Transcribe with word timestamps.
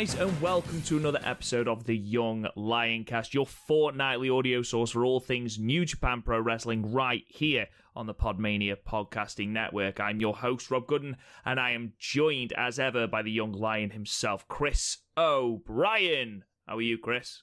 Guys, 0.00 0.14
and 0.14 0.40
welcome 0.40 0.80
to 0.80 0.96
another 0.96 1.20
episode 1.22 1.68
of 1.68 1.84
the 1.84 1.94
Young 1.94 2.46
Lioncast, 2.56 3.34
your 3.34 3.44
fortnightly 3.44 4.30
audio 4.30 4.62
source 4.62 4.92
for 4.92 5.04
all 5.04 5.20
things 5.20 5.58
New 5.58 5.84
Japan 5.84 6.22
Pro 6.22 6.40
Wrestling, 6.40 6.90
right 6.90 7.22
here 7.26 7.66
on 7.94 8.06
the 8.06 8.14
Podmania 8.14 8.76
Podcasting 8.76 9.48
Network. 9.48 10.00
I'm 10.00 10.18
your 10.18 10.34
host, 10.34 10.70
Rob 10.70 10.86
Gooden, 10.86 11.16
and 11.44 11.60
I 11.60 11.72
am 11.72 11.92
joined 11.98 12.54
as 12.54 12.78
ever 12.78 13.06
by 13.06 13.20
the 13.20 13.30
Young 13.30 13.52
Lion 13.52 13.90
himself, 13.90 14.48
Chris 14.48 14.96
O'Brien. 15.18 16.44
How 16.66 16.78
are 16.78 16.80
you, 16.80 16.96
Chris? 16.96 17.42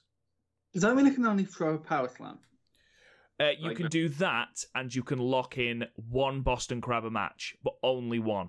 Does 0.72 0.82
that 0.82 0.96
mean 0.96 1.06
I 1.06 1.14
can 1.14 1.26
only 1.26 1.44
throw 1.44 1.74
a 1.74 1.78
power 1.78 2.08
slam? 2.08 2.40
Uh, 3.38 3.50
you 3.56 3.68
Like 3.68 3.76
can 3.76 3.84
that. 3.84 3.92
do 3.92 4.08
that, 4.08 4.64
and 4.74 4.92
you 4.92 5.04
can 5.04 5.20
lock 5.20 5.58
in 5.58 5.84
one 5.94 6.40
Boston 6.40 6.80
Crabber 6.80 7.10
match, 7.10 7.54
but 7.62 7.74
only 7.84 8.18
one. 8.18 8.48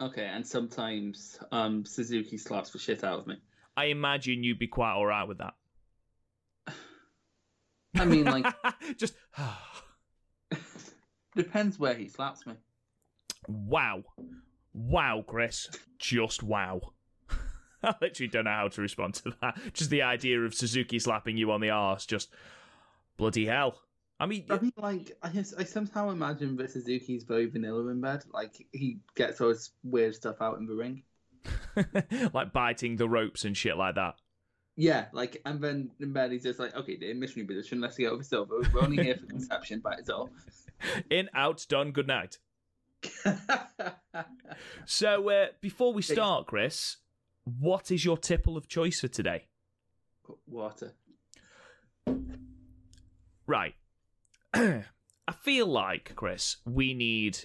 Okay, 0.00 0.26
and 0.26 0.46
sometimes 0.46 1.38
um, 1.52 1.84
Suzuki 1.84 2.36
slaps 2.36 2.70
the 2.70 2.78
shit 2.78 3.02
out 3.02 3.20
of 3.20 3.26
me. 3.26 3.36
I 3.76 3.86
imagine 3.86 4.44
you'd 4.44 4.58
be 4.58 4.66
quite 4.66 4.92
all 4.92 5.06
right 5.06 5.26
with 5.26 5.38
that. 5.38 5.54
I 7.94 8.04
mean, 8.04 8.24
like, 8.24 8.46
just 8.98 9.14
depends 11.36 11.78
where 11.78 11.94
he 11.94 12.08
slaps 12.08 12.46
me. 12.46 12.54
wow, 13.48 14.04
wow, 14.74 15.24
Chris, 15.26 15.70
just 15.98 16.42
wow. 16.42 16.92
I 17.82 17.94
literally 18.00 18.28
don't 18.28 18.44
know 18.44 18.50
how 18.50 18.68
to 18.68 18.80
respond 18.82 19.14
to 19.14 19.32
that. 19.40 19.58
Just 19.72 19.88
the 19.88 20.02
idea 20.02 20.40
of 20.42 20.54
Suzuki 20.54 20.98
slapping 20.98 21.38
you 21.38 21.50
on 21.52 21.62
the 21.62 21.70
arse, 21.70 22.04
just 22.04 22.28
bloody 23.16 23.46
hell. 23.46 23.80
I 24.18 24.26
mean, 24.26 24.46
I 24.48 24.58
mean, 24.58 24.72
like, 24.78 25.16
I, 25.22 25.28
I 25.58 25.64
somehow 25.64 26.10
imagine 26.10 26.56
that 26.56 26.70
Suzuki's 26.70 27.24
very 27.24 27.46
vanilla 27.46 27.86
in 27.88 28.00
bed. 28.00 28.24
Like, 28.32 28.66
he 28.72 29.00
gets 29.14 29.40
all 29.40 29.50
his 29.50 29.72
weird 29.84 30.14
stuff 30.14 30.36
out 30.40 30.58
in 30.58 30.66
the 30.66 30.74
ring. 30.74 31.02
like 32.32 32.52
biting 32.52 32.96
the 32.96 33.08
ropes 33.08 33.44
and 33.44 33.56
shit 33.56 33.76
like 33.76 33.96
that. 33.96 34.14
Yeah, 34.74 35.06
like, 35.12 35.40
and 35.44 35.60
then 35.60 35.90
in 36.00 36.12
bed 36.12 36.32
he's 36.32 36.42
just 36.44 36.58
like, 36.58 36.74
okay, 36.74 36.96
the 36.96 37.12
missionary 37.14 37.46
position, 37.46 37.80
let's 37.80 37.96
get 37.96 38.10
over 38.10 38.22
silver. 38.22 38.60
We're 38.72 38.82
only 38.82 39.02
here 39.02 39.16
for 39.16 39.26
conception, 39.28 39.80
but 39.80 39.98
it's 39.98 40.08
all. 40.08 40.30
In, 41.10 41.28
out, 41.34 41.64
done, 41.68 41.92
good 41.92 42.06
night. 42.06 42.38
So, 44.86 45.28
uh, 45.28 45.46
before 45.60 45.92
we 45.92 46.00
start, 46.02 46.46
Chris, 46.46 46.96
what 47.44 47.90
is 47.90 48.04
your 48.04 48.16
tipple 48.16 48.56
of 48.56 48.68
choice 48.68 49.00
for 49.00 49.08
today? 49.08 49.46
Water. 50.46 50.94
Right. 53.46 53.74
I 55.28 55.32
feel 55.32 55.66
like, 55.66 56.14
Chris, 56.14 56.56
we 56.64 56.94
need 56.94 57.38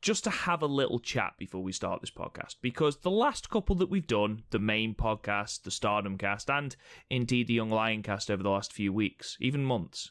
just 0.00 0.24
to 0.24 0.30
have 0.30 0.62
a 0.62 0.66
little 0.66 0.98
chat 0.98 1.34
before 1.38 1.62
we 1.62 1.72
start 1.72 2.00
this 2.00 2.10
podcast 2.10 2.56
because 2.60 2.96
the 2.98 3.10
last 3.10 3.48
couple 3.48 3.76
that 3.76 3.88
we've 3.88 4.06
done, 4.06 4.42
the 4.50 4.58
main 4.58 4.94
podcast, 4.94 5.62
the 5.62 5.70
Stardom 5.70 6.18
cast, 6.18 6.50
and 6.50 6.74
indeed 7.08 7.46
the 7.46 7.54
Young 7.54 7.70
Lion 7.70 8.02
cast 8.02 8.30
over 8.30 8.42
the 8.42 8.50
last 8.50 8.72
few 8.72 8.92
weeks, 8.92 9.36
even 9.40 9.64
months, 9.64 10.10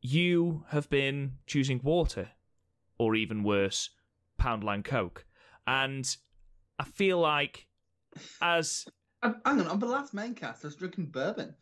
you 0.00 0.64
have 0.70 0.90
been 0.90 1.34
choosing 1.46 1.80
water 1.82 2.30
or 2.98 3.14
even 3.14 3.44
worse, 3.44 3.90
Poundland 4.40 4.84
Coke. 4.84 5.24
And 5.66 6.04
I 6.78 6.84
feel 6.84 7.18
like 7.18 7.66
as 8.42 8.86
Um, 9.22 9.36
hang 9.44 9.60
on, 9.60 9.68
on 9.68 9.78
the 9.78 9.86
last 9.86 10.14
main 10.14 10.34
cast, 10.34 10.64
I 10.64 10.68
was 10.68 10.76
drinking 10.76 11.06
bourbon. 11.06 11.54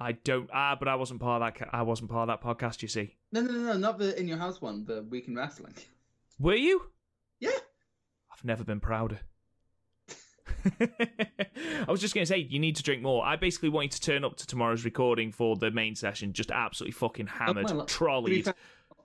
I 0.00 0.12
don't 0.12 0.48
ah, 0.52 0.76
but 0.78 0.88
I 0.88 0.94
wasn't 0.94 1.20
part 1.20 1.42
of 1.42 1.58
that 1.58 1.68
I 1.72 1.82
wasn't 1.82 2.10
part 2.10 2.28
of 2.28 2.40
that 2.40 2.46
podcast, 2.46 2.82
you 2.82 2.88
see. 2.88 3.16
No, 3.32 3.40
no, 3.40 3.52
no, 3.52 3.72
no, 3.72 3.78
not 3.78 3.98
the 3.98 4.18
In 4.18 4.28
Your 4.28 4.38
House 4.38 4.60
one, 4.60 4.84
the 4.84 5.02
Week 5.02 5.28
in 5.28 5.34
Wrestling. 5.34 5.74
Were 6.38 6.54
you? 6.54 6.82
Yeah. 7.40 7.50
I've 8.32 8.44
never 8.44 8.64
been 8.64 8.80
prouder. 8.80 9.20
I 10.80 11.86
was 11.88 12.00
just 12.00 12.14
going 12.14 12.22
to 12.22 12.26
say, 12.26 12.38
you 12.38 12.58
need 12.58 12.76
to 12.76 12.82
drink 12.82 13.02
more. 13.02 13.24
I 13.24 13.36
basically 13.36 13.68
want 13.68 13.84
you 13.86 13.90
to 13.90 14.00
turn 14.00 14.24
up 14.24 14.36
to 14.36 14.46
tomorrow's 14.46 14.84
recording 14.84 15.32
for 15.32 15.56
the 15.56 15.70
main 15.70 15.94
session, 15.94 16.32
just 16.32 16.50
absolutely 16.50 16.92
fucking 16.92 17.26
hammered, 17.26 17.66
be 17.66 17.84
trolleyed. 17.86 18.52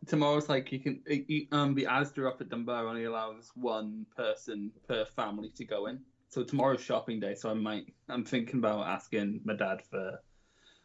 Tomorrow's 0.06 0.50
like 0.50 0.72
you 0.72 0.80
can 0.80 1.02
you, 1.08 1.48
um 1.52 1.74
the 1.76 1.86
Asda 1.86 2.28
up 2.28 2.42
at 2.42 2.50
Dunbar 2.50 2.88
only 2.88 3.06
allows 3.06 3.52
one 3.56 4.06
person 4.18 4.72
per 4.88 5.06
family 5.06 5.50
to 5.56 5.64
go 5.64 5.86
in. 5.88 6.00
So 6.28 6.44
tomorrow's 6.44 6.82
shopping 6.82 7.20
day, 7.20 7.36
so 7.36 7.50
I 7.50 7.54
might 7.54 7.86
I'm 8.10 8.26
thinking 8.26 8.60
about 8.60 8.86
asking 8.86 9.42
my 9.46 9.56
dad 9.56 9.82
for 9.90 10.20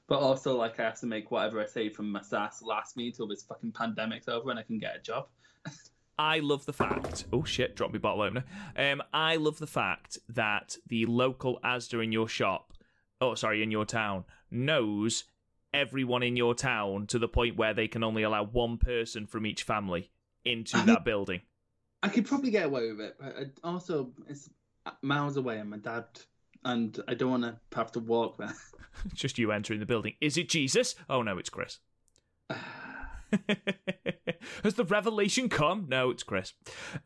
but 0.09 0.19
also 0.19 0.57
like 0.57 0.81
I 0.81 0.85
have 0.85 0.99
to 1.01 1.07
make 1.07 1.31
whatever 1.31 1.61
I 1.61 1.67
save 1.67 1.95
from 1.95 2.11
my 2.11 2.23
SAS 2.23 2.63
last 2.63 2.97
me 2.97 3.09
until 3.09 3.29
this 3.29 3.43
fucking 3.43 3.73
pandemic's 3.73 4.27
over 4.27 4.51
and 4.51 4.59
I 4.59 4.63
can 4.63 4.79
get 4.79 4.97
a 4.97 5.01
job. 5.01 5.29
I 6.19 6.41
love 6.41 6.67
the 6.67 6.73
fact. 6.73 7.27
Oh 7.33 7.45
shit! 7.45 7.77
Drop 7.77 7.93
me 7.93 7.99
bottle 7.99 8.23
opener. 8.23 8.45
Um, 8.77 9.03
I 9.13 9.37
love 9.37 9.59
the 9.59 9.69
fact 9.69 10.19
that 10.31 10.77
the 10.89 11.07
local 11.07 11.61
Asda 11.63 12.03
in 12.03 12.11
your 12.11 12.27
shop, 12.27 12.73
oh 13.21 13.37
sorry, 13.37 13.63
in 13.63 13.71
your 13.71 13.85
town, 13.85 14.25
knows 14.51 15.25
everyone 15.73 16.25
in 16.25 16.37
your 16.37 16.55
town 16.55 17.07
to 17.09 17.21
the 17.21 17.29
point 17.29 17.57
where 17.57 17.75
they 17.75 17.87
can 17.87 18.03
only 18.03 18.25
allow 18.25 18.43
one 18.43 18.79
person 18.79 19.27
from 19.27 19.47
each 19.47 19.63
family 19.63 20.11
into 20.45 20.77
I 20.79 20.85
that 20.87 21.05
building. 21.05 21.43
I 22.03 22.09
could 22.09 22.27
probably 22.27 22.51
get 22.51 22.67
away 22.67 22.91
with 22.91 23.01
it, 23.01 23.17
but 23.21 23.51
also 23.63 24.11
it's 24.29 24.51
miles 25.03 25.37
away 25.37 25.59
and 25.59 25.71
my 25.71 25.77
dad 25.77 26.05
and 26.65 26.99
I 27.09 27.15
don't 27.15 27.31
want 27.31 27.43
to 27.45 27.57
have 27.75 27.93
to 27.93 28.01
walk 28.01 28.39
there. 28.39 28.55
Just 29.15 29.39
you 29.39 29.53
entering 29.53 29.81
the 29.81 29.87
building. 29.87 30.15
Is 30.21 30.37
it 30.37 30.49
Jesus? 30.49 30.95
Oh 31.09 31.23
no, 31.23 31.39
it's 31.39 31.51
Chris. 31.51 31.79
Has 34.65 34.75
the 34.75 34.85
revelation 34.85 35.49
come? 35.49 35.87
No, 35.89 36.11
it's 36.11 36.23
Chris. 36.23 36.55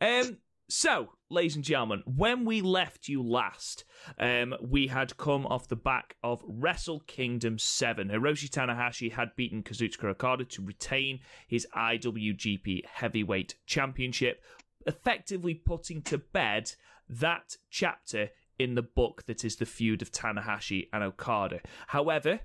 Um, 0.01 0.39
so, 0.69 1.11
ladies 1.29 1.57
and 1.57 1.65
gentlemen, 1.65 2.03
when 2.07 2.47
we 2.47 2.63
left 2.63 3.09
you 3.09 3.23
last, 3.23 3.85
um, 4.19 4.55
we 4.63 4.87
had 4.87 5.17
come 5.19 5.45
off 5.47 5.69
the 5.69 5.77
back 5.77 6.17
of 6.23 6.43
Wrestle 6.47 7.01
Kingdom 7.01 7.59
7. 7.59 8.09
Hiroshi 8.09 8.49
Tanahashi 8.49 9.13
had 9.13 9.37
beaten 9.37 9.63
Kazuchika 9.63 10.05
Okada 10.05 10.47
to 10.47 10.65
retain 10.65 11.21
his 11.47 11.67
IWGP 11.77 12.87
Heavyweight 12.87 13.57
Championship, 13.67 14.43
effectively 14.87 15.53
putting 15.55 16.01
to 16.03 16.17
bed 16.17 16.73
that 17.09 17.59
chapter 17.69 18.31
in 18.63 18.75
the 18.75 18.83
book 18.83 19.25
that 19.27 19.45
is 19.45 19.57
the 19.57 19.67
feud 19.67 20.03
of 20.03 20.13
Tanahashi 20.13 20.89
and 20.93 21.03
Okada. 21.03 21.61
However, 21.89 22.41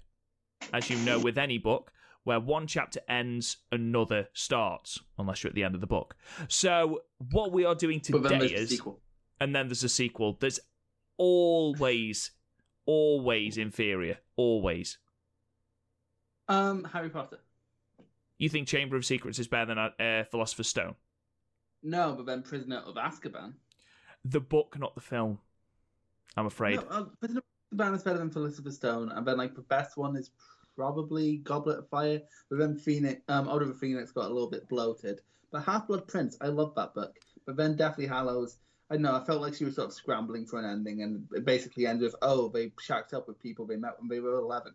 as 0.73 0.89
you 0.89 0.97
know 0.97 1.19
with 1.19 1.37
any 1.37 1.57
book, 1.57 1.91
where 2.23 2.39
one 2.39 2.67
chapter 2.67 2.99
ends, 3.07 3.57
another 3.71 4.27
starts, 4.33 4.99
unless 5.17 5.43
you're 5.43 5.49
at 5.49 5.55
the 5.55 5.63
end 5.63 5.75
of 5.75 5.81
the 5.81 5.87
book. 5.87 6.15
So, 6.49 7.03
what 7.31 7.51
we 7.51 7.63
are 7.63 7.75
doing 7.75 8.01
today 8.01 8.47
is, 8.47 8.69
sequel. 8.69 8.99
and 9.39 9.55
then 9.55 9.67
there's 9.67 9.83
a 9.83 9.89
sequel. 9.89 10.35
There's 10.39 10.59
always, 11.17 12.31
always 12.85 13.57
inferior. 13.57 14.17
Always. 14.35 14.97
Um, 16.49 16.83
Harry 16.91 17.09
Potter. 17.09 17.39
You 18.37 18.49
think 18.49 18.67
Chamber 18.67 18.97
of 18.97 19.05
Secrets 19.05 19.39
is 19.39 19.47
better 19.47 19.73
than 19.73 19.77
uh, 19.77 20.23
Philosopher's 20.29 20.67
Stone? 20.67 20.95
No, 21.81 22.13
but 22.13 22.25
then 22.25 22.41
Prisoner 22.41 22.77
of 22.85 22.95
Azkaban. 22.95 23.53
The 24.25 24.41
book, 24.41 24.75
not 24.77 24.95
the 24.95 25.01
film. 25.01 25.39
I'm 26.37 26.45
afraid. 26.45 26.75
No, 26.75 26.85
uh, 26.89 27.01
of 27.01 27.09
Azkaban 27.23 27.95
is 27.95 28.03
better 28.03 28.19
than 28.19 28.31
Philosopher's 28.31 28.75
Stone, 28.75 29.11
and 29.11 29.27
then 29.27 29.37
like 29.37 29.55
the 29.55 29.61
best 29.63 29.97
one 29.97 30.15
is 30.15 30.31
probably 30.75 31.37
Goblet 31.37 31.79
of 31.79 31.89
Fire. 31.89 32.21
But 32.49 32.59
then 32.59 32.77
Phoenix, 32.77 33.21
um, 33.27 33.47
Order 33.47 33.71
of 33.71 33.79
Phoenix 33.79 34.11
got 34.11 34.25
a 34.29 34.33
little 34.33 34.49
bit 34.49 34.69
bloated. 34.69 35.21
But 35.51 35.63
Half 35.63 35.87
Blood 35.87 36.07
Prince, 36.07 36.37
I 36.41 36.47
love 36.47 36.73
that 36.75 36.93
book. 36.93 37.15
But 37.45 37.57
then 37.57 37.75
Deathly 37.75 38.05
Hallows, 38.05 38.57
I 38.89 38.95
don't 38.95 39.01
know, 39.03 39.15
I 39.15 39.23
felt 39.25 39.41
like 39.41 39.53
she 39.53 39.65
was 39.65 39.75
sort 39.75 39.87
of 39.87 39.93
scrambling 39.93 40.45
for 40.45 40.59
an 40.59 40.65
ending, 40.65 41.01
and 41.01 41.27
it 41.33 41.45
basically 41.45 41.87
ended 41.87 42.03
with, 42.03 42.15
oh, 42.21 42.49
they 42.49 42.71
shacked 42.79 43.13
up 43.13 43.27
with 43.27 43.39
people 43.39 43.65
they 43.65 43.75
met 43.75 43.99
when 43.99 44.07
they 44.09 44.19
were 44.19 44.35
11. 44.35 44.73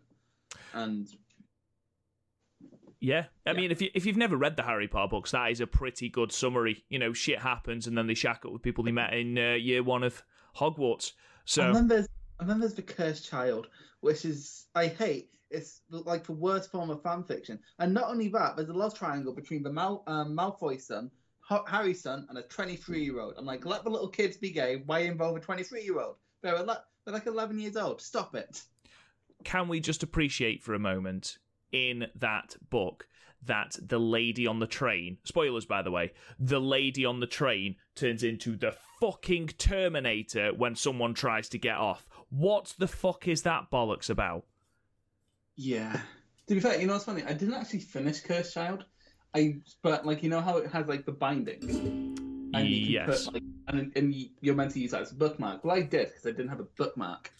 And 0.73 1.07
Yeah, 2.99 3.25
I 3.45 3.51
Yeah. 3.51 3.57
mean, 3.57 3.71
if 3.71 3.81
you 3.81 3.89
if 3.93 4.05
you've 4.05 4.17
never 4.17 4.37
read 4.37 4.55
the 4.55 4.63
Harry 4.63 4.87
Potter 4.87 5.09
books, 5.09 5.31
that 5.31 5.51
is 5.51 5.59
a 5.59 5.67
pretty 5.67 6.07
good 6.09 6.31
summary. 6.31 6.85
You 6.89 6.99
know, 6.99 7.11
shit 7.11 7.39
happens, 7.39 7.85
and 7.85 7.97
then 7.97 8.07
they 8.07 8.13
shack 8.13 8.45
up 8.45 8.53
with 8.53 8.61
people 8.61 8.83
they 8.83 8.93
met 8.93 9.13
in 9.13 9.37
uh, 9.37 9.53
year 9.53 9.83
one 9.83 10.03
of 10.03 10.23
Hogwarts. 10.57 11.11
And 11.45 11.49
So 11.49 11.73
then 11.73 11.87
there's 11.87 12.07
And 12.39 12.49
then 12.49 12.59
there's 12.59 12.73
the 12.73 12.81
Cursed 12.81 13.27
Child, 13.27 13.67
which 14.01 14.25
is 14.25 14.67
I 14.75 14.87
hate. 14.87 15.29
It's 15.49 15.81
like 15.89 16.25
the 16.25 16.33
worst 16.33 16.71
form 16.71 16.89
of 16.89 17.03
fan 17.03 17.23
fiction. 17.23 17.59
And 17.77 17.93
not 17.93 18.09
only 18.09 18.27
that, 18.29 18.55
there's 18.55 18.69
a 18.69 18.73
love 18.73 18.97
triangle 18.97 19.33
between 19.33 19.61
the 19.61 19.71
Mal- 19.71 20.03
um, 20.07 20.35
Malfoy 20.35 20.81
son, 20.81 21.11
Harry's 21.67 22.01
son, 22.01 22.25
and 22.29 22.39
a 22.39 22.41
23 22.41 23.03
year 23.03 23.19
old. 23.19 23.35
I'm 23.37 23.45
like, 23.45 23.63
let 23.65 23.83
the 23.83 23.89
little 23.91 24.09
kids 24.09 24.35
be 24.35 24.49
gay. 24.49 24.81
Why 24.87 24.99
involve 24.99 25.37
a 25.37 25.39
23 25.39 25.83
year 25.83 25.99
old? 25.99 26.15
They're, 26.41 26.55
ele- 26.55 26.83
they're 27.05 27.13
like 27.13 27.27
11 27.27 27.59
years 27.59 27.77
old. 27.77 28.01
Stop 28.01 28.35
it. 28.35 28.63
Can 29.43 29.67
we 29.67 29.79
just 29.79 30.01
appreciate 30.01 30.63
for 30.63 30.73
a 30.73 30.79
moment 30.79 31.37
in 31.71 32.07
that 32.15 32.55
book 32.69 33.07
that 33.45 33.75
the 33.81 33.99
lady 33.99 34.47
on 34.47 34.59
the 34.59 34.67
train, 34.67 35.17
spoilers 35.23 35.65
by 35.65 35.81
the 35.81 35.91
way, 35.91 36.13
the 36.39 36.61
lady 36.61 37.05
on 37.05 37.19
the 37.19 37.27
train 37.27 37.75
turns 37.95 38.23
into 38.23 38.55
the 38.55 38.75
fucking 38.99 39.47
Terminator 39.57 40.53
when 40.53 40.75
someone 40.75 41.13
tries 41.13 41.49
to 41.49 41.57
get 41.57 41.77
off. 41.77 42.07
What 42.29 42.73
the 42.77 42.87
fuck 42.87 43.27
is 43.27 43.43
that 43.43 43.69
bollocks 43.71 44.09
about? 44.09 44.45
Yeah. 45.55 45.99
To 46.47 46.55
be 46.55 46.59
fair, 46.59 46.79
you 46.79 46.87
know 46.87 46.93
what's 46.93 47.05
funny? 47.05 47.23
I 47.23 47.33
didn't 47.33 47.53
actually 47.53 47.79
finish 47.79 48.21
Cursed 48.21 48.53
Child. 48.53 48.85
I 49.35 49.57
but 49.81 50.05
like 50.05 50.23
you 50.23 50.29
know 50.29 50.41
how 50.41 50.57
it 50.57 50.71
has 50.71 50.87
like 50.87 51.05
the 51.05 51.11
bindings. 51.11 51.75
And 52.55 52.67
yes. 52.67 53.25
Put, 53.25 53.33
like, 53.33 53.43
and, 53.67 53.91
and 53.95 54.15
you're 54.41 54.55
meant 54.55 54.71
to 54.71 54.79
use 54.79 54.91
that 54.91 55.01
as 55.01 55.11
a 55.11 55.15
bookmark. 55.15 55.63
Well, 55.63 55.75
I 55.75 55.81
did 55.81 56.09
because 56.09 56.25
I 56.25 56.31
didn't 56.31 56.49
have 56.49 56.59
a 56.59 56.67
bookmark. 56.77 57.31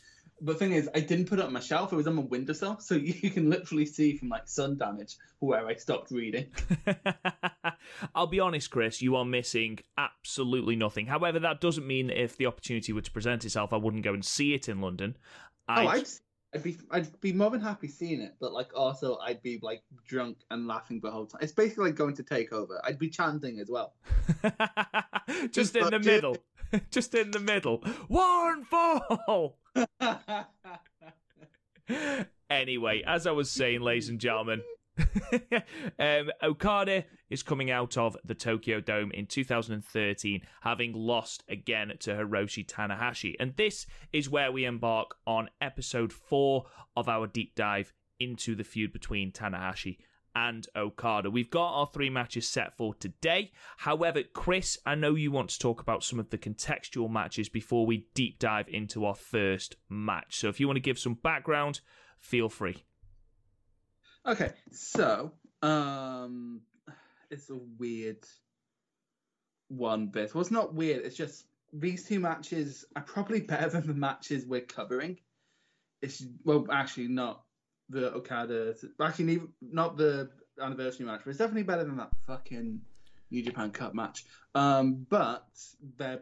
But 0.43 0.53
the 0.53 0.59
thing 0.59 0.73
is, 0.73 0.89
I 0.93 0.99
didn't 0.99 1.27
put 1.27 1.39
it 1.39 1.45
on 1.45 1.53
my 1.53 1.61
shelf. 1.61 1.93
It 1.93 1.95
was 1.95 2.05
on 2.05 2.15
my 2.15 2.21
windowsill, 2.23 2.79
so 2.79 2.95
you 2.95 3.29
can 3.31 3.49
literally 3.49 3.85
see 3.85 4.17
from 4.17 4.27
like 4.27 4.47
sun 4.47 4.77
damage 4.77 5.15
where 5.39 5.65
I 5.65 5.75
stopped 5.75 6.11
reading. 6.11 6.47
I'll 8.15 8.27
be 8.27 8.41
honest, 8.41 8.69
Chris, 8.69 9.01
you 9.01 9.15
are 9.15 9.23
missing 9.23 9.79
absolutely 9.97 10.75
nothing. 10.75 11.07
However, 11.07 11.39
that 11.39 11.61
doesn't 11.61 11.87
mean 11.87 12.07
that 12.07 12.21
if 12.21 12.35
the 12.35 12.45
opportunity 12.45 12.91
were 12.91 13.01
to 13.01 13.11
present 13.11 13.45
itself, 13.45 13.71
I 13.71 13.77
wouldn't 13.77 14.03
go 14.03 14.13
and 14.13 14.23
see 14.23 14.53
it 14.53 14.67
in 14.67 14.81
London. 14.81 15.15
Oh, 15.69 15.87
I'd, 15.87 16.07
I'd 16.53 16.63
be 16.63 16.77
I'd 16.91 17.21
be 17.21 17.31
more 17.31 17.49
than 17.49 17.61
happy 17.61 17.87
seeing 17.87 18.19
it, 18.19 18.35
but 18.41 18.51
like 18.51 18.69
also 18.75 19.17
I'd 19.19 19.41
be 19.41 19.59
like 19.61 19.81
drunk 20.05 20.39
and 20.51 20.67
laughing 20.67 20.99
the 21.01 21.09
whole 21.09 21.25
time. 21.25 21.39
It's 21.41 21.53
basically 21.53 21.85
like 21.85 21.95
going 21.95 22.15
to 22.15 22.23
takeover. 22.23 22.79
I'd 22.83 22.99
be 22.99 23.09
chanting 23.09 23.59
as 23.59 23.69
well. 23.69 23.93
just 25.51 25.75
in 25.77 25.89
the 25.89 25.99
middle. 25.99 26.37
just 26.91 27.15
in 27.15 27.31
the 27.31 27.39
middle. 27.39 27.83
One 28.07 28.65
fall. 28.65 29.57
anyway, 32.49 33.03
as 33.05 33.27
I 33.27 33.31
was 33.31 33.49
saying, 33.49 33.81
ladies 33.81 34.09
and 34.09 34.19
gentlemen, 34.19 34.61
um, 35.99 36.29
Okada 36.41 37.05
is 37.29 37.41
coming 37.41 37.71
out 37.71 37.97
of 37.97 38.15
the 38.23 38.35
Tokyo 38.35 38.79
Dome 38.79 39.11
in 39.11 39.25
2013, 39.25 40.41
having 40.61 40.93
lost 40.93 41.43
again 41.49 41.93
to 42.01 42.13
Hiroshi 42.13 42.65
Tanahashi. 42.65 43.35
And 43.39 43.55
this 43.55 43.87
is 44.11 44.29
where 44.29 44.51
we 44.51 44.65
embark 44.65 45.15
on 45.25 45.49
episode 45.61 46.13
four 46.13 46.65
of 46.95 47.09
our 47.09 47.27
deep 47.27 47.55
dive 47.55 47.91
into 48.19 48.55
the 48.55 48.63
feud 48.63 48.93
between 48.93 49.31
Tanahashi 49.31 49.97
and 50.35 50.67
Okada. 50.75 51.29
We've 51.29 51.49
got 51.49 51.73
our 51.73 51.87
three 51.87 52.09
matches 52.09 52.47
set 52.47 52.75
for 52.77 52.93
today. 52.95 53.51
However, 53.77 54.23
Chris, 54.23 54.77
I 54.85 54.95
know 54.95 55.15
you 55.15 55.31
want 55.31 55.49
to 55.51 55.59
talk 55.59 55.81
about 55.81 56.03
some 56.03 56.19
of 56.19 56.29
the 56.29 56.37
contextual 56.37 57.09
matches 57.09 57.49
before 57.49 57.85
we 57.85 58.07
deep 58.13 58.39
dive 58.39 58.67
into 58.67 59.05
our 59.05 59.15
first 59.15 59.75
match. 59.89 60.37
So 60.37 60.49
if 60.49 60.59
you 60.59 60.67
want 60.67 60.77
to 60.77 60.81
give 60.81 60.99
some 60.99 61.15
background, 61.15 61.81
feel 62.17 62.49
free. 62.49 62.83
Okay, 64.25 64.51
so 64.71 65.33
um, 65.61 66.61
it's 67.29 67.49
a 67.49 67.59
weird 67.77 68.25
one 69.67 70.07
bit. 70.07 70.33
Well, 70.33 70.41
it's 70.41 70.51
not 70.51 70.73
weird. 70.73 71.05
It's 71.05 71.15
just 71.15 71.45
these 71.71 72.05
two 72.05 72.19
matches 72.19 72.85
are 72.95 73.01
probably 73.01 73.41
better 73.41 73.69
than 73.69 73.87
the 73.87 73.93
matches 73.93 74.45
we're 74.45 74.61
covering. 74.61 75.19
It's 76.01 76.23
well, 76.43 76.65
actually 76.71 77.07
not 77.07 77.42
the 77.93 78.13
Okada. 78.13 78.75
Actually, 79.01 79.41
not 79.61 79.97
the 79.97 80.29
anniversary 80.61 81.05
match, 81.05 81.21
but 81.23 81.31
it's 81.31 81.39
definitely 81.39 81.63
better 81.63 81.83
than 81.83 81.97
that 81.97 82.09
fucking 82.27 82.81
New 83.31 83.43
Japan 83.43 83.71
Cup 83.71 83.93
match. 83.93 84.25
Um, 84.55 85.05
but 85.09 85.47
they're 85.97 86.21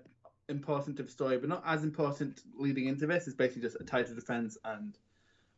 important 0.49 0.97
to 0.97 1.03
the 1.03 1.11
story, 1.11 1.37
but 1.37 1.49
not 1.49 1.63
as 1.65 1.83
important 1.83 2.41
leading 2.55 2.87
into 2.87 3.07
this. 3.07 3.27
It's 3.27 3.35
basically 3.35 3.63
just 3.63 3.77
a 3.79 3.83
title 3.83 4.15
defense 4.15 4.57
and 4.63 4.97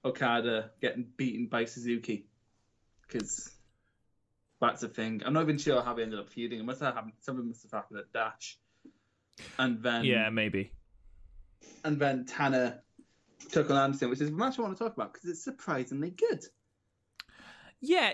Okada 0.05 0.71
getting 0.81 1.07
beaten 1.17 1.47
by 1.47 1.65
Suzuki 1.65 2.27
because 3.07 3.49
that's 4.59 4.83
a 4.83 4.87
thing. 4.87 5.21
I'm 5.25 5.33
not 5.33 5.43
even 5.43 5.57
sure 5.57 5.81
how 5.81 5.93
they 5.93 6.03
ended 6.03 6.19
up 6.19 6.29
feuding. 6.29 6.59
It 6.59 6.65
must 6.65 6.81
have 6.81 6.95
happened. 6.95 7.13
Something 7.21 7.47
must 7.47 7.63
have 7.63 7.71
happened 7.71 7.99
at 7.99 8.13
Dash, 8.13 8.57
and 9.59 9.81
then 9.83 10.05
yeah, 10.05 10.29
maybe. 10.29 10.71
And 11.83 11.99
then 11.99 12.25
Tana 12.25 12.81
on 13.55 13.77
Anderson, 13.77 14.09
which 14.09 14.21
is 14.21 14.29
a 14.29 14.33
match 14.33 14.59
I 14.59 14.61
want 14.61 14.77
to 14.77 14.83
talk 14.83 14.93
about 14.93 15.13
because 15.13 15.29
it's 15.29 15.43
surprisingly 15.43 16.11
good. 16.11 16.43
Yeah, 17.81 18.11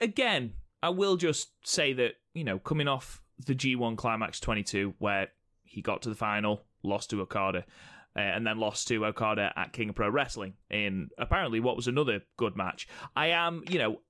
again, 0.00 0.54
I 0.82 0.90
will 0.90 1.16
just 1.16 1.50
say 1.64 1.92
that 1.94 2.14
you 2.36 2.44
know, 2.44 2.58
coming 2.58 2.86
off 2.86 3.22
the 3.46 3.54
G1 3.54 3.96
Climax 3.96 4.40
22, 4.40 4.94
where 4.98 5.28
he 5.64 5.80
got 5.80 6.02
to 6.02 6.10
the 6.10 6.14
final, 6.14 6.62
lost 6.82 7.10
to 7.10 7.20
Okada. 7.22 7.64
Uh, 8.14 8.20
and 8.20 8.46
then 8.46 8.58
lost 8.58 8.88
to 8.88 9.04
Okada 9.04 9.52
at 9.56 9.74
King 9.74 9.90
of 9.90 9.94
Pro 9.94 10.08
Wrestling 10.08 10.54
in 10.70 11.10
apparently 11.18 11.60
what 11.60 11.76
was 11.76 11.86
another 11.86 12.22
good 12.38 12.56
match. 12.56 12.88
I 13.14 13.26
am, 13.26 13.62
you 13.68 13.78
know, 13.78 14.00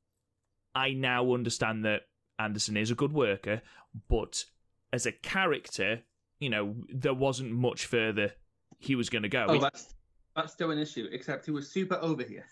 I 0.76 0.92
now 0.92 1.34
understand 1.34 1.84
that 1.86 2.02
Anderson 2.38 2.76
is 2.76 2.92
a 2.92 2.94
good 2.94 3.12
worker, 3.12 3.62
but 4.08 4.44
as 4.92 5.06
a 5.06 5.12
character, 5.12 6.02
you 6.38 6.50
know, 6.50 6.76
there 6.88 7.14
wasn't 7.14 7.50
much 7.50 7.86
further 7.86 8.30
he 8.78 8.94
was 8.94 9.10
going 9.10 9.24
to 9.24 9.28
go. 9.28 9.46
Oh, 9.48 9.58
that's 9.58 9.92
that's 10.36 10.52
still 10.52 10.70
an 10.70 10.78
issue. 10.78 11.08
Except 11.10 11.44
he 11.44 11.50
was 11.50 11.68
super 11.68 11.98
over 12.00 12.22
here. 12.22 12.44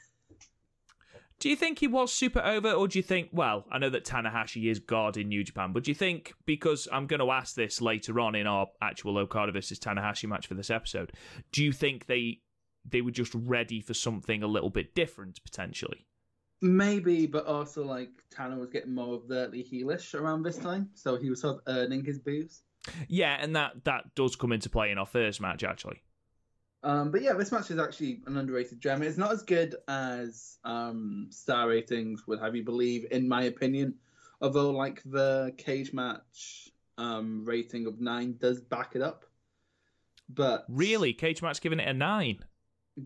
Do 1.41 1.51
you 1.51 1.57
think 1.57 1.79
he 1.79 1.89
was 1.89 2.13
super 2.13 2.41
over, 2.41 2.71
or 2.73 2.89
do 2.89 2.99
you 2.99 3.03
think? 3.03 3.29
Well, 3.33 3.67
I 3.71 3.79
know 3.79 3.91
that 3.91 4.05
Tanahashi 4.05 4.71
is 4.71 4.79
God 4.79 5.17
in 5.17 5.29
New 5.29 5.45
Japan, 5.45 5.73
but 5.73 5.85
do 5.85 5.91
you 5.91 5.95
think 5.95 6.33
because 6.47 6.89
I'm 6.91 7.07
going 7.07 7.21
to 7.21 7.31
ask 7.31 7.55
this 7.55 7.81
later 7.81 8.19
on 8.21 8.35
in 8.35 8.47
our 8.47 8.69
actual 8.81 9.19
Okada 9.19 9.53
versus 9.53 9.79
Tanahashi 9.79 10.29
match 10.29 10.47
for 10.47 10.55
this 10.55 10.71
episode? 10.71 11.13
Do 11.53 11.63
you 11.63 11.73
think 11.73 12.07
they 12.07 12.41
they 12.89 13.01
were 13.01 13.11
just 13.11 13.35
ready 13.35 13.81
for 13.81 13.95
something 13.95 14.43
a 14.43 14.47
little 14.47 14.71
bit 14.71 14.95
different 14.95 15.43
potentially? 15.45 16.07
Maybe, 16.63 17.27
but 17.27 17.47
also 17.47 17.85
like 17.85 18.11
Tana 18.31 18.57
was 18.57 18.71
getting 18.71 18.95
more 18.95 19.15
overtly 19.15 19.63
heelish 19.63 20.19
around 20.19 20.45
this 20.45 20.57
time, 20.57 20.89
so 20.95 21.17
he 21.17 21.29
was 21.29 21.41
sort 21.41 21.57
of 21.57 21.63
earning 21.67 22.05
his 22.05 22.19
booze. 22.19 22.63
Yeah, 23.09 23.37
and 23.39 23.55
that 23.57 23.85
that 23.85 24.15
does 24.15 24.37
come 24.37 24.53
into 24.53 24.71
play 24.71 24.91
in 24.91 24.99
our 24.99 25.07
first 25.07 25.41
match 25.41 25.65
actually. 25.65 26.01
Um, 26.85 27.11
but 27.11 27.23
yeah, 27.23 27.33
this 27.33 27.51
match 27.51 27.71
is 27.71 27.79
actually 27.79 28.21
an 28.27 28.37
underrated 28.37 28.79
gem. 28.79 29.03
It's 29.03 29.17
not 29.17 29.33
as 29.33 29.43
good 29.43 29.75
as 29.89 30.59
um, 30.65 31.29
star 31.31 31.69
ratings 31.69 32.27
would 32.27 32.39
have 32.41 32.55
you 32.55 32.63
believe, 32.63 33.07
in 33.11 33.27
my 33.27 33.45
opinion. 33.45 33.95
Although, 34.43 34.71
like 34.71 35.03
the 35.05 35.55
Cagematch 35.57 36.69
um, 36.99 37.43
rating 37.47 37.87
of 37.87 38.01
nine 38.01 38.37
does 38.39 38.61
back 38.61 38.95
it 38.95 39.01
up. 39.01 39.25
But 40.29 40.67
really, 40.69 41.15
Cagematch 41.15 41.63
giving 41.63 41.81
it 41.81 41.89
a 41.89 41.95
nine. 41.95 42.45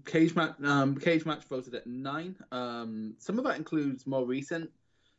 Cagematch, 0.02 0.62
um, 0.64 0.96
Cagematch 0.96 1.44
voted 1.44 1.76
at 1.76 1.86
nine. 1.86 2.34
Um, 2.50 3.14
some 3.18 3.38
of 3.38 3.44
that 3.44 3.56
includes 3.56 4.08
more 4.08 4.26
recent, 4.26 4.70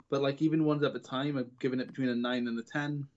but 0.09 0.21
like 0.21 0.41
even 0.41 0.65
ones 0.65 0.83
at 0.83 0.91
the 0.91 0.99
time, 0.99 1.37
I've 1.37 1.57
given 1.59 1.79
it 1.79 1.87
between 1.87 2.09
a 2.09 2.15
nine 2.15 2.47
and 2.47 2.59
a 2.59 2.63
ten. 2.63 3.07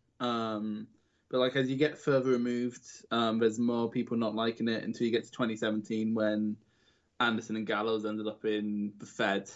But 1.33 1.39
like 1.39 1.57
as 1.57 1.71
you 1.71 1.77
get 1.77 1.97
further 1.97 2.31
removed, 2.31 2.87
um, 3.11 3.39
there's 3.39 3.59
more 3.59 3.91
people 3.91 4.19
not 4.19 4.35
liking 4.35 4.69
it 4.69 4.85
until 4.85 5.07
you 5.07 5.11
get 5.11 5.25
to 5.25 5.31
2017 5.31 6.15
when 6.15 6.59
Anderson 7.21 7.57
and 7.57 7.67
Gallows 7.67 8.05
ended 8.05 8.27
up 8.27 8.45
in 8.45 8.93
the 8.99 9.07
Fed, 9.07 9.51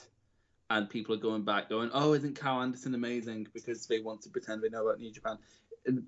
and 0.71 0.89
people 0.89 1.15
are 1.15 1.19
going 1.19 1.43
back 1.43 1.69
going, 1.69 1.91
"Oh, 1.93 2.15
isn't 2.15 2.35
Karl 2.35 2.63
Anderson 2.63 2.95
amazing?" 2.95 3.47
Because 3.53 3.87
they 3.87 4.01
want 4.01 4.23
to 4.23 4.31
pretend 4.31 4.63
they 4.63 4.71
know 4.71 4.87
about 4.87 5.01
New 5.01 5.13
Japan. 5.13 5.37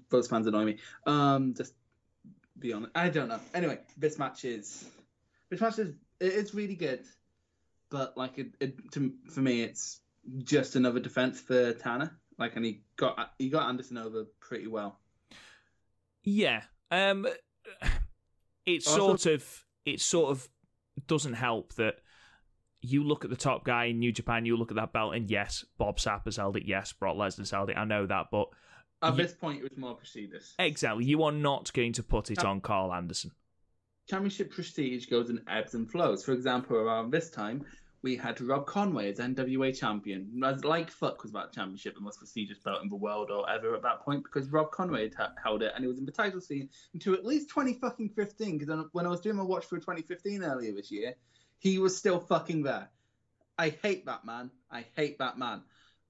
Those 0.09 0.27
fans 0.27 0.47
annoy 0.47 0.65
me. 0.65 0.79
Um, 1.07 1.53
just 1.55 1.75
be 2.59 2.73
honest. 2.73 2.93
I 2.95 3.11
don't 3.11 3.29
know. 3.29 3.41
Anyway, 3.53 3.79
this 3.99 4.19
match 4.19 4.47
is 4.47 4.89
this 5.51 5.61
match 5.61 5.79
is 5.79 5.93
it's 6.19 6.55
really 6.55 6.77
good, 6.77 7.05
but 7.91 8.17
like 8.17 8.39
it, 8.39 8.55
it 8.59 8.93
to, 8.93 9.13
for 9.31 9.41
me, 9.41 9.61
it's 9.65 10.01
just 10.45 10.77
another 10.77 10.99
defense 10.99 11.39
for 11.43 11.75
Tana. 11.75 12.17
Like, 12.39 12.57
and 12.57 12.65
he 12.65 12.81
got 12.97 13.35
he 13.39 13.51
got 13.51 13.69
Anderson 13.69 13.99
over 13.99 14.25
pretty 14.41 14.67
well. 14.67 14.99
Yeah. 16.29 16.63
Um 16.91 17.27
it 18.67 18.83
sort 18.83 19.27
of 19.27 19.65
it 19.85 20.01
sort 20.01 20.31
of 20.31 20.49
doesn't 21.07 21.35
help 21.35 21.75
that 21.75 21.97
you 22.81 23.03
look 23.03 23.25
at 23.25 23.31
the 23.31 23.37
top 23.37 23.65
guy 23.65 23.87
in 23.87 23.99
New 23.99 24.13
Japan, 24.13 24.45
you 24.45 24.57
look 24.57 24.71
at 24.71 24.77
that 24.77 24.93
belt, 24.93 25.15
and 25.15 25.31
yes, 25.31 25.65
Bob 25.79 25.99
Sapp 25.99 26.27
has 26.27 26.37
held 26.37 26.57
it, 26.57 26.65
yes, 26.65 26.93
Brock 26.93 27.17
Lesnar's 27.17 27.51
held 27.51 27.71
it, 27.71 27.77
I 27.77 27.85
know 27.85 28.07
that, 28.07 28.27
but 28.31 28.49
at 29.03 29.17
you, 29.17 29.23
this 29.23 29.35
point 29.35 29.59
it 29.59 29.63
was 29.63 29.77
more 29.77 29.95
prestigious. 29.95 30.55
Exactly. 30.59 31.05
You 31.05 31.23
are 31.23 31.33
not 31.33 31.73
going 31.73 31.93
to 31.95 32.03
put 32.03 32.31
it 32.31 32.45
on 32.45 32.61
Karl 32.61 32.93
Anderson. 32.93 33.33
Championship 34.09 34.51
prestige 34.51 35.07
goes 35.07 35.31
in 35.31 35.41
ebbs 35.49 35.75
and 35.75 35.91
flows. 35.91 36.25
For 36.25 36.33
example, 36.33 36.77
around 36.77 37.11
this 37.11 37.31
time, 37.31 37.65
We 38.03 38.17
had 38.17 38.41
Rob 38.41 38.67
Conway 38.67 39.11
as 39.11 39.19
NWA 39.19 39.77
champion. 39.77 40.31
Like 40.63 40.91
fuck 40.91 41.23
was 41.23 41.33
that 41.33 41.53
championship, 41.53 41.95
the 41.95 42.01
most 42.01 42.19
prestigious 42.19 42.59
belt 42.59 42.83
in 42.83 42.89
the 42.89 42.97
world 42.97 43.31
or 43.31 43.49
ever 43.51 43.75
at 43.75 43.83
that 43.83 44.01
point, 44.01 44.23
because 44.23 44.49
Rob 44.51 44.71
Conway 44.71 45.11
had 45.17 45.31
held 45.43 45.63
it 45.63 45.73
and 45.75 45.83
he 45.83 45.89
was 45.89 45.99
in 45.99 46.07
the 46.07 46.13
title 46.13 46.41
scene 46.41 46.69
until 46.95 47.15
at 47.15 47.25
least 47.25 47.51
20 47.51 47.75
fucking 47.75 48.11
15. 48.11 48.59
Because 48.59 48.87
when 48.93 49.07
I 49.07 49.09
was 49.09 49.21
doing 49.21 49.37
my 49.37 49.43
watch 49.43 49.67
for 49.67 49.79
2015 49.79 50.45
earlier 50.45 50.73
this 50.73 50.91
year, 50.91 51.15
he 51.59 51.79
was 51.79 51.97
still 51.97 52.21
fucking 52.21 52.63
there. 52.63 52.89
I 53.59 53.71
hate 53.83 54.07
that 54.07 54.25
man. 54.25 54.51
I 54.71 54.85
hate 54.95 55.19
that 55.19 55.37
man. 55.37 55.63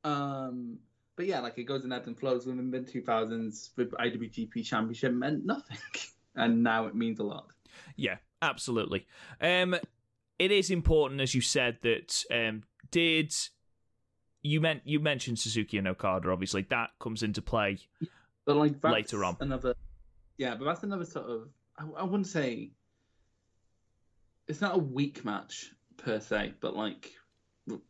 Um, 0.04 0.78
but 1.16 1.26
yeah, 1.26 1.40
like 1.40 1.58
it 1.58 1.64
goes 1.64 1.84
in 1.84 1.92
ebbs 1.92 2.06
and 2.06 2.18
flows. 2.18 2.46
Within 2.46 2.58
the 2.58 2.62
mid 2.62 2.88
2000s, 2.88 3.70
the 3.74 3.86
IWGP 3.86 4.64
Championship 4.64 5.12
meant 5.12 5.44
nothing, 5.44 5.78
and 6.36 6.62
now 6.62 6.86
it 6.86 6.94
means 6.94 7.18
a 7.18 7.24
lot. 7.24 7.46
Yeah, 7.96 8.16
absolutely. 8.40 9.06
Um, 9.40 9.76
it 10.38 10.50
is 10.50 10.70
important, 10.70 11.20
as 11.20 11.34
you 11.34 11.40
said, 11.40 11.78
that 11.82 12.24
um, 12.30 12.62
did 12.90 13.34
you 14.42 14.60
meant 14.60 14.82
you 14.84 15.00
mentioned 15.00 15.38
Suzuki 15.38 15.78
and 15.78 15.88
Okada. 15.88 16.30
Obviously, 16.30 16.62
that 16.70 16.90
comes 17.00 17.22
into 17.22 17.42
play. 17.42 17.78
But 18.44 18.56
like 18.56 18.82
later 18.82 19.24
on, 19.24 19.36
another 19.40 19.74
yeah, 20.38 20.54
but 20.54 20.64
that's 20.64 20.82
another 20.82 21.04
sort 21.04 21.26
of 21.26 21.48
I, 21.76 22.00
I 22.00 22.02
wouldn't 22.04 22.26
say 22.26 22.70
it's 24.46 24.60
not 24.60 24.74
a 24.74 24.78
weak 24.78 25.24
match 25.24 25.72
per 25.96 26.20
se, 26.20 26.54
but 26.60 26.74
like 26.74 27.12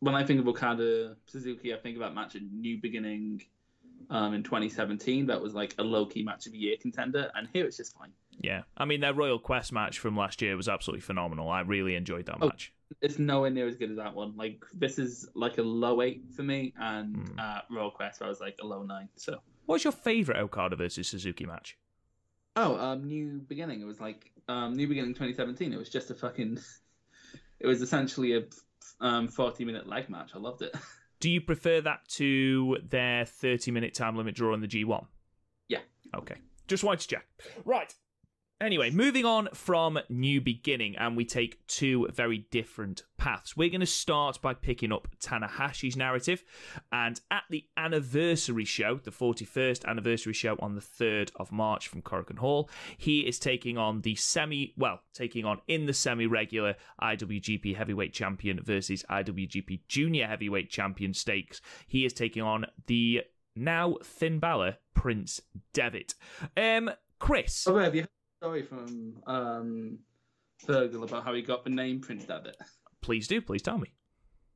when 0.01 0.15
I 0.15 0.25
think 0.25 0.41
of 0.41 0.49
Okada 0.49 1.17
Suzuki, 1.27 1.73
I 1.73 1.77
think 1.77 1.97
of 1.97 2.01
that 2.01 2.15
match 2.15 2.35
at 2.35 2.43
New 2.43 2.81
Beginning 2.81 3.43
um, 4.11 4.35
in 4.35 4.43
2017. 4.43 5.27
That 5.27 5.41
was 5.41 5.55
like 5.55 5.75
a 5.79 5.85
low 5.85 6.07
key 6.07 6.25
match 6.25 6.47
of 6.47 6.53
the 6.53 6.59
year 6.59 6.77
contender, 6.81 7.31
and 7.37 7.49
here 7.53 7.65
it's 7.65 7.77
just 7.77 7.97
fine. 7.97 8.11
Yeah, 8.41 8.63
I 8.77 8.85
mean 8.85 9.01
their 9.01 9.15
Royal 9.15 9.39
Quest 9.39 9.73
match 9.73 9.99
from 9.99 10.17
last 10.17 10.41
year 10.43 10.57
was 10.57 10.69
absolutely 10.69 11.01
phenomenal. 11.03 11.49
I 11.51 11.61
really 11.61 11.95
enjoyed 11.95 12.27
that 12.27 12.37
Oh, 12.41 12.47
match. 12.49 12.73
It's 13.03 13.19
nowhere 13.19 13.51
near 13.51 13.67
as 13.67 13.77
good 13.77 13.91
as 13.91 13.97
that 13.97 14.15
one. 14.15 14.37
Like 14.37 14.65
this 14.73 14.99
is 14.99 15.29
like 15.35 15.59
a 15.59 15.63
low 15.63 16.01
eight 16.03 16.23
for 16.35 16.43
me, 16.43 16.73
and 16.79 17.17
Hmm. 17.17 17.39
uh, 17.39 17.61
Royal 17.71 17.91
Quest 17.91 18.23
I 18.23 18.29
was 18.29 18.41
like 18.41 18.57
a 18.63 18.67
low 18.67 18.83
nine. 18.83 19.09
So 19.17 19.41
What's 19.67 19.85
your 19.85 19.93
favorite 19.93 20.39
Okada 20.39 20.77
versus 20.77 21.09
Suzuki 21.09 21.45
match? 21.47 21.77
oh, 22.57 22.77
um, 22.77 23.05
New 23.07 23.39
Beginning. 23.49 23.81
It 23.81 23.85
was 23.85 24.01
like 24.01 24.33
um, 24.49 24.75
New 24.75 24.89
Beginning 24.89 25.13
2017. 25.15 25.73
It 25.73 25.79
was 25.79 25.89
just 25.91 26.11
a 26.11 26.15
fucking. 26.15 26.59
It 27.61 27.67
was 27.67 27.83
essentially 27.83 28.35
a 28.37 28.45
um, 29.01 29.27
40 29.27 29.65
minute 29.65 29.89
leg 29.89 30.09
match. 30.09 30.31
I 30.33 30.39
loved 30.39 30.63
it. 30.63 30.73
Do 31.21 31.29
you 31.29 31.41
prefer 31.41 31.81
that 31.81 32.07
to 32.11 32.77
their 32.89 33.25
30 33.25 33.73
minute 33.73 33.95
time 33.95 34.17
limit 34.17 34.37
draw 34.37 34.55
in 34.55 34.61
the 34.61 34.69
G1? 34.69 35.05
Yeah. 35.69 35.81
Okay. 36.17 36.37
Just 36.69 36.85
wanted 36.85 37.01
to 37.01 37.09
check. 37.09 37.27
Right. 37.65 37.93
Anyway, 38.61 38.91
moving 38.91 39.25
on 39.25 39.49
from 39.55 40.01
New 40.09 40.41
Beginning, 40.41 40.97
and 40.97 41.17
we 41.17 41.25
take 41.25 41.65
two 41.69 42.09
very 42.13 42.39
different 42.51 43.05
paths. 43.17 43.57
We're 43.57 43.71
going 43.71 43.83
to 43.83 43.87
start 43.87 44.43
by 44.43 44.53
picking 44.53 44.91
up 44.91 45.07
Tanahashi's 45.21 45.97
narrative, 45.97 46.43
and 46.91 47.21
at 47.31 47.45
the 47.51 47.67
anniversary 47.77 48.65
show, 48.65 48.97
the 48.97 49.13
41st 49.13 49.85
anniversary 49.85 50.33
show 50.33 50.57
on 50.59 50.75
the 50.75 50.81
3rd 50.81 51.31
of 51.37 51.53
March 51.53 51.87
from 51.87 52.03
Korakuen 52.03 52.39
Hall, 52.39 52.69
he 52.97 53.21
is 53.21 53.39
taking 53.39 53.79
on 53.79 54.01
the 54.01 54.17
semi, 54.17 54.75
well, 54.77 55.03
taking 55.15 55.45
on 55.45 55.61
in 55.69 55.87
the 55.87 55.95
semi 55.95 56.27
regular 56.27 56.75
IWGP 57.01 57.77
Heavyweight 57.77 58.13
Champion 58.13 58.61
versus 58.61 59.05
IWGP 59.09 59.83
Junior 59.87 60.27
Heavyweight 60.27 60.69
Champion 60.69 61.15
stakes. 61.15 61.61
He 61.87 62.05
is 62.05 62.13
taking 62.13 62.43
on 62.43 62.67
the 62.89 63.23
now 63.55 63.99
Finn 64.03 64.41
Balor 64.41 64.79
Prince 64.95 65.41
Devitt. 65.73 66.17
Um, 66.57 66.91
Chris. 67.21 67.67
Oh, 67.69 67.79
have 67.79 67.95
you 67.95 68.07
story 68.39 68.63
from 68.63 69.17
um, 69.27 69.99
Fergal 70.65 71.03
about 71.03 71.25
how 71.25 71.35
he 71.35 71.43
got 71.43 71.65
the 71.65 71.71
name 71.71 72.01
Prince 72.01 72.25
Devitt? 72.25 72.57
Please 73.01 73.27
do. 73.27 73.41
Please 73.41 73.63
tell 73.63 73.79
me. 73.79 73.89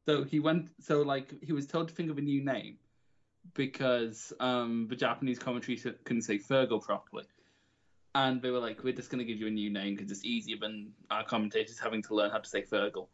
So 0.07 0.25
he 0.25 0.41
went. 0.41 0.69
So 0.81 1.03
like 1.03 1.35
he 1.43 1.53
was 1.53 1.67
told 1.67 1.89
to 1.89 1.95
think 1.95 2.11
of 2.11 2.19
a 2.19 2.21
new 2.21 2.45
name 2.45 2.77
because 3.55 4.33
um, 4.41 4.87
the 4.89 4.97
Japanese 4.97 5.39
commentary 5.39 5.77
couldn't 5.77 6.23
say 6.23 6.39
Fergal 6.39 6.83
properly, 6.83 7.25
and 8.15 8.41
they 8.41 8.51
were 8.51 8.59
like, 8.59 8.83
"We're 8.83 8.95
just 8.95 9.11
going 9.11 9.19
to 9.19 9.25
give 9.25 9.39
you 9.39 9.47
a 9.47 9.51
new 9.51 9.71
name 9.71 9.95
because 9.95 10.11
it's 10.11 10.25
easier 10.25 10.57
than 10.61 10.93
our 11.11 11.25
commentators 11.25 11.79
having 11.79 12.03
to 12.03 12.15
learn 12.15 12.31
how 12.31 12.39
to 12.39 12.49
say 12.49 12.63
Fergal." 12.63 13.09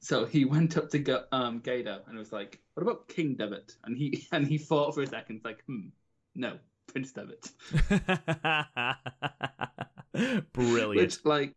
So 0.00 0.24
he 0.24 0.44
went 0.54 0.76
up 0.76 0.90
to 0.90 0.98
Ga- 0.98 1.26
um, 1.32 1.60
Gato 1.60 2.00
and 2.08 2.18
was 2.18 2.32
like, 2.32 2.60
"What 2.74 2.82
about 2.82 3.08
King 3.08 3.34
Devitt?" 3.36 3.76
And 3.84 3.96
he 3.96 4.26
and 4.32 4.46
he 4.46 4.58
thought 4.58 4.94
for 4.94 5.02
a 5.02 5.06
second, 5.06 5.36
it's 5.36 5.44
like, 5.44 5.62
"Hmm, 5.66 5.88
no, 6.34 6.58
Prince 6.90 7.12
Devitt." 7.12 7.50
Brilliant. 10.52 10.96
Which 10.96 11.24
like 11.24 11.54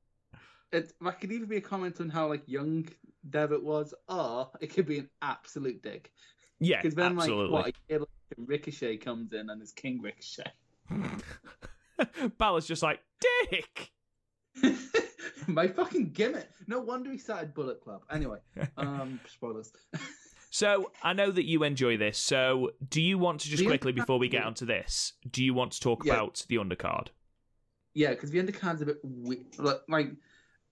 it 0.72 0.94
that 1.02 1.20
could 1.20 1.32
either 1.32 1.46
be 1.46 1.58
a 1.58 1.62
comment 1.62 2.00
on 2.02 2.10
how 2.10 2.28
like 2.28 2.44
young 2.48 2.88
Devitt 3.30 3.64
was, 3.64 3.94
or 4.10 4.50
it 4.60 4.68
could 4.74 4.86
be 4.86 5.00
an 5.00 5.10
absolute 5.22 5.82
dick. 5.82 6.12
yeah, 6.60 6.82
Because 6.82 6.96
then 6.96 7.18
absolutely. 7.18 7.54
like 7.54 7.66
what 7.66 7.68
a 7.68 7.74
year 7.90 8.00
later, 8.00 8.10
Ricochet 8.38 8.98
comes 8.98 9.34
in 9.34 9.50
and 9.50 9.62
is 9.62 9.72
King 9.72 10.02
Ricochet. 10.02 10.52
Balor's 12.38 12.68
just 12.68 12.84
like, 12.84 13.00
Dick! 13.50 13.92
My 15.48 15.68
fucking 15.68 16.12
gimmick. 16.12 16.50
No 16.68 16.80
wonder 16.80 17.12
he 17.12 17.18
started 17.18 17.54
Bullet 17.54 17.82
Club. 17.82 18.04
Anyway, 18.12 18.40
um 18.78 19.20
spoilers. 19.28 19.72
So 20.54 20.92
I 21.02 21.14
know 21.14 21.32
that 21.32 21.46
you 21.46 21.64
enjoy 21.64 21.98
this. 21.98 22.20
So 22.20 22.74
do 22.88 23.02
you 23.02 23.18
want 23.18 23.42
to 23.42 23.50
just 23.50 23.64
The 23.64 23.66
quickly 23.68 23.92
before 23.92 24.20
we 24.20 24.30
get 24.30 24.44
onto 24.44 24.68
this, 24.68 25.14
do 25.32 25.44
you 25.44 25.52
want 25.52 25.72
to 25.72 25.80
talk 25.80 26.06
Yeah. 26.06 26.14
about 26.14 26.46
the 26.48 26.58
undercard? 26.58 27.08
yeah, 27.96 28.12
because 28.12 28.30
the 28.30 28.40
undercard's 28.40 28.82
a 28.84 28.86
bit 28.86 29.00
weird. 29.04 29.48
Like, 29.58 30.12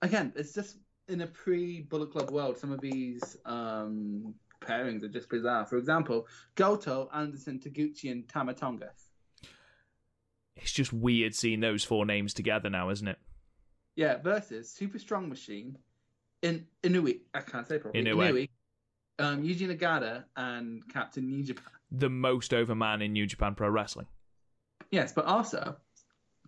again, 0.03 0.33
it's 0.35 0.53
just 0.53 0.77
in 1.07 1.21
a 1.21 1.27
pre-Bullet 1.27 2.11
Club 2.11 2.29
world. 2.29 2.59
Some 2.59 2.71
of 2.71 2.79
these 2.79 3.37
um 3.45 4.35
pairings 4.61 5.01
are 5.01 5.07
just 5.09 5.29
bizarre. 5.29 5.65
For 5.65 5.77
example, 5.77 6.27
Goto, 6.53 7.09
Anderson, 7.11 7.57
Taguchi, 7.59 8.11
and 8.11 8.29
Tama 8.29 8.53
Tonga. 8.53 8.91
It's 10.57 10.71
just 10.73 10.93
weird 10.93 11.33
seeing 11.33 11.59
those 11.59 11.83
four 11.83 12.05
names 12.05 12.35
together 12.35 12.69
now, 12.69 12.91
isn't 12.91 13.07
it? 13.07 13.17
Yeah, 13.95 14.17
versus 14.17 14.69
Super 14.69 14.99
Strong 14.99 15.27
Machine, 15.27 15.75
in 16.43 16.67
Inui. 16.83 17.21
I 17.33 17.39
can't 17.41 17.67
say 17.67 17.79
properly. 17.79 18.03
Inoue. 18.05 18.31
Inui, 18.31 18.49
um, 19.21 19.43
Yuji 19.43 19.67
Nagata, 19.67 20.25
and 20.35 20.81
Captain 20.91 21.27
New 21.27 21.43
Japan. 21.43 21.71
The 21.91 22.09
most 22.09 22.53
over 22.53 22.75
man 22.75 23.01
in 23.01 23.13
New 23.13 23.25
Japan 23.25 23.55
Pro 23.55 23.69
Wrestling. 23.69 24.07
Yes, 24.91 25.13
but 25.13 25.25
also 25.25 25.77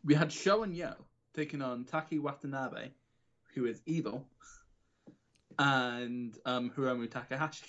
we 0.03 0.13
had 0.13 0.31
Sho 0.31 0.63
and 0.63 0.75
Yo 0.75 0.93
taking 1.35 1.61
on 1.61 1.85
Taki 1.85 2.19
Watanabe, 2.19 2.89
who 3.55 3.65
is 3.65 3.81
evil, 3.85 4.27
and 5.57 6.37
um, 6.45 6.71
Hiromu 6.75 7.09
Takahashi. 7.09 7.65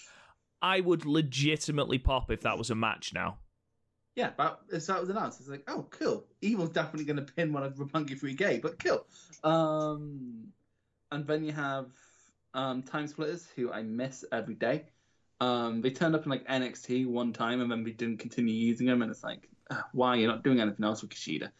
I 0.62 0.80
would 0.80 1.04
legitimately 1.04 1.98
pop 1.98 2.30
if 2.30 2.42
that 2.42 2.58
was 2.58 2.70
a 2.70 2.74
match 2.74 3.12
now. 3.14 3.38
Yeah, 4.16 4.30
but 4.36 4.60
so 4.78 4.92
that 4.92 5.00
was 5.00 5.10
announced. 5.10 5.40
It's 5.40 5.48
like, 5.48 5.64
oh, 5.66 5.86
cool. 5.90 6.24
Evil's 6.40 6.70
definitely 6.70 7.04
going 7.04 7.24
to 7.24 7.32
pin 7.32 7.52
one 7.52 7.64
of 7.64 7.74
Roppongi 7.74 8.18
3K, 8.18 8.62
but 8.62 8.78
cool. 8.78 9.04
Um, 9.42 10.52
and 11.10 11.26
then 11.26 11.44
you 11.44 11.52
have 11.52 11.86
um, 12.54 12.82
Time 12.82 13.08
Splitters, 13.08 13.46
who 13.56 13.72
I 13.72 13.82
miss 13.82 14.24
every 14.30 14.54
day. 14.54 14.84
Um, 15.44 15.82
they 15.82 15.90
turned 15.90 16.14
up 16.14 16.24
in 16.24 16.30
like 16.30 16.46
NXT 16.48 17.06
one 17.06 17.32
time, 17.34 17.60
and 17.60 17.70
then 17.70 17.84
we 17.84 17.92
didn't 17.92 18.18
continue 18.18 18.54
using 18.54 18.86
them, 18.86 19.02
and 19.02 19.10
it's 19.10 19.22
like, 19.22 19.50
ah, 19.70 19.84
why 19.92 20.14
you're 20.14 20.30
not 20.30 20.42
doing 20.42 20.58
anything 20.58 20.84
else 20.86 21.02
with 21.02 21.10
Kushida? 21.10 21.50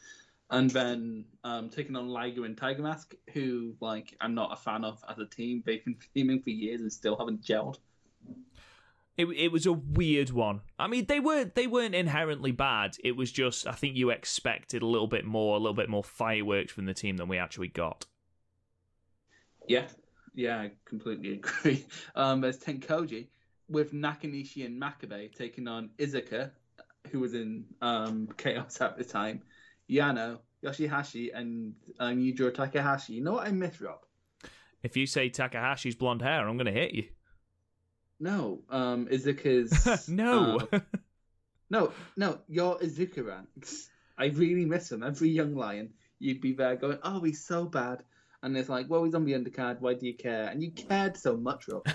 And 0.51 0.71
then 0.71 1.27
um, 1.43 1.69
taking 1.69 1.95
on 1.95 2.09
Liger 2.09 2.47
and 2.47 2.57
Tiger 2.57 2.83
Mask, 2.83 3.15
who 3.35 3.75
like 3.81 4.17
I'm 4.23 4.35
not 4.35 4.55
a 4.55 4.57
fan 4.57 4.85
of 4.85 5.05
as 5.07 5.19
a 5.19 5.27
team. 5.27 5.63
They've 5.67 5.85
been 5.85 5.97
teaming 6.15 6.41
for 6.41 6.49
years 6.49 6.81
and 6.81 6.91
still 6.91 7.19
haven't 7.19 7.43
gelled. 7.43 7.77
It 9.19 9.27
it 9.27 9.53
was 9.53 9.67
a 9.67 9.73
weird 9.75 10.31
one. 10.31 10.63
I 10.79 10.87
mean, 10.87 11.05
they 11.05 11.21
weren't 11.21 11.55
they 11.55 11.67
weren't 11.67 11.95
inherently 11.95 12.53
bad. 12.53 12.97
It 13.05 13.17
was 13.17 13.31
just 13.31 13.67
I 13.67 13.73
think 13.73 13.97
you 13.97 14.09
expected 14.09 14.81
a 14.81 14.87
little 14.87 15.09
bit 15.09 15.27
more, 15.27 15.57
a 15.57 15.59
little 15.59 15.75
bit 15.75 15.91
more 15.91 16.05
fireworks 16.05 16.73
from 16.73 16.87
the 16.87 16.95
team 16.95 17.19
than 17.19 17.29
we 17.29 17.37
actually 17.37 17.69
got. 17.69 18.07
Yeah, 19.69 19.89
yeah, 20.35 20.59
I 20.59 20.71
completely 20.87 21.33
agree. 21.43 21.85
Um, 22.15 22.41
there's 22.41 22.59
TenCozy 22.59 23.29
with 23.69 23.93
Nakanishi 23.93 24.65
and 24.65 24.81
Makabe 24.81 25.35
taking 25.35 25.69
on 25.69 25.91
Iizuka, 25.99 26.51
who 27.11 27.21
was 27.21 27.35
in 27.35 27.65
um, 27.81 28.29
Chaos 28.37 28.81
at 28.81 28.97
the 28.97 29.05
time, 29.05 29.43
Yano, 29.91 30.39
Yoshihashi, 30.65 31.31
and 31.35 31.75
um, 31.99 32.17
Yujiro 32.17 32.53
Takahashi. 32.53 33.15
You 33.15 33.25
know 33.25 33.33
what 33.33 33.47
I 33.47 33.51
miss, 33.51 33.81
Rob? 33.81 33.99
If 34.83 34.97
you 34.97 35.07
say 35.07 35.31
Takahashi's 35.31 35.95
blonde 35.95 36.23
hair, 36.23 36.47
I'm 36.47 36.57
going 36.57 36.67
to 36.67 36.73
hit 36.73 36.93
you. 36.93 37.05
No, 38.21 38.61
um, 38.71 39.07
Iizuka's. 39.07 40.09
no. 40.09 40.61
um, 40.73 40.83
no, 41.71 41.93
no, 42.17 42.39
you're 42.49 42.77
Iizuka 42.77 43.27
ranks. 43.27 43.89
I 44.17 44.27
really 44.27 44.65
miss 44.65 44.93
him. 44.93 45.03
Every 45.03 45.31
young 45.31 45.55
lion, 45.55 45.95
you'd 46.19 46.41
be 46.41 46.53
there 46.53 46.77
going, 46.77 46.99
"Oh, 47.03 47.21
he's 47.21 47.45
so 47.45 47.65
bad," 47.65 48.03
and 48.45 48.57
it's 48.57 48.69
like, 48.69 48.89
"Well, 48.89 49.05
he's 49.05 49.15
on 49.15 49.25
the 49.25 49.33
undercard. 49.33 49.81
Why 49.81 49.95
do 49.95 50.07
you 50.07 50.15
care?" 50.15 50.49
And 50.49 50.63
you 50.63 50.71
cared 50.71 51.17
so 51.17 51.37
much, 51.37 51.67
Rob. 51.67 51.87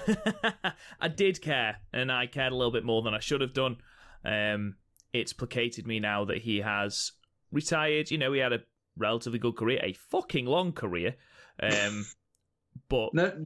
I 1.00 1.08
did 1.08 1.42
care, 1.42 1.78
and 1.94 2.12
I 2.12 2.26
cared 2.26 2.52
a 2.52 2.56
little 2.56 2.72
bit 2.72 2.84
more 2.84 3.04
than 3.04 3.14
I 3.14 3.20
should 3.20 3.42
have 3.42 3.54
done. 3.54 3.78
Um, 4.26 4.76
it's 5.14 5.32
placated 5.32 5.88
me 5.88 6.00
now 6.00 6.26
that 6.26 6.40
he 6.40 6.58
has 6.58 7.12
retired. 7.52 8.10
You 8.12 8.18
know, 8.18 8.34
he 8.34 8.40
had 8.40 8.52
a 8.52 8.64
relatively 8.98 9.40
good 9.40 9.56
career, 9.56 9.80
a 9.84 9.94
fucking 9.94 10.46
long 10.46 10.74
career. 10.74 11.16
Um, 11.62 12.06
but 12.90 13.14
No, 13.14 13.46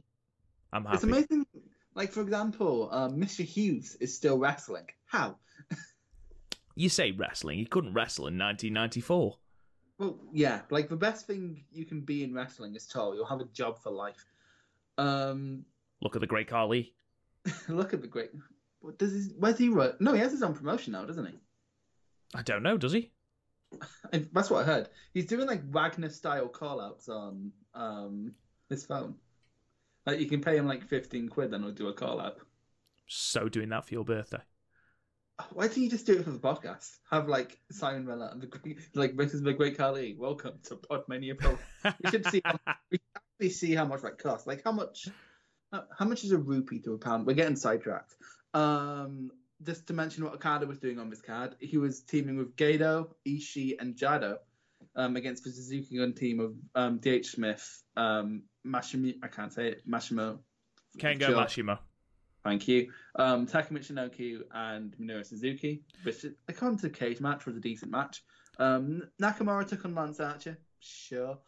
I'm 0.72 0.84
happy. 0.84 0.94
It's 0.94 1.04
amazing 1.04 1.46
Like 1.94 2.10
for 2.10 2.22
example, 2.22 2.88
uh, 2.90 3.08
Mr. 3.10 3.44
Hughes 3.44 3.96
is 4.00 4.16
still 4.16 4.38
wrestling. 4.38 4.86
How? 5.06 5.36
You 6.76 6.88
say 6.88 7.12
wrestling. 7.12 7.60
He 7.60 7.66
couldn't 7.66 7.94
wrestle 7.94 8.26
in 8.26 8.36
1994. 8.36 9.38
Well, 9.98 10.18
yeah, 10.32 10.62
like 10.70 10.88
the 10.88 10.96
best 10.96 11.26
thing 11.26 11.64
you 11.72 11.84
can 11.84 12.00
be 12.00 12.24
in 12.24 12.34
wrestling 12.34 12.74
is 12.74 12.86
tall. 12.86 13.14
You'll 13.14 13.26
have 13.26 13.40
a 13.40 13.44
job 13.46 13.78
for 13.78 13.90
life. 13.90 14.24
Um, 14.98 15.64
Look 16.00 16.16
at 16.16 16.20
the 16.20 16.26
great 16.26 16.48
Khali. 16.48 16.92
look 17.68 17.94
at 17.94 18.00
the 18.00 18.08
great. 18.08 18.30
What 18.80 18.98
does 18.98 19.12
his? 19.12 19.34
Where's 19.38 19.58
he 19.58 19.70
work? 19.70 20.00
No, 20.00 20.12
he 20.12 20.20
has 20.20 20.32
his 20.32 20.42
own 20.42 20.54
promotion 20.54 20.92
now, 20.92 21.04
doesn't 21.04 21.26
he? 21.26 21.38
I 22.34 22.42
don't 22.42 22.62
know, 22.62 22.76
does 22.76 22.92
he? 22.92 23.12
That's 24.32 24.50
what 24.50 24.62
I 24.62 24.64
heard. 24.64 24.88
He's 25.12 25.26
doing 25.26 25.46
like 25.46 25.64
Wagner 25.70 26.10
style 26.10 26.48
call 26.48 26.80
outs 26.80 27.08
on 27.08 27.52
um 27.74 28.32
his 28.68 28.84
phone. 28.84 29.14
Like 30.06 30.20
you 30.20 30.26
can 30.26 30.40
pay 30.40 30.56
him 30.56 30.66
like 30.66 30.86
fifteen 30.86 31.28
quid, 31.28 31.50
then 31.50 31.62
he'll 31.62 31.72
do 31.72 31.88
a 31.88 31.94
call 31.94 32.20
out. 32.20 32.38
So 33.06 33.48
doing 33.48 33.68
that 33.70 33.86
for 33.86 33.94
your 33.94 34.04
birthday. 34.04 34.42
Why 35.52 35.66
don't 35.66 35.76
you 35.78 35.90
just 35.90 36.06
do 36.06 36.16
it 36.18 36.24
for 36.24 36.30
the 36.30 36.38
podcast? 36.38 36.96
Have 37.10 37.28
like 37.28 37.58
Simon 37.72 38.06
Miller 38.06 38.28
and 38.30 38.40
the 38.40 38.46
great, 38.46 38.78
like 38.94 39.16
this 39.16 39.34
is 39.34 39.42
the 39.42 39.52
great 39.52 39.76
Khali. 39.76 40.14
Welcome 40.16 40.60
to 40.64 40.76
Podmania 40.76 41.36
Pro. 41.36 41.58
We 41.84 42.10
should 42.10 42.26
see. 42.26 42.40
How, 42.44 42.56
we 42.92 43.00
actually 43.16 43.50
see 43.50 43.74
how 43.74 43.84
much 43.84 44.02
that 44.02 44.18
costs. 44.18 44.46
Like 44.46 44.62
how 44.62 44.70
much? 44.70 45.08
How 45.72 45.84
how 45.98 46.04
much 46.04 46.22
is 46.22 46.30
a 46.30 46.38
rupee 46.38 46.78
to 46.80 46.94
a 46.94 46.98
pound? 46.98 47.26
We're 47.26 47.34
getting 47.34 47.56
sidetracked. 47.56 48.14
Um, 48.52 49.32
just 49.64 49.88
to 49.88 49.92
mention 49.92 50.22
what 50.22 50.34
Okada 50.34 50.66
was 50.66 50.78
doing 50.78 51.00
on 51.00 51.10
this 51.10 51.20
card, 51.20 51.56
he 51.58 51.78
was 51.78 52.02
teaming 52.02 52.36
with 52.36 52.54
Gedo, 52.54 53.08
Ishii, 53.26 53.74
and 53.80 53.96
Jado 53.96 54.36
um, 54.94 55.16
against 55.16 55.42
the 55.42 55.50
Suzuki 55.50 55.98
Gun 55.98 56.12
team 56.12 56.38
of 56.38 56.54
um, 56.76 57.00
DH 57.00 57.26
Smith, 57.26 57.82
um, 57.96 58.44
Mashimi. 58.64 59.16
I 59.20 59.26
can't 59.26 59.52
say 59.52 59.66
it. 59.68 59.88
Mashimo. 59.90 60.38
Kengo 60.96 61.26
Sure. 61.26 61.34
Mashima. 61.34 61.78
Thank 62.44 62.68
you. 62.68 62.92
Um, 63.16 63.46
Taka 63.46 63.72
Michinoku 63.72 64.42
and 64.52 64.94
Minoru 65.00 65.24
Suzuki, 65.24 65.82
which, 66.02 66.26
according 66.46 66.78
to 66.80 66.88
the 66.88 66.94
Cagematch, 66.94 67.46
was 67.46 67.56
a 67.56 67.60
decent 67.60 67.90
match. 67.90 68.22
Um, 68.58 69.02
Nakamura 69.20 69.66
took 69.66 69.84
on 69.86 69.94
Lance 69.94 70.20
Archer, 70.20 70.58
sure. 70.78 71.38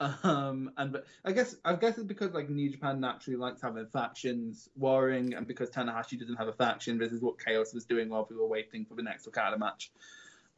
Um, 0.00 0.72
and 0.76 0.92
but 0.92 1.06
I 1.24 1.32
guess 1.32 1.54
I 1.64 1.74
guess 1.76 1.96
it's 1.96 2.06
because 2.06 2.32
like 2.32 2.50
New 2.50 2.68
Japan 2.68 3.00
naturally 3.00 3.38
likes 3.38 3.62
having 3.62 3.86
factions 3.86 4.68
warring, 4.76 5.34
and 5.34 5.46
because 5.46 5.70
Tanahashi 5.70 6.18
doesn't 6.18 6.36
have 6.36 6.48
a 6.48 6.52
faction, 6.52 6.98
this 6.98 7.12
is 7.12 7.22
what 7.22 7.42
Chaos 7.42 7.72
was 7.72 7.84
doing 7.84 8.10
while 8.10 8.26
we 8.28 8.36
were 8.36 8.46
waiting 8.46 8.84
for 8.84 8.94
the 8.94 9.02
next 9.02 9.26
Okada 9.26 9.58
match. 9.58 9.90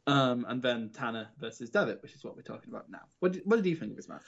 Um, 0.07 0.45
and 0.49 0.61
then 0.61 0.89
Tana 0.89 1.29
versus 1.39 1.69
Devitt, 1.69 2.01
which 2.01 2.13
is 2.13 2.23
what 2.23 2.35
we're 2.35 2.41
talking 2.41 2.69
about 2.69 2.89
now. 2.89 3.01
What 3.19 3.33
did, 3.33 3.43
what 3.45 3.55
did 3.57 3.65
you 3.65 3.75
think 3.75 3.91
of 3.91 3.97
this 3.97 4.09
match? 4.09 4.23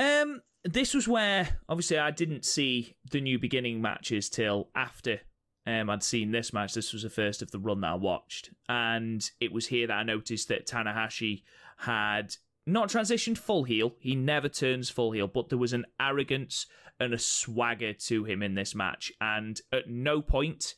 Um, 0.00 0.40
this 0.64 0.94
was 0.94 1.06
where 1.06 1.58
obviously 1.68 1.98
I 1.98 2.10
didn't 2.10 2.46
see 2.46 2.96
the 3.10 3.20
new 3.20 3.38
beginning 3.38 3.82
matches 3.82 4.30
till 4.30 4.70
after 4.74 5.20
um 5.66 5.90
I'd 5.90 6.02
seen 6.02 6.32
this 6.32 6.54
match. 6.54 6.72
This 6.72 6.94
was 6.94 7.02
the 7.02 7.10
first 7.10 7.42
of 7.42 7.50
the 7.50 7.58
run 7.58 7.82
that 7.82 7.90
I 7.90 7.94
watched, 7.94 8.50
and 8.68 9.22
it 9.40 9.52
was 9.52 9.66
here 9.66 9.86
that 9.86 9.98
I 9.98 10.02
noticed 10.02 10.48
that 10.48 10.66
Tanahashi 10.66 11.42
had 11.76 12.34
not 12.66 12.88
transitioned 12.88 13.36
full 13.36 13.64
heel. 13.64 13.94
He 14.00 14.16
never 14.16 14.48
turns 14.48 14.88
full 14.88 15.12
heel, 15.12 15.28
but 15.28 15.50
there 15.50 15.58
was 15.58 15.74
an 15.74 15.84
arrogance 16.00 16.66
and 16.98 17.12
a 17.12 17.18
swagger 17.18 17.92
to 17.92 18.24
him 18.24 18.42
in 18.42 18.54
this 18.54 18.74
match, 18.74 19.12
and 19.20 19.60
at 19.70 19.90
no 19.90 20.22
point, 20.22 20.76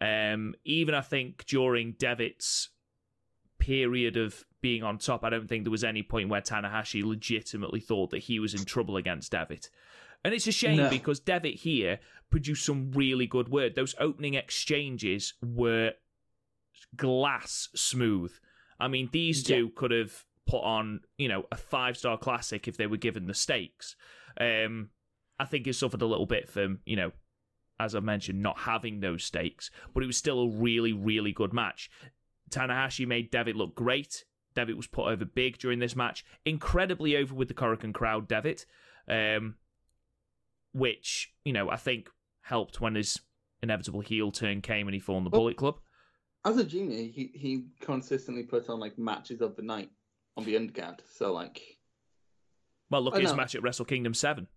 um, 0.00 0.54
even 0.64 0.94
I 0.94 1.00
think 1.00 1.44
during 1.46 1.96
Devitt's 1.98 2.70
period 3.58 4.16
of 4.16 4.44
being 4.62 4.82
on 4.82 4.96
top, 4.98 5.24
I 5.24 5.30
don't 5.30 5.48
think 5.48 5.64
there 5.64 5.70
was 5.70 5.84
any 5.84 6.02
point 6.02 6.28
where 6.28 6.40
Tanahashi 6.40 7.04
legitimately 7.04 7.80
thought 7.80 8.10
that 8.10 8.20
he 8.20 8.38
was 8.38 8.54
in 8.54 8.64
trouble 8.64 8.96
against 8.96 9.32
Devitt. 9.32 9.68
And 10.24 10.32
it's 10.32 10.46
a 10.46 10.52
shame 10.52 10.76
No. 10.76 10.88
because 10.88 11.20
Devitt 11.20 11.56
here 11.56 11.98
produced 12.30 12.64
some 12.64 12.92
really 12.92 13.26
good 13.26 13.48
work. 13.48 13.74
Those 13.74 13.94
opening 13.98 14.34
exchanges 14.34 15.34
were 15.42 15.92
glass 16.96 17.68
smooth. 17.74 18.32
I 18.78 18.88
mean, 18.88 19.08
these 19.12 19.42
two 19.42 19.70
could 19.70 19.90
have 19.90 20.24
put 20.46 20.62
on, 20.62 21.00
you 21.18 21.28
know, 21.28 21.44
a 21.50 21.56
five 21.56 21.96
star 21.96 22.16
classic 22.16 22.68
if 22.68 22.76
they 22.76 22.86
were 22.86 22.96
given 22.96 23.26
the 23.26 23.34
stakes. 23.34 23.96
Um, 24.40 24.90
I 25.38 25.44
think 25.44 25.66
it 25.66 25.74
suffered 25.74 26.02
a 26.02 26.06
little 26.06 26.26
bit 26.26 26.48
from, 26.48 26.80
you 26.84 26.96
know, 26.96 27.12
as 27.80 27.94
I 27.94 28.00
mentioned, 28.00 28.40
not 28.42 28.58
having 28.58 29.00
those 29.00 29.24
stakes, 29.24 29.70
but 29.92 30.02
it 30.02 30.06
was 30.06 30.16
still 30.16 30.40
a 30.40 30.48
really, 30.48 30.92
really 30.92 31.32
good 31.32 31.52
match. 31.52 31.90
Tanahashi 32.50 33.06
made 33.06 33.30
Devitt 33.30 33.56
look 33.56 33.74
great. 33.74 34.24
Devitt 34.54 34.76
was 34.76 34.86
put 34.86 35.06
over 35.10 35.24
big 35.24 35.58
during 35.58 35.78
this 35.78 35.96
match, 35.96 36.24
incredibly 36.44 37.16
over 37.16 37.34
with 37.34 37.48
the 37.48 37.54
Korakuen 37.54 37.92
crowd. 37.94 38.28
Devitt, 38.28 38.66
um, 39.08 39.56
which 40.72 41.32
you 41.44 41.52
know 41.52 41.70
I 41.70 41.76
think 41.76 42.08
helped 42.42 42.80
when 42.80 42.94
his 42.94 43.20
inevitable 43.62 44.00
heel 44.00 44.32
turn 44.32 44.60
came 44.60 44.88
and 44.88 44.94
he 44.94 45.00
formed 45.00 45.26
the 45.26 45.30
Well- 45.30 45.42
Bullet 45.42 45.56
Club. 45.56 45.78
As 46.44 46.56
a 46.56 46.64
junior, 46.64 46.96
he, 47.04 47.30
he 47.34 47.66
consistently 47.80 48.42
put 48.42 48.68
on 48.68 48.80
like 48.80 48.98
matches 48.98 49.40
of 49.40 49.54
the 49.54 49.62
night 49.62 49.90
on 50.36 50.44
the 50.44 50.56
undercard. 50.56 50.98
So 51.14 51.32
like 51.32 51.62
Well, 52.90 53.00
look 53.00 53.14
I 53.14 53.18
at 53.18 53.22
his 53.22 53.34
match 53.34 53.54
at 53.54 53.62
Wrestle 53.62 53.84
Kingdom 53.84 54.12
Seven. 54.12 54.48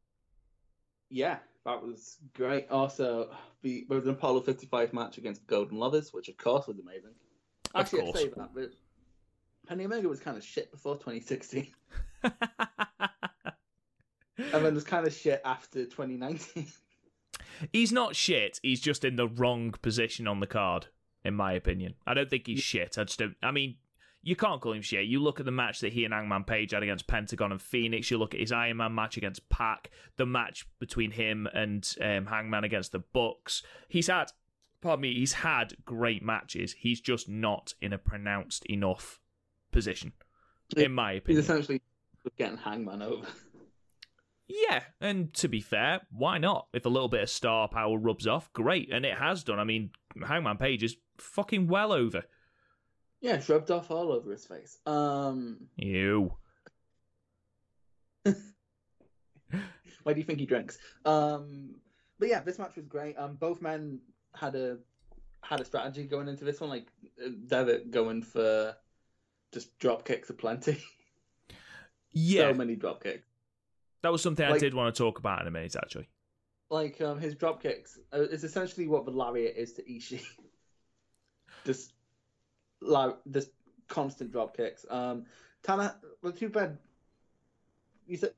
Yeah, 1.11 1.37
that 1.63 1.83
was 1.83 2.17
great. 2.33 2.67
Also, 2.71 3.29
the, 3.61 3.85
there 3.87 3.97
was 3.97 4.05
an 4.05 4.13
Apollo 4.13 4.41
55 4.41 4.93
match 4.93 5.19
against 5.19 5.41
the 5.41 5.47
Golden 5.47 5.77
Lovers, 5.77 6.11
which 6.11 6.27
of 6.27 6.37
course 6.37 6.65
was 6.65 6.79
amazing. 6.79 7.13
Of 7.75 7.81
Actually, 7.81 8.01
course. 8.01 8.17
I'd 8.17 8.21
say 8.23 8.29
that, 8.35 8.49
but 8.55 8.71
Kenny 9.67 9.85
Omega 9.85 10.07
was 10.07 10.19
kind 10.19 10.37
of 10.37 10.43
shit 10.43 10.71
before 10.71 10.95
2016, 10.95 11.67
and 12.23 12.33
then 14.37 14.73
was 14.73 14.83
kind 14.83 15.07
of 15.07 15.13
shit 15.13 15.41
after 15.43 15.85
2019. 15.85 16.67
he's 17.71 17.91
not 17.91 18.15
shit. 18.15 18.59
He's 18.61 18.81
just 18.81 19.03
in 19.03 19.15
the 19.15 19.27
wrong 19.27 19.73
position 19.81 20.27
on 20.27 20.39
the 20.39 20.47
card, 20.47 20.87
in 21.23 21.33
my 21.33 21.53
opinion. 21.53 21.95
I 22.05 22.13
don't 22.13 22.29
think 22.29 22.47
he's 22.47 22.61
shit. 22.61 22.97
I 22.97 23.03
just 23.05 23.19
don't. 23.19 23.35
I 23.41 23.51
mean, 23.51 23.75
you 24.25 24.35
can't 24.35 24.59
call 24.59 24.73
him 24.73 24.81
shit. 24.81 25.05
You 25.05 25.19
look 25.19 25.39
at 25.39 25.45
the 25.45 25.51
match 25.51 25.79
that 25.81 25.93
he 25.93 26.03
and 26.03 26.13
Hangman 26.13 26.45
Page 26.45 26.71
had 26.71 26.81
against 26.81 27.07
Pentagon 27.07 27.51
and 27.51 27.61
Fenix. 27.61 28.09
You 28.09 28.17
look 28.17 28.33
at 28.33 28.39
his 28.39 28.51
Iron 28.51 28.77
Man 28.77 28.95
match 28.95 29.17
against 29.17 29.47
Pac. 29.49 29.91
The 30.17 30.25
match 30.25 30.65
between 30.79 31.11
him 31.11 31.47
and 31.53 31.87
um, 32.01 32.25
Hangman 32.25 32.63
against 32.63 32.91
the 32.91 32.99
Bucks. 32.99 33.61
He's 33.87 34.07
had, 34.07 34.31
pardon 34.81 35.01
me, 35.01 35.13
he's 35.13 35.33
had 35.33 35.75
great 35.85 36.23
matches. 36.23 36.73
He's 36.79 36.99
just 36.99 37.29
not 37.29 37.75
in 37.81 37.93
a 37.93 37.99
pronounced 37.99 38.65
enough 38.65 39.19
position, 39.75 40.13
in 40.75 40.91
my 40.91 41.13
He's 41.13 41.19
opinion. 41.19 41.43
essentially 41.43 41.81
getting 42.37 42.57
Hangman 42.57 43.03
over. 43.03 43.27
Yeah, 44.47 44.81
and 45.01 45.33
to 45.35 45.47
be 45.47 45.59
fair, 45.61 46.01
why 46.11 46.37
not? 46.37 46.67
If 46.73 46.85
a 46.85 46.89
little 46.89 47.07
bit 47.09 47.21
of 47.23 47.29
star 47.29 47.67
power 47.67 47.97
rubs 47.97 48.25
off, 48.27 48.51
great, 48.53 48.91
and 48.91 49.05
it 49.05 49.17
has 49.17 49.43
done. 49.43 49.59
I 49.59 49.63
mean, 49.63 49.89
Hangman 50.25 50.57
Page 50.57 50.83
is 50.83 50.95
fucking 51.17 51.67
well 51.67 51.91
over. 51.91 52.23
Yeah, 53.21 53.35
it's 53.35 53.49
rubbed 53.49 53.71
off 53.71 53.89
all 53.91 54.11
over 54.11 54.31
his 54.31 54.45
face. 54.45 54.77
Um, 54.85 55.67
You. 55.77 56.33
why 60.03 60.13
do 60.13 60.19
you 60.19 60.23
think 60.23 60.39
he 60.39 60.45
drinks? 60.45 60.77
Um, 61.05 61.75
but 62.19 62.29
yeah, 62.29 62.41
this 62.41 62.59
match 62.59 62.75
was 62.75 62.85
great. 62.85 63.15
Um, 63.17 63.35
both 63.35 63.61
men 63.61 63.99
had 64.35 64.55
a 64.55 64.77
had 65.41 65.59
a 65.59 65.65
strategy 65.65 66.05
going 66.05 66.27
into 66.27 66.43
this 66.45 66.59
one, 66.59 66.69
like 66.69 66.87
Devitt 67.47 67.91
going 67.91 68.21
for 68.21 68.75
just 69.55 69.79
drop 69.79 70.05
kicks 70.05 70.29
aplenty. 70.29 70.77
Yeah, 72.17 72.51
so 72.51 72.53
many 72.53 72.77
drop 72.77 73.03
kicks. 73.03 73.27
that 74.01 74.09
was 74.09 74.21
something 74.21 74.45
I 74.45 74.57
did 74.57 74.73
want 74.73 74.95
to 74.95 74.97
talk 74.97 75.19
about 75.19 75.41
in 75.41 75.47
a 75.47 75.51
minute, 75.51 75.75
actually. 75.75 76.07
Like 76.69 77.01
um, 77.01 77.19
his 77.19 77.35
drop 77.35 77.61
kicks 77.61 77.99
uh, 78.13 78.21
is 78.21 78.45
essentially 78.45 78.87
what 78.87 79.03
the 79.03 79.11
lariat 79.11 79.57
is 79.57 79.73
to 79.73 79.83
Ishii. 79.83 80.23
just, 81.65 81.91
like 82.79 83.17
just 83.29 83.49
constant 83.89 84.31
drop 84.31 84.55
kicks. 84.55 84.85
Um, 84.89 85.25
Tana, 85.61 85.97
well, 86.23 86.31
too 86.31 86.47
bad. 86.47 86.77
You 88.07 88.15
said 88.15 88.31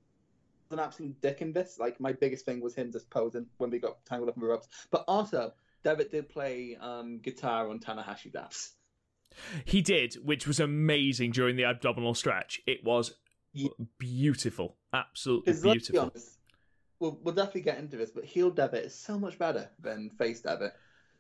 an 0.71 0.79
absolute 0.79 1.21
dick 1.21 1.43
in 1.43 1.53
this. 1.53 1.77
Like 1.79 1.99
my 1.99 2.13
biggest 2.13 2.45
thing 2.45 2.61
was 2.61 2.73
him 2.73 2.91
just 2.91 3.11
posing 3.11 3.45
when 3.57 3.69
we 3.69 3.77
got 3.77 4.03
tangled 4.05 4.29
up 4.29 4.37
in 4.37 4.41
the 4.41 4.47
ropes. 4.47 4.69
But 4.89 5.05
also, 5.07 5.53
Devitt 5.83 6.09
did 6.09 6.29
play 6.29 6.75
um, 6.81 7.19
guitar 7.19 7.69
on 7.69 7.79
Tanahashi 7.79 8.33
daps. 8.33 8.71
He 9.65 9.81
did, 9.81 10.15
which 10.23 10.47
was 10.47 10.59
amazing 10.59 11.31
during 11.31 11.55
the 11.55 11.65
abdominal 11.65 12.13
stretch. 12.13 12.61
It 12.67 12.83
was 12.83 13.13
Yeah. 13.53 13.69
beautiful, 13.97 14.77
absolutely 14.93 15.53
let's 15.53 15.63
be 15.63 15.71
beautiful. 15.71 15.99
honest, 16.01 16.37
we'll, 16.99 17.19
we'll 17.23 17.33
definitely 17.35 17.61
get 17.61 17.77
into 17.79 17.97
this, 17.97 18.11
but 18.11 18.25
heel 18.25 18.49
Devitt 18.51 18.85
is 18.85 18.95
so 18.95 19.17
much 19.19 19.37
better 19.37 19.69
than 19.79 20.09
face 20.11 20.41
Devitt. 20.41 20.73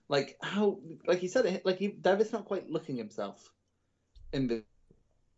Like 0.09 0.37
how, 0.41 0.79
like 1.05 1.19
he 1.19 1.27
said, 1.27 1.45
it, 1.45 1.65
like 1.65 1.77
he, 1.77 1.87
Devitt's 1.89 2.31
not 2.31 2.45
quite 2.45 2.69
looking 2.69 2.95
himself 2.95 3.51
in 4.33 4.47
the 4.47 4.63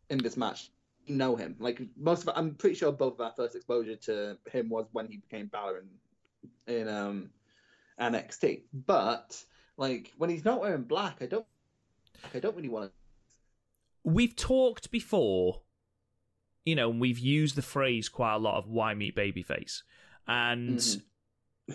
in 0.09 0.17
this 0.19 0.37
match. 0.37 0.71
You 1.05 1.15
know 1.15 1.35
him. 1.35 1.55
Like 1.59 1.81
most 1.97 2.27
of, 2.27 2.33
I'm 2.35 2.53
pretty 2.55 2.75
sure 2.75 2.91
both 2.91 3.13
of 3.15 3.21
our 3.21 3.33
first 3.35 3.55
exposure 3.55 3.95
to 3.95 4.37
him 4.51 4.69
was 4.69 4.85
when 4.91 5.07
he 5.07 5.17
became 5.17 5.47
Balor 5.47 5.83
in, 6.67 6.75
in 6.81 6.87
um 6.87 7.29
NXT. 7.99 8.61
But 8.85 9.43
like 9.77 10.13
when 10.17 10.29
he's 10.29 10.45
not 10.45 10.61
wearing 10.61 10.83
black, 10.83 11.17
I 11.21 11.25
don't, 11.25 11.45
I 12.33 12.39
don't 12.39 12.55
really 12.55 12.69
want 12.69 12.91
to. 12.91 12.95
We've 14.03 14.35
talked 14.35 14.91
before, 14.91 15.61
you 16.65 16.75
know, 16.75 16.89
and 16.89 17.01
we've 17.01 17.19
used 17.19 17.55
the 17.55 17.61
phrase 17.61 18.09
quite 18.09 18.35
a 18.35 18.39
lot 18.39 18.57
of 18.57 18.67
"white 18.67 18.97
meat 18.97 19.15
babyface," 19.15 19.83
and 20.27 20.77
Mhm. 20.79 21.03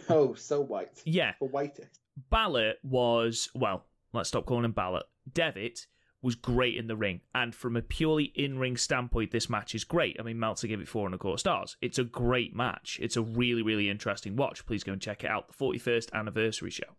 Oh, 0.09 0.35
so 0.35 0.61
white. 0.61 1.03
Yeah, 1.05 1.35
For 1.39 1.49
whitest. 1.49 2.01
Balor 2.31 2.75
was 2.83 3.49
well. 3.55 3.87
Let's 4.13 4.29
stop 4.29 4.47
calling 4.47 4.65
him 4.65 4.73
Balor. 4.73 5.03
Devitt 5.33 5.87
was 6.23 6.35
great 6.35 6.77
in 6.77 6.87
the 6.87 6.97
ring, 6.97 7.21
and 7.35 7.55
from 7.55 7.77
a 7.77 7.83
purely 7.83 8.25
in-ring 8.35 8.77
standpoint, 8.77 9.31
this 9.31 9.51
match 9.51 9.75
is 9.75 9.85
great. 9.85 10.17
I 10.19 10.23
mean, 10.23 10.39
Meltzer 10.39 10.67
gave 10.67 10.81
it 10.81 10.89
four 10.89 11.07
and 11.07 11.15
a 11.15 11.19
quarter 11.19 11.39
stars. 11.39 11.77
It's 11.83 11.99
a 11.99 12.05
great 12.05 12.55
match. 12.57 12.99
It's 13.03 13.17
a 13.17 13.23
really, 13.23 13.61
really 13.63 13.91
interesting 13.91 14.35
watch. 14.35 14.65
Please 14.65 14.83
go 14.83 14.93
and 14.93 15.03
check 15.03 15.23
it 15.23 15.31
out. 15.31 15.49
The 15.49 15.55
41st 15.55 16.13
anniversary 16.13 16.71
show. 16.71 16.97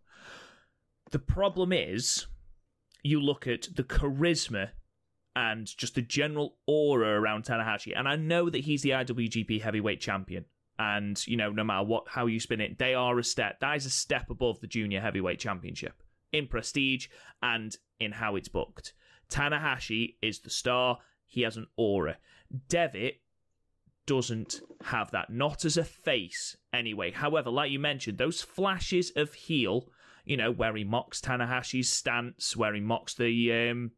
The 1.10 1.18
problem 1.18 1.72
is, 1.72 2.26
you 3.06 3.20
look 3.20 3.46
at 3.46 3.68
the 3.74 3.84
charisma 3.84 4.70
and 5.34 5.66
just 5.76 5.94
the 5.94 6.02
general 6.02 6.56
aura 6.66 7.20
around 7.20 7.44
Tanahashi, 7.44 7.92
and 7.96 8.08
I 8.08 8.16
know 8.16 8.50
that 8.50 8.64
he's 8.64 8.82
the 8.82 8.90
IWGP 8.90 9.60
Heavyweight 9.60 10.00
Champion. 10.00 10.46
And 10.78 11.26
you 11.26 11.38
know, 11.38 11.50
no 11.50 11.64
matter 11.64 11.86
what, 11.86 12.04
how 12.08 12.26
you 12.26 12.38
spin 12.38 12.60
it, 12.60 12.78
they 12.78 12.94
are 12.94 13.18
a 13.18 13.24
step. 13.24 13.60
That 13.60 13.76
is 13.76 13.86
a 13.86 13.90
step 13.90 14.28
above 14.28 14.60
the 14.60 14.66
Junior 14.66 15.00
Heavyweight 15.00 15.38
Championship 15.38 16.02
in 16.32 16.46
prestige 16.46 17.06
and 17.42 17.76
in 17.98 18.12
how 18.12 18.36
it's 18.36 18.48
booked. 18.48 18.92
Tanahashi 19.30 20.16
is 20.20 20.40
the 20.40 20.50
star. 20.50 20.98
He 21.24 21.42
has 21.42 21.56
an 21.56 21.66
aura. 21.76 22.18
Devitt 22.68 23.20
doesn't 24.06 24.60
have 24.84 25.10
that, 25.10 25.30
not 25.30 25.64
as 25.64 25.76
a 25.76 25.84
face 25.84 26.56
anyway. 26.72 27.10
However, 27.10 27.50
like 27.50 27.70
you 27.70 27.78
mentioned, 27.78 28.18
those 28.18 28.42
flashes 28.42 29.12
of 29.16 29.34
heel, 29.34 29.88
you 30.26 30.36
know, 30.36 30.50
where 30.50 30.76
he 30.76 30.84
mocks 30.84 31.20
Tanahashi's 31.20 31.88
stance, 31.88 32.54
where 32.56 32.74
he 32.74 32.80
mocks 32.80 33.14
the 33.14 33.70
um, 33.70 33.92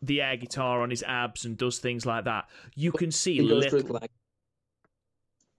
the 0.00 0.22
air 0.22 0.36
guitar 0.36 0.80
on 0.80 0.90
his 0.90 1.02
abs 1.02 1.44
and 1.44 1.58
does 1.58 1.78
things 1.78 2.06
like 2.06 2.24
that. 2.24 2.46
You 2.74 2.92
can 2.92 3.10
see 3.10 3.34
He 3.34 3.48
goes 3.48 3.70
little. 3.72 3.96
leg. 3.96 4.08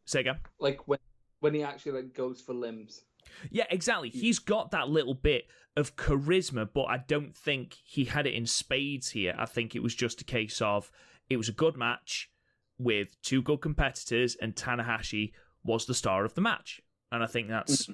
Say 0.05 0.21
again. 0.21 0.39
Like 0.59 0.87
when 0.87 0.99
when 1.41 1.53
he 1.53 1.63
actually 1.63 1.91
like 2.03 2.13
goes 2.13 2.41
for 2.41 2.53
limbs. 2.53 3.03
Yeah, 3.51 3.65
exactly. 3.69 4.09
He's 4.09 4.39
got 4.39 4.71
that 4.71 4.89
little 4.89 5.13
bit 5.13 5.45
of 5.75 5.95
charisma, 5.95 6.67
but 6.71 6.83
I 6.83 6.97
don't 6.97 7.35
think 7.35 7.75
he 7.83 8.05
had 8.05 8.27
it 8.27 8.33
in 8.33 8.45
spades 8.45 9.09
here. 9.09 9.35
I 9.37 9.45
think 9.45 9.75
it 9.75 9.81
was 9.83 9.95
just 9.95 10.21
a 10.21 10.25
case 10.25 10.61
of 10.61 10.91
it 11.29 11.37
was 11.37 11.49
a 11.49 11.53
good 11.53 11.75
match 11.75 12.29
with 12.77 13.21
two 13.21 13.41
good 13.41 13.61
competitors, 13.61 14.35
and 14.41 14.55
Tanahashi 14.55 15.31
was 15.63 15.85
the 15.85 15.93
star 15.93 16.25
of 16.25 16.35
the 16.35 16.41
match. 16.41 16.81
And 17.11 17.23
I 17.23 17.27
think 17.27 17.47
that's 17.47 17.89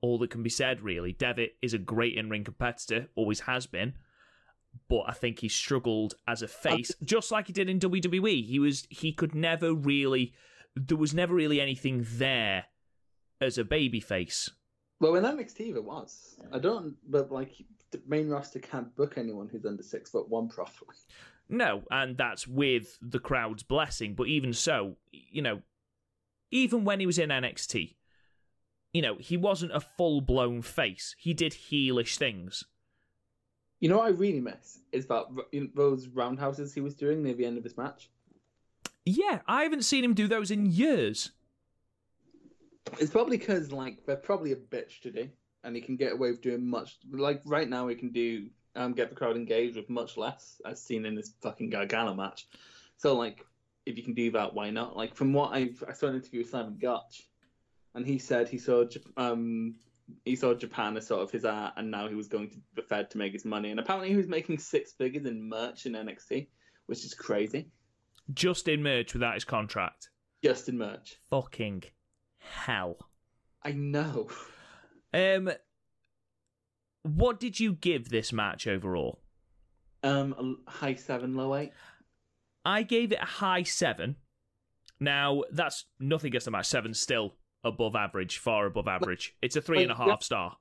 all 0.00 0.18
that 0.18 0.30
can 0.30 0.42
be 0.42 0.50
said, 0.50 0.80
really. 0.80 1.12
Devitt 1.12 1.56
is 1.62 1.74
a 1.74 1.78
great 1.78 2.16
in 2.16 2.30
ring 2.30 2.44
competitor, 2.44 3.08
always 3.14 3.40
has 3.40 3.66
been. 3.66 3.94
But 4.88 5.04
I 5.08 5.12
think 5.12 5.40
he 5.40 5.48
struggled 5.48 6.14
as 6.26 6.42
a 6.42 6.48
face, 6.48 6.92
just 7.02 7.32
like 7.32 7.46
he 7.48 7.52
did 7.52 7.68
in 7.68 7.80
WWE. 7.80 8.46
He 8.46 8.58
was 8.58 8.86
he 8.90 9.12
could 9.12 9.34
never 9.34 9.72
really 9.72 10.34
there 10.76 10.96
was 10.96 11.14
never 11.14 11.34
really 11.34 11.60
anything 11.60 12.06
there 12.12 12.66
as 13.40 13.58
a 13.58 13.64
baby 13.64 14.00
face. 14.00 14.50
Well, 15.00 15.14
in 15.16 15.24
NXT 15.24 15.74
it 15.74 15.84
was. 15.84 16.36
I 16.52 16.58
don't, 16.58 16.96
but 17.08 17.30
like 17.30 17.54
the 17.90 18.00
main 18.06 18.28
roster 18.28 18.58
can't 18.58 18.94
book 18.96 19.16
anyone 19.16 19.48
who's 19.48 19.64
under 19.64 19.82
six 19.82 20.10
foot 20.10 20.28
one 20.28 20.48
properly. 20.48 20.96
No, 21.48 21.82
and 21.90 22.16
that's 22.16 22.46
with 22.46 22.98
the 23.00 23.18
crowd's 23.18 23.62
blessing. 23.62 24.14
But 24.14 24.28
even 24.28 24.52
so, 24.52 24.96
you 25.10 25.40
know, 25.40 25.62
even 26.50 26.84
when 26.84 27.00
he 27.00 27.06
was 27.06 27.18
in 27.18 27.30
NXT, 27.30 27.94
you 28.92 29.02
know, 29.02 29.16
he 29.16 29.36
wasn't 29.36 29.72
a 29.74 29.80
full 29.80 30.20
blown 30.20 30.62
face. 30.62 31.14
He 31.18 31.34
did 31.34 31.52
heelish 31.52 32.16
things. 32.16 32.64
You 33.80 33.88
know 33.88 33.98
what 33.98 34.06
I 34.06 34.10
really 34.10 34.40
miss 34.40 34.80
is 34.90 35.06
that 35.06 35.26
those 35.74 36.08
roundhouses 36.08 36.74
he 36.74 36.80
was 36.80 36.94
doing 36.94 37.22
near 37.22 37.34
the 37.34 37.44
end 37.44 37.58
of 37.58 37.64
his 37.64 37.76
match. 37.76 38.10
Yeah, 39.04 39.40
I 39.46 39.62
haven't 39.62 39.84
seen 39.84 40.04
him 40.04 40.14
do 40.14 40.26
those 40.26 40.50
in 40.50 40.66
years. 40.66 41.30
It's 42.98 43.10
probably 43.10 43.36
because 43.36 43.70
like 43.70 44.04
they're 44.04 44.16
probably 44.16 44.52
a 44.52 44.56
bitch 44.56 45.00
to 45.02 45.10
do, 45.10 45.28
and 45.62 45.76
he 45.76 45.82
can 45.82 45.96
get 45.96 46.12
away 46.12 46.30
with 46.30 46.42
doing 46.42 46.66
much. 46.66 46.96
Like 47.10 47.40
right 47.44 47.68
now, 47.68 47.86
he 47.88 47.94
can 47.94 48.10
do 48.10 48.48
um 48.74 48.92
get 48.92 49.10
the 49.10 49.16
crowd 49.16 49.36
engaged 49.36 49.76
with 49.76 49.88
much 49.88 50.16
less, 50.16 50.60
as 50.66 50.82
seen 50.82 51.06
in 51.06 51.14
this 51.14 51.32
fucking 51.40 51.70
Gargano 51.70 52.14
match. 52.14 52.48
So 52.96 53.14
like, 53.14 53.46
if 53.86 53.96
you 53.96 54.02
can 54.02 54.14
do 54.14 54.30
that, 54.32 54.54
why 54.54 54.70
not? 54.70 54.96
Like 54.96 55.14
from 55.14 55.32
what 55.32 55.52
I've 55.52 55.82
I 55.88 55.92
saw 55.92 56.08
an 56.08 56.16
interview 56.16 56.40
with 56.40 56.50
Simon 56.50 56.78
Gotch, 56.80 57.28
and 57.94 58.06
he 58.06 58.18
said 58.18 58.48
he 58.48 58.58
saw 58.58 58.84
um 59.16 59.74
he 60.24 60.36
saw 60.36 60.54
Japan 60.54 60.96
as 60.96 61.06
sort 61.06 61.22
of 61.22 61.30
his 61.30 61.44
art, 61.44 61.74
and 61.76 61.90
now 61.90 62.08
he 62.08 62.14
was 62.14 62.28
going 62.28 62.50
to 62.50 62.56
the 62.74 62.82
Fed 62.82 63.10
to 63.10 63.18
make 63.18 63.32
his 63.32 63.44
money. 63.44 63.70
And 63.70 63.80
apparently, 63.80 64.10
he 64.10 64.16
was 64.16 64.28
making 64.28 64.58
six 64.58 64.92
figures 64.92 65.26
in 65.26 65.48
merch 65.48 65.86
in 65.86 65.92
NXT, 65.92 66.48
which 66.86 67.04
is 67.04 67.14
crazy. 67.14 67.70
Just 68.32 68.68
in 68.68 68.82
merch 68.82 69.14
without 69.14 69.34
his 69.34 69.44
contract. 69.44 70.10
Just 70.42 70.68
in 70.68 70.78
merch. 70.78 71.16
Fucking 71.30 71.84
hell. 72.38 72.96
I 73.62 73.72
know. 73.72 74.28
Um, 75.12 75.50
what 77.02 77.40
did 77.40 77.58
you 77.58 77.72
give 77.72 78.08
this 78.08 78.32
match 78.32 78.66
overall? 78.66 79.20
Um, 80.02 80.56
a 80.66 80.70
high 80.70 80.94
seven, 80.94 81.34
low 81.34 81.54
eight. 81.56 81.72
I 82.64 82.82
gave 82.82 83.12
it 83.12 83.18
a 83.20 83.26
high 83.26 83.62
seven. 83.62 84.16
Now 85.00 85.42
that's 85.50 85.86
nothing 85.98 86.28
against 86.28 86.44
the 86.44 86.50
match. 86.50 86.66
Seven 86.66 86.94
still 86.94 87.34
above 87.64 87.96
average, 87.96 88.38
far 88.38 88.66
above 88.66 88.88
average. 88.88 89.34
It's 89.42 89.56
a 89.56 89.60
three 89.60 89.82
and 89.82 89.92
a 89.92 89.96
yeah. 89.98 90.06
half 90.06 90.22
star. 90.22 90.56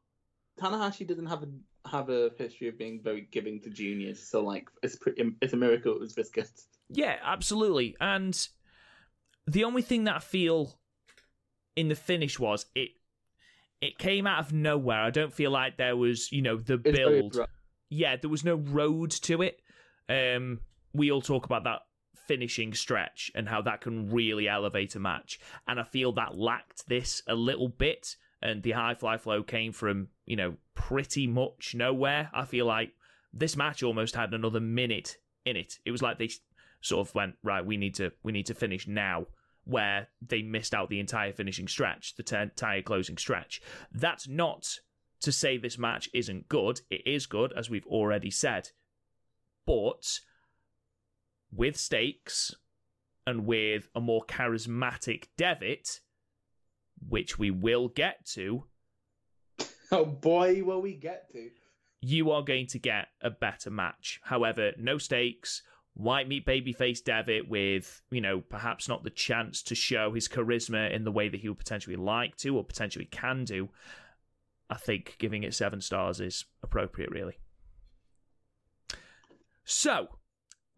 Tanahashi 0.60 1.08
doesn't 1.08 1.28
have 1.28 1.44
a 1.44 1.48
have 1.88 2.10
a 2.10 2.32
history 2.38 2.68
of 2.68 2.78
being 2.78 3.00
very 3.02 3.28
giving 3.32 3.62
to 3.62 3.70
juniors, 3.70 4.22
so 4.22 4.44
like 4.44 4.70
it's 4.84 4.96
pretty, 4.96 5.24
it's 5.42 5.54
a 5.54 5.58
miracle 5.58 5.94
it 5.94 6.00
was 6.00 6.14
good. 6.14 6.48
Yeah, 6.90 7.16
absolutely. 7.24 7.96
And 8.00 8.38
the 9.46 9.64
only 9.64 9.82
thing 9.82 10.06
that 10.06 10.16
I 10.16 10.20
feel 10.20 10.80
in 11.76 11.90
the 11.90 11.96
finish 11.96 12.40
was 12.40 12.66
it 12.76 12.90
it 13.82 13.98
came 13.98 14.26
out 14.26 14.40
of 14.40 14.54
nowhere. 14.54 15.02
I 15.02 15.12
don't 15.12 15.34
feel 15.34 15.52
like 15.52 15.78
there 15.78 15.96
was, 15.96 16.32
you 16.32 16.42
know, 16.42 16.58
the 16.58 16.82
It's 16.84 16.98
build. 16.98 17.40
yeah, 17.90 18.16
there 18.16 18.30
was 18.30 18.44
no 18.44 18.56
road 18.56 19.12
to 19.12 19.44
it. 19.44 19.62
Um, 20.10 20.62
we 20.94 21.12
all 21.12 21.22
talk 21.22 21.46
about 21.46 21.66
that 21.66 21.82
finishing 22.28 22.74
stretch 22.74 23.32
and 23.34 23.48
how 23.48 23.62
that 23.62 23.82
can 23.82 24.12
really 24.12 24.48
elevate 24.48 24.96
a 24.96 25.00
match, 25.00 25.40
and 25.68 25.80
I 25.80 25.84
feel 25.84 26.12
that 26.14 26.38
lacked 26.38 26.88
this 26.88 27.22
a 27.28 27.36
little 27.36 27.70
bit. 27.70 28.16
And 28.40 28.62
the 28.62 28.72
high 28.72 28.94
fly 28.94 29.18
flow 29.18 29.42
came 29.42 29.72
from 29.72 30.10
you 30.26 30.36
know 30.36 30.56
pretty 30.76 31.26
much 31.26 31.74
nowhere. 31.74 32.30
I 32.34 32.46
feel 32.46 32.66
like 32.66 32.92
this 33.34 33.58
match 33.58 33.82
almost 33.82 34.16
had 34.16 34.34
another 34.34 34.60
minute 34.60 35.18
in 35.46 35.56
it. 35.56 35.80
It 35.86 35.92
was 35.92 36.02
like 36.02 36.20
they 36.20 36.30
sort 36.82 37.08
of 37.08 37.16
went 37.16 37.36
right. 37.44 37.66
We 37.66 37.78
need 37.78 37.96
to 37.96 38.12
we 38.24 38.32
need 38.32 38.46
to 38.48 38.54
finish 38.54 38.88
now. 38.88 39.28
Where 39.64 40.08
they 40.26 40.44
missed 40.44 40.74
out 40.74 40.90
the 40.90 41.02
entire 41.02 41.34
finishing 41.34 41.68
stretch, 41.68 42.16
the 42.16 42.24
t- 42.24 42.38
entire 42.38 42.82
closing 42.82 43.18
stretch. 43.18 43.62
That's 43.92 44.26
not 44.26 44.80
to 45.20 45.32
say 45.32 45.58
this 45.58 45.78
match 45.78 46.10
isn't 46.14 46.48
good. 46.48 46.80
It 46.90 47.06
is 47.06 47.26
good, 47.26 47.52
as 47.52 47.70
we've 47.70 47.86
already 47.88 48.32
said. 48.32 48.70
But 49.66 50.20
with 51.52 51.78
stakes 51.78 52.54
and 53.26 53.46
with 53.46 53.90
a 53.96 54.02
more 54.02 54.24
charismatic 54.26 55.26
Devitt, 55.38 56.00
which 57.08 57.38
we 57.38 57.52
will 57.52 57.88
get 57.88 58.26
to, 58.34 58.66
Oh 59.92 60.06
boy, 60.06 60.64
will 60.64 60.82
we 60.82 60.96
get 60.96 61.32
to? 61.32 61.50
you 62.02 62.32
are 62.32 62.44
going 62.44 62.68
to 62.68 62.80
get 62.80 63.08
a 63.22 63.30
better 63.30 63.70
match. 63.70 64.20
However, 64.24 64.72
no 64.78 64.98
stakes. 64.98 65.64
White 65.96 66.28
meat 66.28 66.46
babyface 66.46 67.04
Devitt 67.04 67.50
with, 67.50 68.02
you 68.12 68.22
know, 68.22 68.40
perhaps 68.40 68.88
not 68.88 69.04
the 69.04 69.10
chance 69.10 69.64
to 69.64 69.74
show 69.76 70.14
his 70.14 70.28
charisma 70.28 70.92
in 70.92 71.04
the 71.04 71.12
way 71.12 71.28
that 71.28 71.40
he 71.40 71.50
would 71.50 71.58
potentially 71.58 71.96
like 71.96 72.38
to 72.38 72.56
or 72.56 72.64
potentially 72.64 73.06
can 73.06 73.46
do. 73.46 73.70
I 74.70 74.78
think 74.78 75.16
giving 75.18 75.44
it 75.44 75.56
seven 75.56 75.82
stars 75.82 76.20
is 76.20 76.46
appropriate, 76.62 77.10
really. 77.10 77.40
So, 79.66 80.17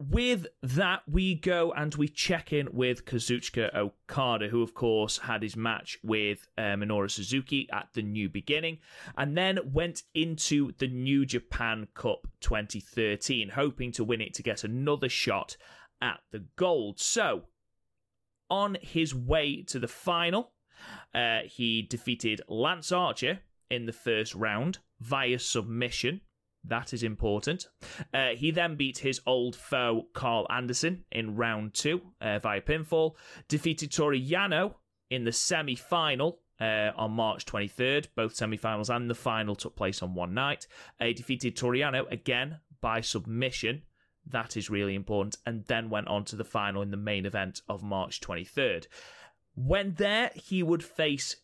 with 0.00 0.46
that, 0.62 1.02
we 1.06 1.34
go 1.34 1.72
and 1.72 1.94
we 1.94 2.08
check 2.08 2.54
in 2.54 2.70
with 2.72 3.04
Kazuchika 3.04 3.74
Okada, 3.74 4.48
who, 4.48 4.62
of 4.62 4.72
course, 4.72 5.18
had 5.18 5.42
his 5.42 5.56
match 5.56 5.98
with 6.02 6.48
uh, 6.56 6.74
Minoru 6.74 7.10
Suzuki 7.10 7.68
at 7.70 7.88
the 7.92 8.00
new 8.00 8.30
beginning, 8.30 8.78
and 9.18 9.36
then 9.36 9.58
went 9.72 10.04
into 10.14 10.72
the 10.78 10.88
New 10.88 11.26
Japan 11.26 11.86
Cup 11.92 12.26
2013, 12.40 13.50
hoping 13.50 13.92
to 13.92 14.02
win 14.02 14.22
it 14.22 14.32
to 14.34 14.42
get 14.42 14.64
another 14.64 15.10
shot 15.10 15.58
at 16.00 16.20
the 16.30 16.46
gold. 16.56 16.98
So, 16.98 17.42
on 18.48 18.78
his 18.80 19.14
way 19.14 19.62
to 19.64 19.78
the 19.78 19.88
final, 19.88 20.52
uh, 21.14 21.40
he 21.44 21.82
defeated 21.82 22.40
Lance 22.48 22.90
Archer 22.90 23.40
in 23.70 23.84
the 23.84 23.92
first 23.92 24.34
round 24.34 24.78
via 24.98 25.38
submission. 25.38 26.22
That 26.64 26.92
is 26.92 27.02
important. 27.02 27.68
Uh, 28.12 28.30
he 28.36 28.50
then 28.50 28.76
beat 28.76 28.98
his 28.98 29.20
old 29.26 29.56
foe 29.56 30.06
Karl 30.12 30.46
Anderson 30.50 31.04
in 31.10 31.36
round 31.36 31.74
two 31.74 32.02
uh, 32.20 32.38
via 32.38 32.60
pinfall, 32.60 33.14
defeated 33.48 33.90
Toru 33.90 34.18
Yano 34.18 34.74
in 35.08 35.24
the 35.24 35.32
semi 35.32 35.74
final 35.74 36.40
uh, 36.60 36.90
on 36.96 37.12
March 37.12 37.46
23rd. 37.46 38.08
Both 38.14 38.34
semi 38.34 38.56
finals 38.56 38.90
and 38.90 39.08
the 39.08 39.14
final 39.14 39.56
took 39.56 39.74
place 39.74 40.02
on 40.02 40.14
one 40.14 40.34
night. 40.34 40.66
Uh, 41.00 41.06
he 41.06 41.14
defeated 41.14 41.56
Toru 41.56 41.78
Yano 41.78 42.10
again 42.10 42.58
by 42.80 43.00
submission. 43.00 43.82
That 44.26 44.56
is 44.56 44.70
really 44.70 44.94
important. 44.94 45.38
And 45.46 45.64
then 45.66 45.90
went 45.90 46.08
on 46.08 46.24
to 46.26 46.36
the 46.36 46.44
final 46.44 46.82
in 46.82 46.90
the 46.90 46.96
main 46.96 47.24
event 47.24 47.62
of 47.68 47.82
March 47.82 48.20
23rd. 48.20 48.86
When 49.54 49.94
there, 49.94 50.30
he 50.34 50.62
would 50.62 50.84
face 50.84 51.36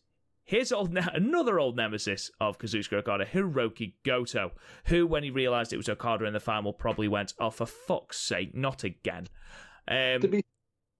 Here's 0.47 0.71
old 0.71 0.93
ne- 0.93 1.01
another 1.13 1.59
old 1.59 1.75
nemesis 1.75 2.31
of 2.39 2.57
Kazuchika 2.57 2.93
Okada, 2.93 3.25
Hirooki 3.25 3.93
Goto, 4.03 4.53
who, 4.85 5.05
when 5.05 5.21
he 5.21 5.29
realised 5.29 5.73
it 5.73 5.77
was 5.77 5.89
Okada 5.89 6.23
in 6.25 6.31
the 6.33 6.39
final, 6.39 6.71
probably 6.71 7.09
went, 7.09 7.33
"Oh, 7.39 7.49
for 7.49 7.65
fuck's 7.65 8.17
sake, 8.17 8.55
not 8.55 8.83
again." 8.85 9.27
Um, 9.89 10.21
To 10.21 10.27
be 10.29 10.43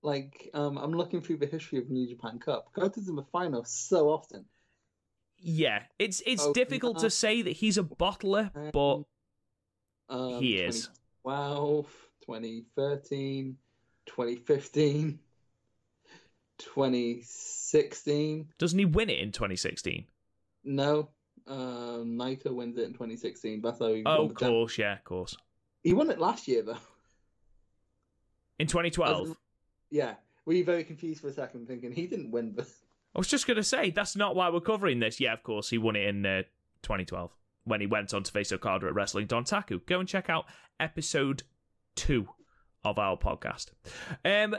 like, 0.04 0.50
um, 0.54 0.78
I'm 0.78 0.92
looking 0.92 1.22
through 1.22 1.38
the 1.38 1.46
history 1.46 1.80
of 1.80 1.90
New 1.90 2.08
Japan 2.08 2.40
Cup. 2.40 2.74
Goto's 2.74 3.08
in 3.08 3.16
the 3.16 3.24
final 3.32 3.64
so 3.64 4.10
often. 4.10 4.46
yeah, 5.38 5.84
it's 5.98 6.22
it's 6.26 6.44
Oh, 6.46 6.52
difficult 6.54 7.00
to 7.00 7.10
say 7.10 7.42
that 7.42 7.52
he's 7.54 7.78
a 7.78 7.84
bottler, 7.84 8.52
but 8.74 9.04
Um, 10.10 10.42
He 10.42 10.58
is. 10.60 10.88
2012, 11.24 11.86
2013, 12.26 13.58
2015, 14.06 15.20
2016. 16.60 18.48
doesn't 18.58 18.80
he 18.80 18.86
win 18.86 19.10
it 19.10 19.20
in 19.20 19.32
2016? 19.32 20.06
No, 20.64 21.10
um, 21.48 22.18
Naito 22.18 22.52
wins 22.54 22.78
it 22.78 22.84
in 22.84 22.94
2016. 22.94 23.62
That's 23.62 23.80
how 23.80 23.94
he 23.94 24.04
Oh, 24.06 24.24
of 24.24 24.30
the 24.30 24.36
champ- 24.40 24.52
course, 24.52 24.78
yeah, 24.78 24.94
of 24.94 25.04
course. 25.04 25.36
He 25.84 25.94
won 25.94 26.10
it 26.10 26.20
last 26.20 26.48
year 26.48 26.62
though. 26.64 26.78
In 28.60 28.68
2012. 28.68 29.38
Yeah, 29.90 30.16
were 30.46 30.54
you 30.54 30.64
very 30.66 30.84
confused 30.84 31.22
for 31.22 31.28
a 31.28 31.34
second, 31.34 31.68
thinking 31.68 31.92
he 31.92 32.08
didn't 32.08 32.32
win 32.32 32.56
the? 32.56 32.64
I 33.16 33.20
was 33.20 33.28
just 33.28 33.48
going 33.48 33.58
to 33.58 33.64
say, 33.64 33.90
that's 33.92 34.16
not 34.16 34.36
why 34.36 34.50
we're 34.50 34.60
covering 34.60 35.00
this. 35.00 35.20
Yeah, 35.20 35.34
of 35.34 35.44
course, 35.44 35.70
he 35.70 35.78
won 35.78 35.96
it 35.96 36.08
in 36.08 36.26
uh, 36.26 36.44
2012 36.84 37.32
when 37.64 37.82
he 37.82 37.88
went 37.88 38.14
on 38.14 38.24
to 38.24 38.32
face 38.32 38.52
Okada 38.52 38.88
at 38.88 38.94
Wrestling 38.94 39.28
Dontaku. 39.28 39.86
Go 39.86 40.00
and 40.00 40.08
check 40.08 40.30
out 40.30 40.46
episode 40.80 41.44
two 41.96 42.28
of 42.84 43.00
our 43.00 43.18
podcast. 43.18 43.68
Um, 44.24 44.56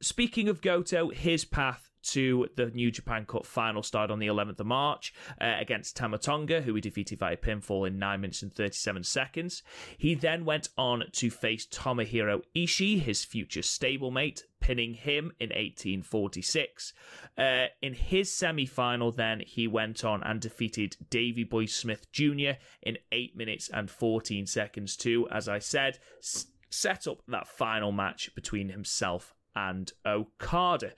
speaking 0.00 0.48
of 0.48 0.62
Goto, 0.62 1.10
his 1.10 1.44
path 1.44 1.90
to 2.02 2.48
the 2.56 2.66
New 2.66 2.90
Japan 2.90 3.24
Cup 3.26 3.44
final 3.44 3.82
started 3.82 4.12
on 4.12 4.18
the 4.18 4.26
11th 4.26 4.60
of 4.60 4.66
March 4.66 5.12
uh, 5.40 5.56
against 5.58 5.96
Tama 5.96 6.18
Tonga, 6.18 6.62
who 6.62 6.74
he 6.74 6.80
defeated 6.80 7.18
via 7.18 7.36
pinfall 7.36 7.86
in 7.86 7.98
9 7.98 8.20
minutes 8.20 8.42
and 8.42 8.52
37 8.52 9.04
seconds. 9.04 9.62
He 9.98 10.14
then 10.14 10.44
went 10.44 10.70
on 10.78 11.04
to 11.12 11.30
face 11.30 11.66
Tomohiro 11.66 12.42
Ishii, 12.56 13.00
his 13.00 13.24
future 13.24 13.60
stablemate, 13.60 14.44
pinning 14.60 14.94
him 14.94 15.32
in 15.38 15.50
1846. 15.50 16.92
Uh, 17.36 17.66
in 17.82 17.94
his 17.94 18.32
semi 18.32 18.66
final, 18.66 19.12
then, 19.12 19.42
he 19.46 19.66
went 19.66 20.04
on 20.04 20.22
and 20.22 20.40
defeated 20.40 20.96
Davey 21.10 21.44
Boy 21.44 21.66
Smith 21.66 22.10
Jr. 22.12 22.52
in 22.82 22.98
8 23.12 23.36
minutes 23.36 23.68
and 23.72 23.90
14 23.90 24.46
seconds, 24.46 24.96
too, 24.96 25.28
as 25.30 25.48
I 25.48 25.58
said, 25.58 25.98
s- 26.18 26.46
set 26.70 27.06
up 27.06 27.22
that 27.28 27.48
final 27.48 27.92
match 27.92 28.34
between 28.34 28.70
himself 28.70 29.34
and 29.54 29.92
oh, 30.04 30.26
Okada. 30.40 30.92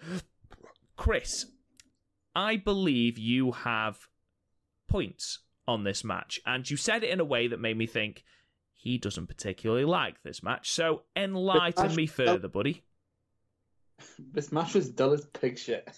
Chris, 0.97 1.47
I 2.35 2.57
believe 2.57 3.19
you 3.19 3.53
have 3.53 4.09
points 4.89 5.41
on 5.67 5.85
this 5.85 6.05
match, 6.05 6.41
and 6.45 6.69
you 6.69 6.77
said 6.77 7.05
it 7.05 7.11
in 7.11 7.21
a 7.21 7.25
way 7.25 7.49
that 7.49 7.61
made 7.61 7.77
me 7.77 7.87
think 7.87 8.25
he 8.73 8.99
doesn't 8.99 9.29
particularly 9.29 9.85
like 9.85 10.23
this 10.23 10.43
match. 10.43 10.71
So 10.71 11.03
enlighten 11.17 11.87
match- 11.87 11.97
me 11.97 12.07
further, 12.07 12.49
buddy. 12.49 12.83
This 14.19 14.51
match 14.51 14.75
was 14.75 14.89
dull 14.89 15.13
as 15.13 15.25
pig 15.27 15.59
shit. 15.59 15.89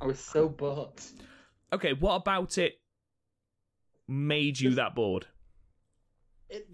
I 0.00 0.06
was 0.06 0.18
so 0.18 0.48
bored. 0.48 1.00
Okay, 1.72 1.92
what 1.92 2.16
about 2.16 2.58
it 2.58 2.80
made 4.08 4.58
you 4.58 4.70
that 4.74 4.96
bored? 4.96 5.26
It 6.50 6.68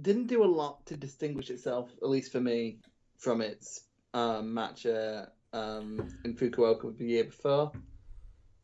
didn't 0.00 0.28
do 0.28 0.42
a 0.42 0.46
lot 0.46 0.86
to 0.86 0.96
distinguish 0.96 1.50
itself, 1.50 1.90
at 2.02 2.08
least 2.08 2.32
for 2.32 2.40
me, 2.40 2.78
from 3.22 3.40
its 3.40 3.82
um, 4.14 4.52
match 4.52 4.84
uh, 4.84 5.26
um, 5.52 6.08
in 6.24 6.34
Fukuoka 6.34 6.96
the 6.98 7.06
year 7.06 7.24
before. 7.24 7.70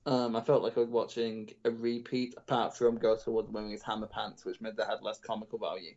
Um, 0.05 0.35
I 0.35 0.40
felt 0.40 0.64
like 0.64 0.77
I 0.77 0.81
was 0.81 0.88
watching 0.88 1.51
a 1.64 1.71
repeat, 1.71 2.35
apart 2.37 2.77
from 2.77 2.99
Goto 2.99 3.31
was 3.31 3.47
wearing 3.49 3.71
his 3.71 3.83
hammer 3.83 4.09
pants, 4.09 4.44
which 4.44 4.61
meant 4.61 4.77
they 4.77 4.85
had 4.85 5.03
less 5.03 5.18
comical 5.21 5.61
value. 5.61 5.94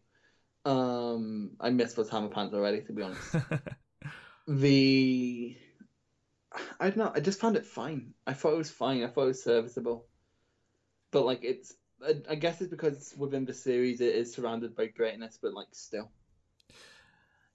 Um, 0.64 1.52
I 1.60 1.72
missed 1.72 1.96
those 1.96 2.10
hammer 2.10 2.28
pants 2.28 2.54
already, 2.54 2.82
to 2.82 2.94
be 2.94 3.02
honest. 3.02 3.36
the 4.48 5.58
I 6.80 6.90
don't 6.90 6.98
know. 6.98 7.12
I 7.16 7.20
just 7.20 7.40
found 7.40 7.56
it 7.56 7.66
fine. 7.66 8.14
I 8.28 8.34
thought 8.34 8.54
it 8.54 8.58
was 8.58 8.70
fine. 8.70 9.04
I 9.04 9.08
thought 9.08 9.24
it 9.24 9.28
was 9.28 9.44
serviceable. 9.44 10.06
But 11.10 11.26
like 11.26 11.44
it's, 11.44 11.74
I, 12.06 12.16
I 12.30 12.36
guess 12.36 12.62
it's 12.62 12.70
because 12.70 13.16
within 13.18 13.46
the 13.46 13.54
series 13.54 14.02
it 14.02 14.14
is 14.14 14.34
surrounded 14.34 14.76
by 14.76 14.88
greatness, 14.88 15.40
but 15.42 15.54
like 15.54 15.68
still. 15.72 16.12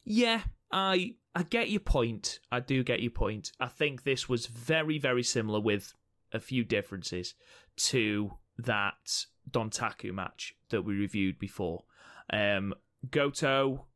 Yeah, 0.04 0.40
I 0.72 1.14
I 1.34 1.42
get 1.42 1.70
your 1.70 1.80
point. 1.80 2.40
I 2.50 2.60
do 2.60 2.82
get 2.82 3.00
your 3.00 3.10
point. 3.10 3.52
I 3.60 3.66
think 3.68 4.02
this 4.02 4.28
was 4.28 4.46
very 4.46 4.98
very 4.98 5.22
similar 5.22 5.60
with 5.60 5.94
a 6.32 6.40
few 6.40 6.64
differences 6.64 7.34
to 7.76 8.32
that 8.58 9.26
Dontaku 9.50 10.12
match 10.12 10.54
that 10.70 10.82
we 10.82 10.94
reviewed 10.94 11.38
before. 11.38 11.84
Um, 12.32 12.74
Goto, 13.10 13.86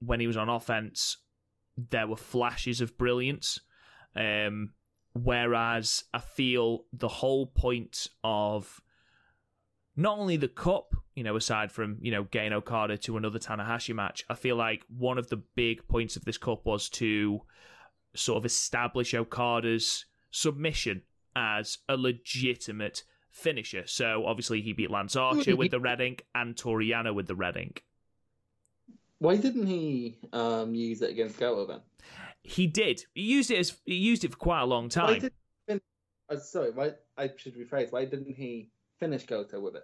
when 0.00 0.20
he 0.20 0.26
was 0.26 0.36
on 0.36 0.48
offense, 0.48 1.18
there 1.76 2.06
were 2.06 2.16
flashes 2.16 2.80
of 2.80 2.96
brilliance. 2.96 3.60
Um, 4.16 4.70
whereas 5.12 6.04
I 6.14 6.20
feel 6.20 6.84
the 6.92 7.08
whole 7.08 7.46
point 7.46 8.08
of 8.22 8.80
not 9.96 10.18
only 10.18 10.36
the 10.36 10.48
cup, 10.48 10.94
you 11.14 11.24
know, 11.24 11.36
aside 11.36 11.72
from, 11.72 11.98
you 12.00 12.10
know, 12.10 12.24
getting 12.24 12.52
Okada 12.52 12.96
to 12.98 13.16
another 13.16 13.38
Tanahashi 13.38 13.94
match, 13.94 14.24
I 14.28 14.34
feel 14.34 14.56
like 14.56 14.84
one 14.88 15.18
of 15.18 15.28
the 15.28 15.42
big 15.54 15.86
points 15.88 16.16
of 16.16 16.24
this 16.24 16.38
cup 16.38 16.64
was 16.64 16.88
to 16.90 17.40
sort 18.14 18.38
of 18.38 18.44
establish 18.44 19.14
Okada's 19.14 20.06
submission 20.30 21.02
as 21.36 21.78
a 21.88 21.96
legitimate 21.96 23.04
finisher. 23.30 23.86
So 23.86 24.24
obviously 24.26 24.60
he 24.60 24.72
beat 24.72 24.90
Lance 24.90 25.16
Archer 25.16 25.56
with 25.56 25.70
the 25.70 25.80
red 25.88 26.00
ink 26.00 26.24
and 26.34 26.56
Toru 26.56 26.84
Yano 26.84 27.14
with 27.14 27.26
the 27.26 27.34
red 27.34 27.56
ink. 27.56 27.84
Why 29.18 29.36
didn't 29.36 29.66
he 29.66 30.18
um, 30.32 30.74
use 30.74 31.02
it 31.02 31.10
against 31.10 31.38
Goto 31.38 31.66
then? 31.66 31.80
He 32.42 32.66
did. 32.66 33.04
He 33.14 33.22
used 33.22 33.50
it 33.50 33.58
as 33.58 33.76
he 33.84 33.96
used 33.96 34.24
it 34.24 34.30
for 34.32 34.38
quite 34.38 34.62
a 34.62 34.64
long 34.64 34.84
Why 34.84 34.88
time. 34.88 35.20
did 35.20 35.32
uh, 36.30 36.36
sorry, 36.38 36.70
why 36.70 36.92
I 37.18 37.30
should 37.36 37.56
rephrase. 37.56 37.92
Why 37.92 38.04
didn't 38.04 38.32
he 38.34 38.70
finish 39.00 39.26
Goto 39.26 39.60
with 39.60 39.74
it? 39.76 39.82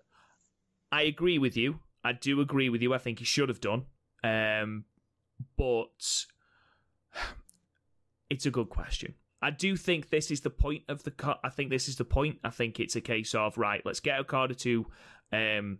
I 0.92 1.02
agree 1.02 1.38
with 1.38 1.56
you. 1.56 1.80
I 2.04 2.12
do 2.12 2.40
agree 2.40 2.68
with 2.68 2.82
you. 2.82 2.94
I 2.94 2.98
think 2.98 3.18
he 3.18 3.24
should 3.24 3.48
have 3.48 3.60
done. 3.60 3.86
Um, 4.22 4.84
but 5.56 6.24
it's 8.30 8.46
a 8.46 8.50
good 8.50 8.68
question. 8.68 9.14
I 9.42 9.50
do 9.50 9.76
think 9.76 10.08
this 10.08 10.30
is 10.30 10.40
the 10.40 10.50
point 10.50 10.84
of 10.88 11.02
the 11.02 11.10
cut. 11.10 11.40
I 11.44 11.50
think 11.50 11.70
this 11.70 11.88
is 11.88 11.96
the 11.96 12.04
point. 12.04 12.38
I 12.44 12.50
think 12.50 12.78
it's 12.78 12.96
a 12.96 13.00
case 13.00 13.34
of 13.34 13.58
right. 13.58 13.82
Let's 13.84 14.00
get 14.00 14.20
Okada 14.20 14.54
to 14.54 14.86
um, 15.32 15.78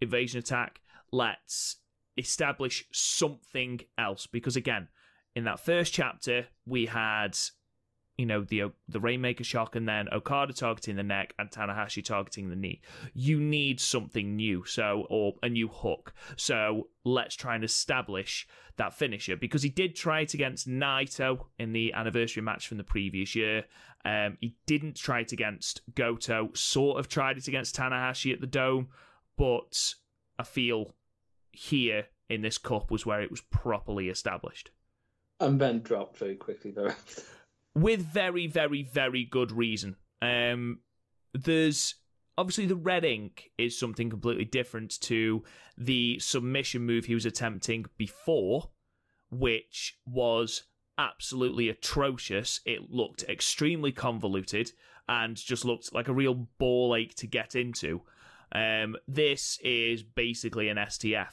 invasion 0.00 0.38
attack. 0.38 0.80
Let's 1.12 1.76
establish 2.16 2.86
something 2.92 3.80
else 3.98 4.26
because 4.26 4.56
again, 4.56 4.88
in 5.34 5.44
that 5.44 5.60
first 5.60 5.92
chapter, 5.92 6.46
we 6.66 6.86
had 6.86 7.36
you 8.20 8.26
know 8.26 8.42
the 8.42 8.64
the 8.86 9.00
Rainmaker 9.00 9.44
shock 9.44 9.74
and 9.76 9.88
then 9.88 10.06
Okada 10.12 10.52
targeting 10.52 10.96
the 10.96 11.02
neck 11.02 11.32
and 11.38 11.50
Tanahashi 11.50 12.04
targeting 12.04 12.50
the 12.50 12.56
knee. 12.56 12.82
You 13.14 13.40
need 13.40 13.80
something 13.80 14.36
new, 14.36 14.62
so 14.66 15.06
or 15.08 15.36
a 15.42 15.48
new 15.48 15.68
hook. 15.68 16.12
So 16.36 16.88
let's 17.02 17.34
try 17.34 17.54
and 17.54 17.64
establish 17.64 18.46
that 18.76 18.92
finisher 18.92 19.36
because 19.36 19.62
he 19.62 19.70
did 19.70 19.96
try 19.96 20.20
it 20.20 20.34
against 20.34 20.68
Naito 20.68 21.46
in 21.58 21.72
the 21.72 21.94
anniversary 21.94 22.42
match 22.42 22.68
from 22.68 22.76
the 22.76 22.84
previous 22.84 23.34
year. 23.34 23.64
Um, 24.04 24.36
he 24.38 24.54
didn't 24.66 24.96
try 24.96 25.20
it 25.20 25.32
against 25.32 25.80
Goto. 25.94 26.50
Sort 26.52 27.00
of 27.00 27.08
tried 27.08 27.38
it 27.38 27.48
against 27.48 27.74
Tanahashi 27.74 28.34
at 28.34 28.42
the 28.42 28.46
Dome, 28.46 28.88
but 29.38 29.94
I 30.38 30.42
feel 30.42 30.94
here 31.52 32.08
in 32.28 32.42
this 32.42 32.58
cup 32.58 32.90
was 32.90 33.06
where 33.06 33.22
it 33.22 33.30
was 33.30 33.40
properly 33.40 34.10
established 34.10 34.72
And 35.40 35.58
then 35.58 35.80
dropped 35.80 36.18
very 36.18 36.36
quickly 36.36 36.70
thereafter. 36.70 37.22
with 37.74 38.00
very, 38.00 38.46
very, 38.46 38.82
very 38.82 39.24
good 39.24 39.52
reason. 39.52 39.96
Um, 40.22 40.80
there's 41.32 41.94
obviously 42.36 42.66
the 42.66 42.76
red 42.76 43.04
ink 43.04 43.50
is 43.58 43.78
something 43.78 44.10
completely 44.10 44.44
different 44.44 45.00
to 45.02 45.44
the 45.76 46.18
submission 46.18 46.82
move 46.82 47.04
he 47.04 47.14
was 47.14 47.26
attempting 47.26 47.86
before, 47.96 48.70
which 49.30 49.98
was 50.06 50.64
absolutely 50.98 51.68
atrocious. 51.68 52.60
It 52.64 52.90
looked 52.90 53.24
extremely 53.24 53.92
convoluted 53.92 54.72
and 55.08 55.36
just 55.36 55.64
looked 55.64 55.94
like 55.94 56.08
a 56.08 56.12
real 56.12 56.48
ball 56.58 56.94
ache 56.94 57.14
to 57.16 57.26
get 57.26 57.54
into. 57.54 58.02
Um, 58.52 58.96
this 59.06 59.58
is 59.62 60.02
basically 60.02 60.68
an 60.68 60.76
STF. 60.76 61.32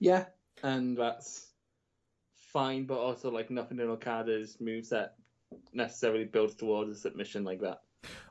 Yeah, 0.00 0.26
and 0.62 0.96
that's 0.96 1.47
fine, 2.58 2.84
but 2.84 2.98
also 2.98 3.30
like 3.30 3.50
nothing 3.50 3.78
in 3.78 3.88
Okada's 3.88 4.56
moveset 4.62 5.10
necessarily 5.72 6.24
builds 6.24 6.54
towards 6.54 6.90
a 6.90 6.94
submission 6.94 7.44
like 7.44 7.60
that. 7.60 7.80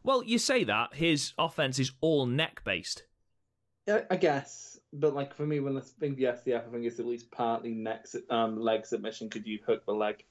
Well, 0.04 0.24
you 0.24 0.38
say 0.38 0.64
that 0.66 0.94
his 0.94 1.34
offense 1.38 1.80
is 1.80 1.92
all 2.02 2.26
neck 2.26 2.62
based. 2.64 3.04
Yeah, 3.88 4.02
I 4.12 4.18
guess, 4.18 4.80
but 4.92 5.16
like 5.16 5.34
for 5.34 5.46
me, 5.46 5.60
when 5.60 5.78
I 5.78 5.82
think 6.00 6.18
the 6.18 6.26
STF, 6.26 6.68
I 6.68 6.72
think 6.72 6.86
it's 6.86 7.00
at 7.00 7.06
least 7.06 7.32
partly 7.32 7.74
neck, 7.74 8.06
um, 8.30 8.60
leg 8.60 8.86
submission. 8.86 9.30
Could 9.30 9.48
you 9.48 9.60
hook 9.66 9.86
the 9.86 9.94
leg? 9.94 10.24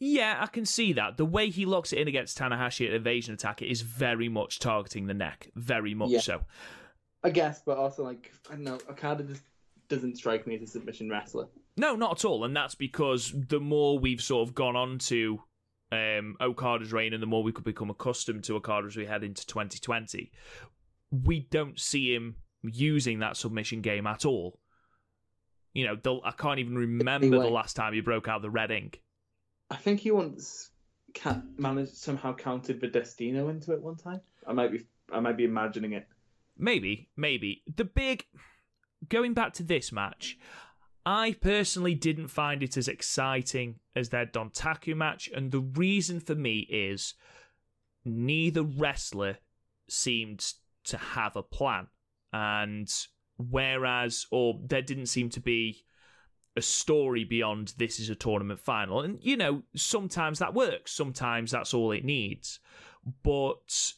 Yeah, 0.00 0.38
I 0.40 0.46
can 0.46 0.64
see 0.64 0.92
that. 0.94 1.16
The 1.16 1.24
way 1.24 1.50
he 1.50 1.66
locks 1.66 1.92
it 1.92 1.98
in 1.98 2.08
against 2.08 2.38
Tanahashi 2.38 2.86
at 2.86 2.94
Invasion 2.94 3.34
Attack 3.34 3.62
it 3.62 3.66
is 3.70 3.82
very 3.82 4.28
much 4.28 4.58
targeting 4.60 5.06
the 5.06 5.14
neck. 5.14 5.50
Very 5.56 5.92
much 5.94 6.10
Yeah. 6.10 6.20
so. 6.20 6.40
I 7.24 7.30
guess, 7.30 7.60
but 7.66 7.76
also 7.78 8.04
like 8.04 8.32
I 8.48 8.54
don't 8.54 8.64
know, 8.64 8.78
Okada 8.88 9.24
just 9.24 9.42
doesn't 9.88 10.16
strike 10.16 10.46
me 10.46 10.56
as 10.56 10.62
a 10.62 10.66
submission 10.66 11.08
wrestler. 11.08 11.46
No, 11.76 11.94
not 11.96 12.18
at 12.18 12.24
all. 12.24 12.44
And 12.44 12.56
that's 12.56 12.74
because 12.74 13.32
the 13.34 13.60
more 13.60 13.98
we've 13.98 14.20
sort 14.20 14.48
of 14.48 14.54
gone 14.54 14.76
on 14.76 14.98
to 14.98 15.42
um, 15.92 16.36
Okada's 16.40 16.92
reign 16.92 17.12
and 17.14 17.22
the 17.22 17.26
more 17.26 17.42
we 17.42 17.52
could 17.52 17.64
become 17.64 17.90
accustomed 17.90 18.44
to 18.44 18.56
Okada 18.56 18.86
as 18.86 18.96
we 18.96 19.06
head 19.06 19.24
into 19.24 19.46
2020, 19.46 20.30
we 21.10 21.40
don't 21.50 21.78
see 21.78 22.14
him 22.14 22.36
using 22.62 23.20
that 23.20 23.36
submission 23.36 23.80
game 23.80 24.06
at 24.06 24.24
all. 24.24 24.58
You 25.72 25.86
know, 25.86 25.96
the, 26.02 26.18
I 26.24 26.32
can't 26.32 26.58
even 26.58 26.76
remember 26.76 27.38
the 27.38 27.48
last 27.48 27.76
time 27.76 27.92
he 27.92 28.00
broke 28.00 28.26
out 28.28 28.42
the 28.42 28.50
red 28.50 28.70
ink. 28.70 29.00
I 29.70 29.76
think 29.76 30.00
he 30.00 30.10
once 30.10 30.70
ca- 31.14 31.42
managed 31.56 31.96
somehow 31.96 32.34
counted 32.34 32.80
Destino 32.80 33.48
into 33.48 33.72
it 33.72 33.82
one 33.82 33.96
time. 33.96 34.20
I 34.46 34.52
might 34.52 34.72
be 34.72 34.86
I 35.12 35.20
might 35.20 35.36
be 35.36 35.44
imagining 35.44 35.92
it. 35.92 36.06
Maybe, 36.58 37.08
maybe. 37.16 37.62
The 37.76 37.84
big. 37.84 38.26
Going 39.06 39.34
back 39.34 39.52
to 39.54 39.62
this 39.62 39.92
match, 39.92 40.38
I 41.06 41.36
personally 41.40 41.94
didn't 41.94 42.28
find 42.28 42.62
it 42.62 42.76
as 42.76 42.88
exciting 42.88 43.76
as 43.94 44.08
their 44.08 44.26
Dontaku 44.26 44.96
match, 44.96 45.28
and 45.34 45.50
the 45.52 45.60
reason 45.60 46.20
for 46.20 46.34
me 46.34 46.60
is 46.70 47.14
neither 48.04 48.62
wrestler 48.62 49.38
seemed 49.88 50.52
to 50.84 50.96
have 50.96 51.36
a 51.36 51.42
plan. 51.42 51.88
And 52.32 52.92
whereas, 53.38 54.26
or 54.30 54.60
there 54.66 54.82
didn't 54.82 55.06
seem 55.06 55.30
to 55.30 55.40
be 55.40 55.84
a 56.56 56.62
story 56.62 57.24
beyond 57.24 57.74
this 57.78 58.00
is 58.00 58.10
a 58.10 58.14
tournament 58.14 58.60
final. 58.60 59.00
And, 59.00 59.18
you 59.22 59.36
know, 59.36 59.62
sometimes 59.76 60.40
that 60.40 60.54
works, 60.54 60.92
sometimes 60.92 61.52
that's 61.52 61.72
all 61.72 61.92
it 61.92 62.04
needs. 62.04 62.58
But 63.22 63.92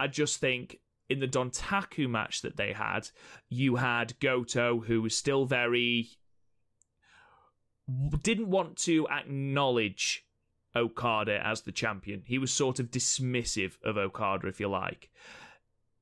I 0.00 0.08
just 0.08 0.40
think 0.40 0.78
in 1.10 1.18
the 1.18 1.28
Dontaku 1.28 2.08
match 2.08 2.40
that 2.42 2.56
they 2.56 2.72
had, 2.72 3.08
you 3.48 3.76
had 3.76 4.18
Goto, 4.20 4.80
who 4.80 5.02
was 5.02 5.16
still 5.16 5.44
very. 5.44 6.10
didn't 8.22 8.48
want 8.48 8.76
to 8.78 9.08
acknowledge 9.08 10.24
Okada 10.74 11.44
as 11.44 11.62
the 11.62 11.72
champion. 11.72 12.22
He 12.24 12.38
was 12.38 12.52
sort 12.52 12.78
of 12.78 12.92
dismissive 12.92 13.72
of 13.84 13.98
Okada, 13.98 14.46
if 14.46 14.60
you 14.60 14.68
like. 14.68 15.10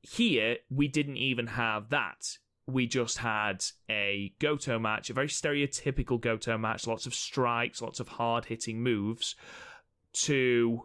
Here, 0.03 0.59
we 0.71 0.87
didn't 0.87 1.17
even 1.17 1.49
have 1.49 1.89
that. 1.89 2.39
We 2.67 2.87
just 2.87 3.19
had 3.19 3.65
a 3.91 4.35
Goto 4.39 4.79
match, 4.79 5.09
a 5.09 5.15
very 5.15 5.29
stereotypical 5.29 6.21
Goto 6.21 6.59
match, 6.59 6.87
lots 6.87 7.07
of 7.07 7.15
strikes, 7.15 7.81
lots 7.81 7.99
of 7.99 8.09
hard 8.09 8.45
hitting 8.45 8.83
moves, 8.83 9.35
to 10.13 10.83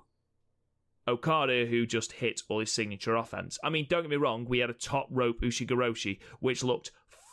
Okada, 1.07 1.65
who 1.65 1.85
just 1.85 2.13
hit 2.13 2.41
all 2.49 2.59
his 2.59 2.71
signature 2.71 3.15
offense. 3.15 3.59
I 3.63 3.69
mean, 3.69 3.87
don't 3.89 4.03
get 4.03 4.09
me 4.09 4.15
wrong, 4.17 4.45
we 4.45 4.59
had 4.59 4.69
a 4.69 4.73
top 4.73 5.07
rope 5.09 5.41
Ushigoroshi, 5.41 6.19
which 6.39 6.63
looked 6.63 6.91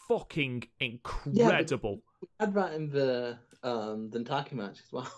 fucking 0.08 0.64
incredible. 0.80 2.02
We 2.20 2.28
had 2.40 2.54
that 2.54 2.72
in 2.74 2.90
the 2.90 3.38
um 3.62 4.10
the 4.10 4.24
Taki 4.24 4.56
match 4.56 4.78
as 4.84 4.92
well. 4.92 5.12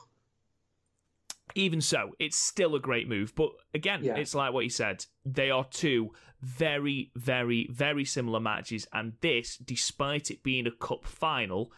Even 1.55 1.81
so, 1.81 2.12
it's 2.19 2.37
still 2.37 2.75
a 2.75 2.81
great 2.81 3.09
move. 3.09 3.35
But 3.35 3.51
again, 3.75 4.03
Yeah. 4.03 4.17
it's 4.17 4.35
like 4.35 4.53
what 4.53 4.65
you 4.65 4.71
said. 4.71 5.05
They 5.25 5.51
are 5.51 5.65
two 5.65 6.12
very, 6.41 7.11
very, 7.15 7.69
very 7.71 8.05
similar 8.05 8.41
matches. 8.41 8.87
And 8.93 9.15
this, 9.21 9.59
despite 9.59 10.31
it 10.31 10.43
being 10.43 10.67
a 10.67 10.71
cup 10.71 11.05
final, 11.05 11.71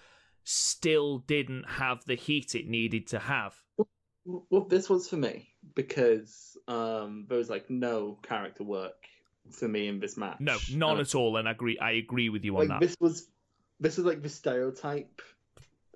still 0.44 1.18
didn't 1.18 1.64
have 1.68 2.04
the 2.04 2.14
heat 2.14 2.54
it 2.54 2.68
needed 2.68 3.06
to 3.08 3.18
have. 3.18 3.56
Well, 4.24 4.64
this 4.64 4.88
was 4.88 5.08
for 5.08 5.16
me 5.16 5.53
because 5.74 6.56
um 6.68 7.26
there 7.28 7.38
was 7.38 7.50
like 7.50 7.68
no 7.70 8.18
character 8.22 8.64
work 8.64 8.94
for 9.50 9.68
me 9.68 9.88
in 9.88 10.00
this 10.00 10.16
match. 10.16 10.40
No, 10.40 10.56
none 10.72 10.96
Um, 10.96 11.00
at 11.00 11.14
all. 11.14 11.36
And 11.36 11.46
I 11.48 11.52
agree 11.52 11.78
I 11.78 11.92
agree 11.92 12.28
with 12.30 12.44
you 12.44 12.54
on 12.56 12.60
like 12.60 12.68
that. 12.68 12.80
this 12.80 12.96
was 13.00 13.28
this 13.80 13.96
was 13.96 14.06
like 14.06 14.22
the 14.22 14.28
stereotype 14.28 15.20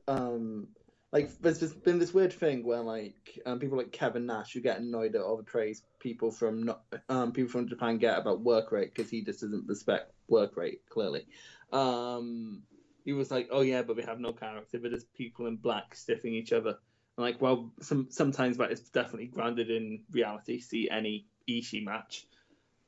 um 0.07 0.69
like 1.12 1.31
there's 1.41 1.61
just 1.61 1.83
been 1.85 1.99
this 1.99 2.12
weird 2.12 2.33
thing 2.33 2.64
where 2.64 2.81
like 2.83 3.38
um, 3.47 3.59
people 3.59 3.79
like 3.79 3.93
Kevin 3.93 4.27
Nash 4.27 4.53
who 4.53 4.61
get 4.61 4.79
annoyed 4.79 5.14
at 5.14 5.23
all 5.23 5.37
the 5.38 5.43
praise 5.43 5.83
people 6.01 6.31
from 6.31 6.64
not 6.64 6.83
um 7.09 7.33
people 7.33 7.51
from 7.51 7.69
Japan 7.69 7.99
get 7.99 8.19
about 8.19 8.41
work 8.41 8.73
rate 8.73 8.95
because 8.95 9.11
he 9.11 9.23
just 9.23 9.41
doesn't 9.41 9.67
respect 9.67 10.12
work 10.29 10.57
rate 10.57 10.83
clearly 10.91 11.27
um 11.73 12.62
he 13.05 13.12
was 13.14 13.31
like 13.31 13.49
oh 13.51 13.62
yeah 13.62 13.83
but 13.83 13.97
we 13.97 14.03
have 14.03 14.21
no 14.21 14.33
character 14.33 14.79
but 14.79 14.91
just 14.91 15.12
people 15.14 15.47
in 15.47 15.57
black 15.57 15.95
stiffing 15.95 16.35
each 16.35 16.53
other 16.53 16.77
like 17.19 17.41
well 17.41 17.71
some 17.81 18.07
sometimes 18.11 18.57
that 18.57 18.73
is 18.73 18.81
definitely 18.81 19.27
grounded 19.27 19.71
in 19.71 20.01
reality 20.11 20.61
see 20.61 20.89
any 20.89 21.27
Ishii 21.49 21.85
match 21.85 22.27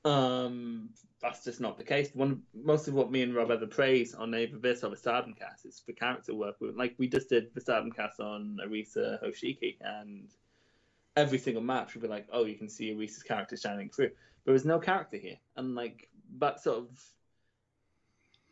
um, 0.05 0.91
that's 1.21 1.45
just 1.45 1.61
not 1.61 1.77
the 1.77 1.85
case. 1.85 2.11
One 2.15 2.43
most 2.55 2.89
of 2.89 2.95
what 2.95 3.11
me 3.11 3.23
and 3.23 3.35
Rob 3.35 3.51
ever 3.51 3.67
praise 3.67 4.15
on 4.15 4.35
either 4.35 4.59
this 4.59 4.83
or 4.83 4.91
the 4.91 4.97
Stardom 4.97 5.35
cast 5.35 5.67
is 5.67 5.83
the 5.87 5.93
character 5.93 6.35
work. 6.35 6.57
Like 6.61 6.95
we 6.99 7.09
just 7.09 7.29
did 7.29 7.55
the 7.55 7.61
Stardom 7.61 7.93
cast 7.93 8.21
on 8.21 8.59
Arisa 8.67 9.23
Hoshiki, 9.23 9.77
and 9.81 10.29
every 11.17 11.39
single 11.39 11.63
match 11.63 11.95
would 11.95 12.03
be 12.03 12.09
like, 12.09 12.27
oh, 12.33 12.45
you 12.45 12.55
can 12.55 12.69
see 12.69 12.93
Arisa's 12.95 13.23
character 13.23 13.57
shining 13.57 13.91
through. 13.91 14.11
There 14.45 14.55
was 14.55 14.65
no 14.65 14.79
character 14.79 15.19
here, 15.19 15.37
and 15.57 15.75
like 15.75 16.09
that 16.39 16.61
sort 16.63 16.79
of. 16.79 17.05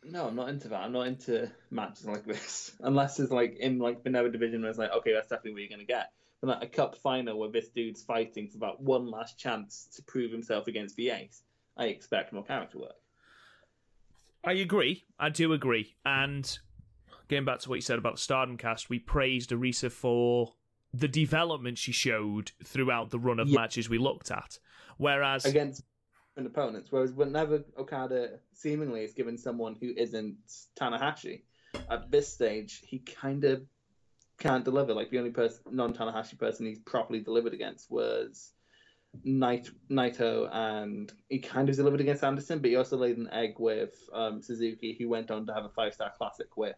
No, 0.03 0.27
I'm 0.27 0.35
not 0.35 0.49
into 0.49 0.69
that. 0.69 0.81
I'm 0.81 0.91
not 0.93 1.07
into 1.07 1.51
matches 1.71 2.05
like 2.05 2.25
this, 2.25 2.71
unless 2.79 3.19
it's 3.19 3.31
like 3.31 3.57
in 3.57 3.79
like 3.79 4.03
the 4.03 4.09
Never 4.09 4.29
division 4.29 4.61
where 4.61 4.69
it's 4.69 4.79
like, 4.79 4.91
okay, 4.91 5.13
that's 5.13 5.27
definitely 5.27 5.51
what 5.53 5.61
you're 5.61 5.69
gonna 5.69 5.83
get. 5.83 6.11
But 6.41 6.47
like 6.47 6.63
a 6.63 6.67
cup 6.67 6.95
final 6.95 7.37
where 7.37 7.49
this 7.49 7.67
dude's 7.69 8.01
fighting 8.01 8.47
for 8.47 8.59
that 8.59 8.79
one 8.79 9.11
last 9.11 9.37
chance 9.37 9.89
to 9.95 10.03
prove 10.03 10.31
himself 10.31 10.67
against 10.67 10.95
the 10.95 11.09
ace, 11.09 11.43
I 11.75 11.85
expect 11.85 12.31
more 12.31 12.43
character 12.45 12.79
work. 12.79 12.95
I 14.43 14.53
agree. 14.53 15.03
I 15.19 15.29
do 15.29 15.51
agree. 15.51 15.95
And 16.05 16.57
getting 17.27 17.43
back 17.45 17.59
to 17.59 17.69
what 17.69 17.75
you 17.75 17.81
said 17.81 17.99
about 17.99 18.15
the 18.15 18.21
Stardom 18.21 18.55
cast, 18.55 18.89
we 18.89 18.99
praised 18.99 19.49
Arisa 19.49 19.91
for 19.91 20.53
the 20.93 21.09
development 21.09 21.77
she 21.77 21.91
showed 21.91 22.53
throughout 22.63 23.09
the 23.09 23.19
run 23.19 23.39
of 23.39 23.49
Yeah. 23.49 23.59
matches 23.59 23.89
we 23.89 23.97
looked 23.97 24.31
at. 24.31 24.59
Whereas, 24.97 25.45
against 25.45 25.83
opponents. 26.45 26.91
Whereas 26.91 27.11
whenever 27.11 27.63
Okada 27.77 28.39
seemingly 28.53 29.03
is 29.03 29.13
given 29.13 29.37
someone 29.37 29.75
who 29.79 29.93
isn't 29.95 30.37
Tanahashi, 30.79 31.43
at 31.89 32.11
this 32.11 32.31
stage 32.31 32.81
he 32.85 32.99
kind 32.99 33.43
of 33.43 33.61
can't 34.39 34.65
deliver. 34.65 34.93
Like 34.93 35.09
the 35.09 35.19
only 35.19 35.31
person, 35.31 35.61
non-Tanahashi 35.71 36.37
person 36.37 36.65
he's 36.65 36.79
properly 36.79 37.19
delivered 37.19 37.53
against 37.53 37.91
was 37.91 38.51
Night 39.23 39.69
Naito, 39.89 40.49
and 40.53 41.11
he 41.29 41.39
kind 41.39 41.69
of 41.69 41.75
delivered 41.75 42.01
against 42.01 42.23
Anderson, 42.23 42.59
but 42.59 42.69
he 42.69 42.75
also 42.75 42.97
laid 42.97 43.17
an 43.17 43.29
egg 43.31 43.55
with 43.57 43.93
um, 44.13 44.41
Suzuki, 44.41 44.95
who 44.99 45.09
went 45.09 45.31
on 45.31 45.47
to 45.47 45.53
have 45.53 45.65
a 45.65 45.69
five-star 45.69 46.13
classic 46.17 46.55
with 46.55 46.75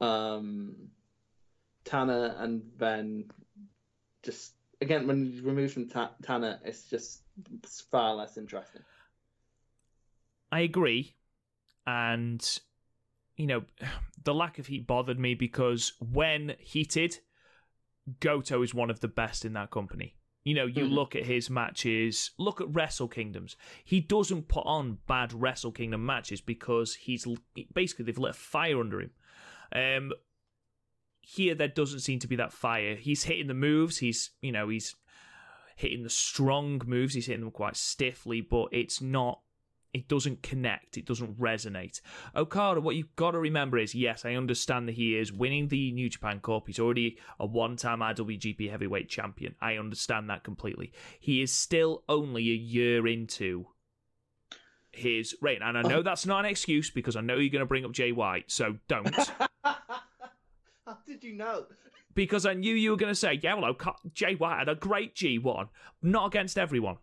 um, 0.00 0.74
Tana, 1.84 2.36
and 2.38 2.62
then 2.78 3.30
just 4.22 4.54
again 4.82 5.06
when 5.06 5.32
you 5.32 5.42
remove 5.42 5.72
from 5.72 5.88
Ta- 5.88 6.12
Tana, 6.22 6.60
it's 6.64 6.90
just 6.90 7.22
far 7.90 8.14
less 8.14 8.36
interesting. 8.36 8.82
I 10.50 10.60
agree. 10.60 11.14
And, 11.86 12.46
you 13.36 13.46
know, 13.46 13.62
the 14.24 14.34
lack 14.34 14.58
of 14.58 14.66
heat 14.66 14.86
bothered 14.86 15.18
me 15.18 15.34
because 15.34 15.94
when 16.00 16.54
heated, 16.58 17.18
Goto 18.20 18.62
is 18.62 18.74
one 18.74 18.90
of 18.90 19.00
the 19.00 19.08
best 19.08 19.44
in 19.44 19.54
that 19.54 19.70
company. 19.70 20.16
You 20.44 20.54
know, 20.54 20.66
you 20.66 20.86
Mhm. 20.86 20.92
look 20.92 21.14
at 21.14 21.24
his 21.24 21.48
matches, 21.48 22.32
look 22.36 22.60
at 22.60 22.74
Wrestle 22.74 23.06
Kingdoms. 23.06 23.56
He 23.84 24.00
doesn't 24.00 24.48
put 24.48 24.66
on 24.66 24.98
bad 25.06 25.32
Wrestle 25.32 25.70
Kingdom 25.70 26.04
matches 26.04 26.40
because 26.40 26.96
he's 26.96 27.26
basically 27.72 28.04
they've 28.04 28.18
lit 28.18 28.32
a 28.32 28.34
fire 28.34 28.80
under 28.80 29.00
him. 29.00 29.12
Um, 29.72 30.12
here, 31.22 31.54
there 31.54 31.68
doesn't 31.68 32.00
seem 32.00 32.18
to 32.18 32.26
be 32.26 32.36
that 32.36 32.52
fire. 32.52 32.96
He's 32.96 33.24
hitting 33.24 33.46
the 33.46 33.54
moves. 33.54 33.98
He's, 33.98 34.30
you 34.42 34.52
know, 34.52 34.68
he's 34.68 34.94
hitting 35.76 36.02
the 36.02 36.10
strong 36.10 36.82
moves. 36.84 37.14
He's 37.14 37.26
hitting 37.26 37.42
them 37.42 37.50
quite 37.50 37.76
stiffly, 37.76 38.40
but 38.40 38.68
it's 38.72 39.00
not. 39.00 39.40
It 39.94 40.08
doesn't 40.08 40.42
connect. 40.42 40.96
It 40.96 41.04
doesn't 41.04 41.38
resonate. 41.38 42.00
Okada, 42.34 42.80
what 42.80 42.96
you've 42.96 43.14
got 43.14 43.32
to 43.32 43.38
remember 43.38 43.76
is, 43.76 43.94
yes, 43.94 44.24
I 44.24 44.36
understand 44.36 44.88
that 44.88 44.94
he 44.94 45.18
is 45.18 45.34
winning 45.34 45.68
the 45.68 45.92
New 45.92 46.08
Japan 46.08 46.40
Cup. 46.40 46.66
He's 46.66 46.78
already 46.78 47.18
a 47.38 47.44
one-time 47.44 48.00
IWGP 48.00 48.70
Heavyweight 48.70 49.10
Champion. 49.10 49.54
I 49.60 49.76
understand 49.76 50.30
that 50.30 50.44
completely. 50.44 50.92
He 51.20 51.42
is 51.42 51.52
still 51.52 52.04
only 52.08 52.50
a 52.50 52.54
year 52.54 53.06
into 53.06 53.66
his 54.92 55.36
reign, 55.42 55.60
and 55.62 55.76
I 55.76 55.82
know 55.82 55.98
oh. 55.98 56.02
that's 56.02 56.24
not 56.24 56.46
an 56.46 56.50
excuse 56.50 56.90
because 56.90 57.14
I 57.14 57.20
know 57.20 57.36
you're 57.36 57.50
going 57.50 57.60
to 57.60 57.66
bring 57.66 57.84
up 57.84 57.92
Jay 57.92 58.12
White. 58.12 58.50
So 58.50 58.76
don't. 58.88 59.14
How 60.92 60.98
did 61.06 61.24
you 61.24 61.34
know? 61.34 61.66
because 62.14 62.44
I 62.44 62.54
knew 62.54 62.74
you 62.74 62.90
were 62.90 62.96
going 62.96 63.10
to 63.10 63.18
say, 63.18 63.40
yeah, 63.42 63.54
well, 63.54 63.74
Jay 64.12 64.34
White 64.34 64.58
had 64.58 64.68
a 64.68 64.74
great 64.74 65.14
G1, 65.14 65.68
not 66.02 66.26
against 66.26 66.58
everyone. 66.58 66.98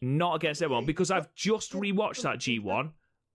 Not 0.00 0.34
against 0.34 0.62
everyone, 0.62 0.84
because 0.84 1.12
I've 1.12 1.32
just 1.36 1.72
rewatched 1.72 2.22
that 2.22 2.38
G1, 2.38 2.90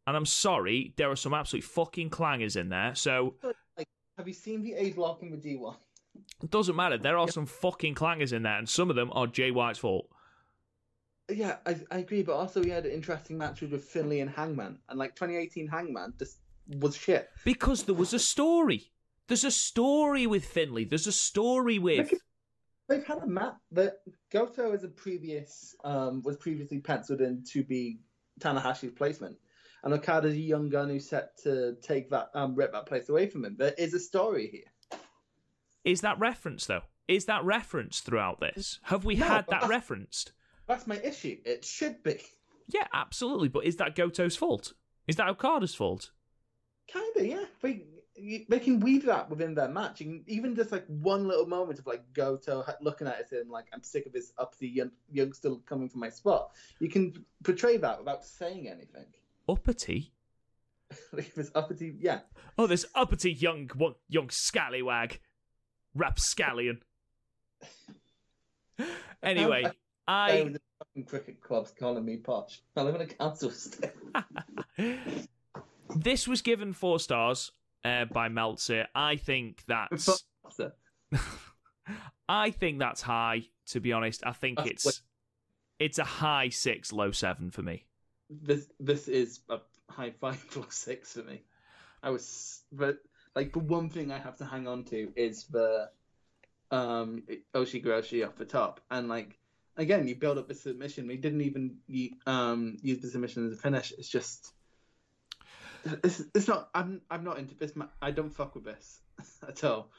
and 0.05 0.17
I'm 0.17 0.25
sorry, 0.25 0.93
there 0.97 1.09
are 1.09 1.15
some 1.15 1.33
absolute 1.33 1.63
fucking 1.63 2.09
clangers 2.09 2.57
in 2.57 2.67
there. 2.67 2.93
So, 2.93 3.35
Like, 3.77 3.87
have 4.17 4.27
you 4.27 4.33
seen 4.33 4.63
the 4.63 4.73
A 4.73 4.91
block 4.91 5.23
in 5.23 5.31
the 5.31 5.37
G1? 5.37 5.77
It 6.43 6.51
doesn't 6.51 6.75
matter. 6.75 6.97
There 6.97 7.17
are 7.17 7.29
some 7.29 7.45
fucking 7.45 7.95
clangers 7.95 8.33
in 8.33 8.43
there, 8.43 8.57
and 8.57 8.67
some 8.67 8.89
of 8.89 8.97
them 8.97 9.11
are 9.13 9.27
Jay 9.27 9.49
White's 9.51 9.79
fault. 9.79 10.09
Yeah, 11.29 11.57
I, 11.65 11.77
I 11.89 11.99
agree, 11.99 12.23
but 12.23 12.33
also 12.33 12.61
we 12.61 12.69
had 12.69 12.85
an 12.85 12.91
interesting 12.91 13.37
matches 13.37 13.71
with 13.71 13.85
Finley 13.85 14.19
and 14.19 14.29
Hangman, 14.29 14.79
and 14.89 14.99
like 14.99 15.15
2018 15.15 15.67
Hangman 15.67 16.15
just 16.19 16.39
was 16.79 16.97
shit. 16.97 17.29
Because 17.45 17.83
there 17.83 17.95
was 17.95 18.13
a 18.13 18.19
story. 18.19 18.91
There's 19.27 19.43
a 19.43 19.51
story 19.51 20.25
with 20.27 20.45
Finley. 20.45 20.85
There's 20.85 21.07
a 21.07 21.11
story 21.11 21.79
with. 21.79 22.13
They've 22.87 23.05
had 23.05 23.17
a 23.19 23.27
map 23.27 23.57
that 23.73 23.97
Goto 24.31 24.71
as 24.71 24.83
a 24.85 24.87
previous 24.87 25.75
um, 25.83 26.21
was 26.23 26.37
previously 26.37 26.79
penciled 26.79 27.19
in 27.19 27.43
to 27.51 27.63
be 27.63 27.99
Tanahashi's 28.39 28.93
placement, 28.93 29.35
and 29.83 29.93
Okada's 29.93 30.33
a 30.33 30.37
young 30.39 30.69
gun 30.69 30.87
who's 30.89 31.09
set 31.09 31.37
to 31.43 31.75
take 31.81 32.09
that 32.11 32.29
um, 32.33 32.55
rip 32.55 32.71
that 32.71 32.85
place 32.85 33.09
away 33.09 33.27
from 33.27 33.43
him. 33.43 33.55
There 33.59 33.73
is 33.77 33.93
a 33.93 33.99
story 33.99 34.47
here. 34.49 34.99
Is 35.83 36.01
that 36.01 36.17
reference 36.19 36.65
though? 36.65 36.83
Is 37.09 37.25
that 37.25 37.43
reference 37.43 37.99
throughout 37.99 38.39
this? 38.39 38.79
Have 38.83 39.03
we 39.05 39.15
No, 39.15 39.25
had 39.25 39.35
that 39.47 39.49
that's- 39.49 39.69
referenced? 39.69 40.31
That's 40.67 40.85
my 40.87 40.97
issue. 40.97 41.37
It 41.45 41.63
should 41.63 42.03
be 42.03 42.21
Yeah, 42.67 42.87
absolutely. 42.93 43.47
But 43.47 43.63
is 43.65 43.77
that 43.77 43.95
Goto's 43.95 44.35
fault? 44.35 44.73
Is 45.07 45.15
that 45.17 45.29
Okada's 45.29 45.75
fault? 45.75 46.11
kind 46.91 47.05
of 47.17 47.25
yeah. 47.25 47.45
They 47.61 47.85
they 48.17 48.59
can 48.59 48.79
weave 48.79 49.05
that 49.05 49.29
within 49.29 49.53
their 49.53 49.67
match. 49.67 50.01
You 50.01 50.07
can, 50.07 50.23
even 50.27 50.55
just 50.55 50.71
like 50.71 50.85
one 50.87 51.27
little 51.27 51.45
moment 51.45 51.79
of 51.79 51.85
like 51.85 52.01
Goto 52.13 52.65
looking 52.81 53.07
at 53.07 53.19
it 53.19 53.27
and 53.31 53.49
like 53.49 53.65
I'm 53.73 53.83
sick 53.83 54.05
of 54.05 54.13
this 54.13 54.33
uppity 54.37 54.67
young, 54.67 54.91
youngster 55.11 55.55
coming 55.65 55.87
from 55.87 56.01
my 56.01 56.09
spot. 56.09 56.51
You 56.79 56.89
can 56.89 57.25
portray 57.43 57.77
that 57.77 57.99
without 57.99 58.25
saying 58.25 58.67
anything. 58.67 59.05
Uppity? 59.47 60.11
like 61.13 61.33
this 61.35 61.51
uppity, 61.53 61.95
yeah. 61.99 62.21
Oh, 62.57 62.67
this 62.67 62.85
uppity 62.95 63.31
young 63.31 63.69
one, 63.75 63.95
young 64.09 64.29
scallywag, 64.29 65.19
rapscallion. 65.95 66.81
Anyway, 69.23 69.63
I 69.63 69.71
I 70.07 70.53
the 70.95 71.01
cricket 71.01 71.41
club's 71.41 71.71
calling 71.71 72.05
me 72.05 72.17
posh. 72.17 72.61
I 72.75 72.83
live 72.83 72.93
in 72.93 73.01
a 73.01 73.07
council 73.07 73.49
estate. 73.49 73.89
this 75.95 76.27
was 76.27 76.43
given 76.43 76.73
four 76.73 76.99
stars 76.99 77.51
uh, 77.83 78.05
by 78.05 78.29
Meltzer. 78.29 78.87
I 78.95 79.15
think 79.17 79.63
that's 79.67 80.23
I 82.29 82.51
think 82.51 82.79
that's 82.79 83.01
high. 83.01 83.43
To 83.67 83.79
be 83.79 83.91
honest, 83.93 84.23
I 84.25 84.31
think 84.31 84.57
That's 84.57 84.85
it's 84.85 85.01
it's 85.79 85.99
a 85.99 86.03
high 86.03 86.49
six, 86.49 86.91
low 86.93 87.11
seven 87.11 87.51
for 87.51 87.61
me. 87.61 87.85
this 88.29 88.67
this 88.79 89.07
is 89.07 89.39
a 89.49 89.59
high 89.89 90.11
five 90.11 90.43
plus 90.51 90.75
six 90.75 91.13
for 91.13 91.23
me. 91.23 91.41
I 92.03 92.09
was, 92.11 92.61
but 92.71 92.99
like 93.35 93.53
the 93.53 93.59
one 93.59 93.89
thing 93.89 94.11
I 94.11 94.19
have 94.19 94.37
to 94.37 94.45
hang 94.45 94.67
on 94.67 94.83
to 94.85 95.11
is 95.15 95.45
the 95.45 95.89
um 96.71 97.23
Ushigoroshi 97.55 98.25
off 98.25 98.35
the 98.35 98.45
top, 98.45 98.81
and 98.89 99.07
like 99.09 99.37
again, 99.75 100.07
you 100.07 100.15
build 100.15 100.37
up 100.37 100.47
the 100.47 100.55
submission. 100.55 101.07
We 101.07 101.17
didn't 101.17 101.41
even 101.41 101.77
um 102.25 102.77
use 102.81 102.99
the 102.99 103.09
submission 103.09 103.47
as 103.47 103.53
a 103.53 103.61
finish. 103.61 103.93
It's 103.97 104.09
just. 104.09 104.53
It's, 106.03 106.21
it's 106.35 106.47
not. 106.47 106.69
I'm. 106.73 107.01
I'm 107.09 107.23
not 107.23 107.37
into 107.39 107.55
this. 107.55 107.71
I 108.01 108.11
don't 108.11 108.29
fuck 108.31 108.55
with 108.55 108.63
this 108.65 109.01
at 109.47 109.63
all. 109.63 109.91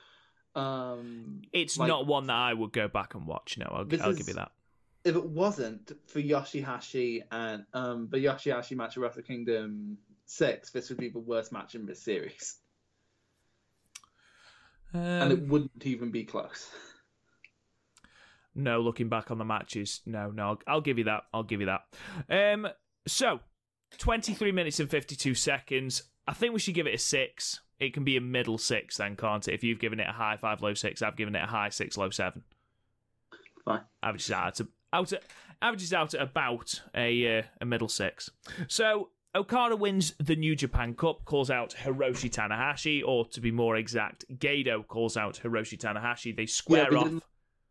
Um, 0.55 1.43
It's 1.53 1.79
like, 1.79 1.89
not 1.89 2.07
one 2.07 2.27
that 2.27 2.37
I 2.37 2.53
would 2.55 2.73
go 2.73 2.89
back 2.89 3.15
and 3.15 3.27
watch. 3.27 3.57
No, 3.59 3.67
I'll, 3.71 3.87
I'll 4.03 4.11
is- 4.11 4.19
give 4.19 4.29
you 4.29 4.35
that. 4.35 4.51
if 5.05 5.15
it 5.15 5.25
wasn't 5.25 5.93
for 6.07 6.21
Yoshihashi 6.21 7.23
and 7.31 7.65
um 7.73 8.09
the 8.11 8.19
Yoshihashi 8.19 8.77
match 8.77 8.97
of 8.97 9.03
Wrestle 9.03 9.23
Kingdom 9.23 9.99
six, 10.27 10.71
this 10.71 10.89
would 10.89 10.99
be 10.99 11.09
the 11.11 11.19
worst 11.21 11.53
match 11.53 11.75
in 11.75 11.87
this 11.87 12.03
series, 12.03 12.57
and 14.93 15.33
it 15.33 15.39
Um, 15.41 15.49
wouldn't 15.49 15.87
even 15.87 16.11
be 16.11 16.25
close. 16.25 16.71
no, 18.55 18.81
looking 18.81 19.09
back 19.09 19.31
on 19.31 19.39
the 19.39 19.45
matches, 19.45 20.01
no, 20.07 20.31
no, 20.31 20.49
I'll, 20.49 20.61
I'll 20.67 20.81
give 20.81 20.99
you 20.99 21.05
that. 21.05 21.25
I'll 21.33 21.45
give 21.45 21.61
you 21.61 21.67
that. 21.67 21.83
Um, 22.29 22.67
so, 23.07 23.41
23 23.97 24.53
minutes 24.53 24.81
and 24.81 24.91
52 24.91 25.35
seconds. 25.35 26.03
I 26.27 26.35
think 26.35 26.53
we 26.53 26.61
should 26.61 26.75
give 26.75 26.87
it 26.87 26.95
a 26.95 26.99
six. 26.99 27.61
It 27.81 27.95
can 27.95 28.05
be 28.05 28.17
a 28.17 28.21
middle 28.21 28.59
six, 28.59 28.97
then, 28.97 29.17
can't 29.17 29.47
it? 29.49 29.55
If 29.55 29.65
you've 29.65 29.79
given 29.79 30.01
it 30.01 30.09
a 30.09 30.13
high 30.13 30.37
five, 30.37 30.61
low 30.61 30.75
six, 30.75 31.01
I've 31.01 31.17
given 31.17 31.35
it 31.35 31.43
a 31.43 31.47
high 31.47 31.71
six, 31.71 31.97
low 31.97 32.11
seven. 32.11 32.43
Fine. 33.65 33.83
Averages 34.03 34.31
out 34.31 34.61
at, 34.61 34.67
out 34.93 35.13
at, 35.13 35.23
averages 35.63 35.93
out 35.93 36.15
at 36.15 36.21
about 36.21 36.83
a 36.95 37.39
uh, 37.39 37.43
a 37.61 37.65
middle 37.65 37.89
six. 37.89 38.31
So 38.67 39.11
Okada 39.35 39.77
wins 39.77 40.15
the 40.19 40.37
New 40.37 40.57
Japan 40.57 40.95
Cup, 40.95 41.25
calls 41.25 41.51
out 41.51 41.75
Hiroshi 41.75 42.31
Tanahashi, 42.31 43.03
or 43.07 43.27
to 43.27 43.41
be 43.41 43.51
more 43.51 43.77
exact, 43.77 44.25
Gedo 44.39 44.87
calls 44.87 45.17
out 45.17 45.41
Hiroshi 45.43 45.79
Tanahashi. 45.79 46.35
They 46.35 46.47
square 46.47 46.89
we 46.91 46.97
off. 46.97 47.05
didn't, 47.05 47.23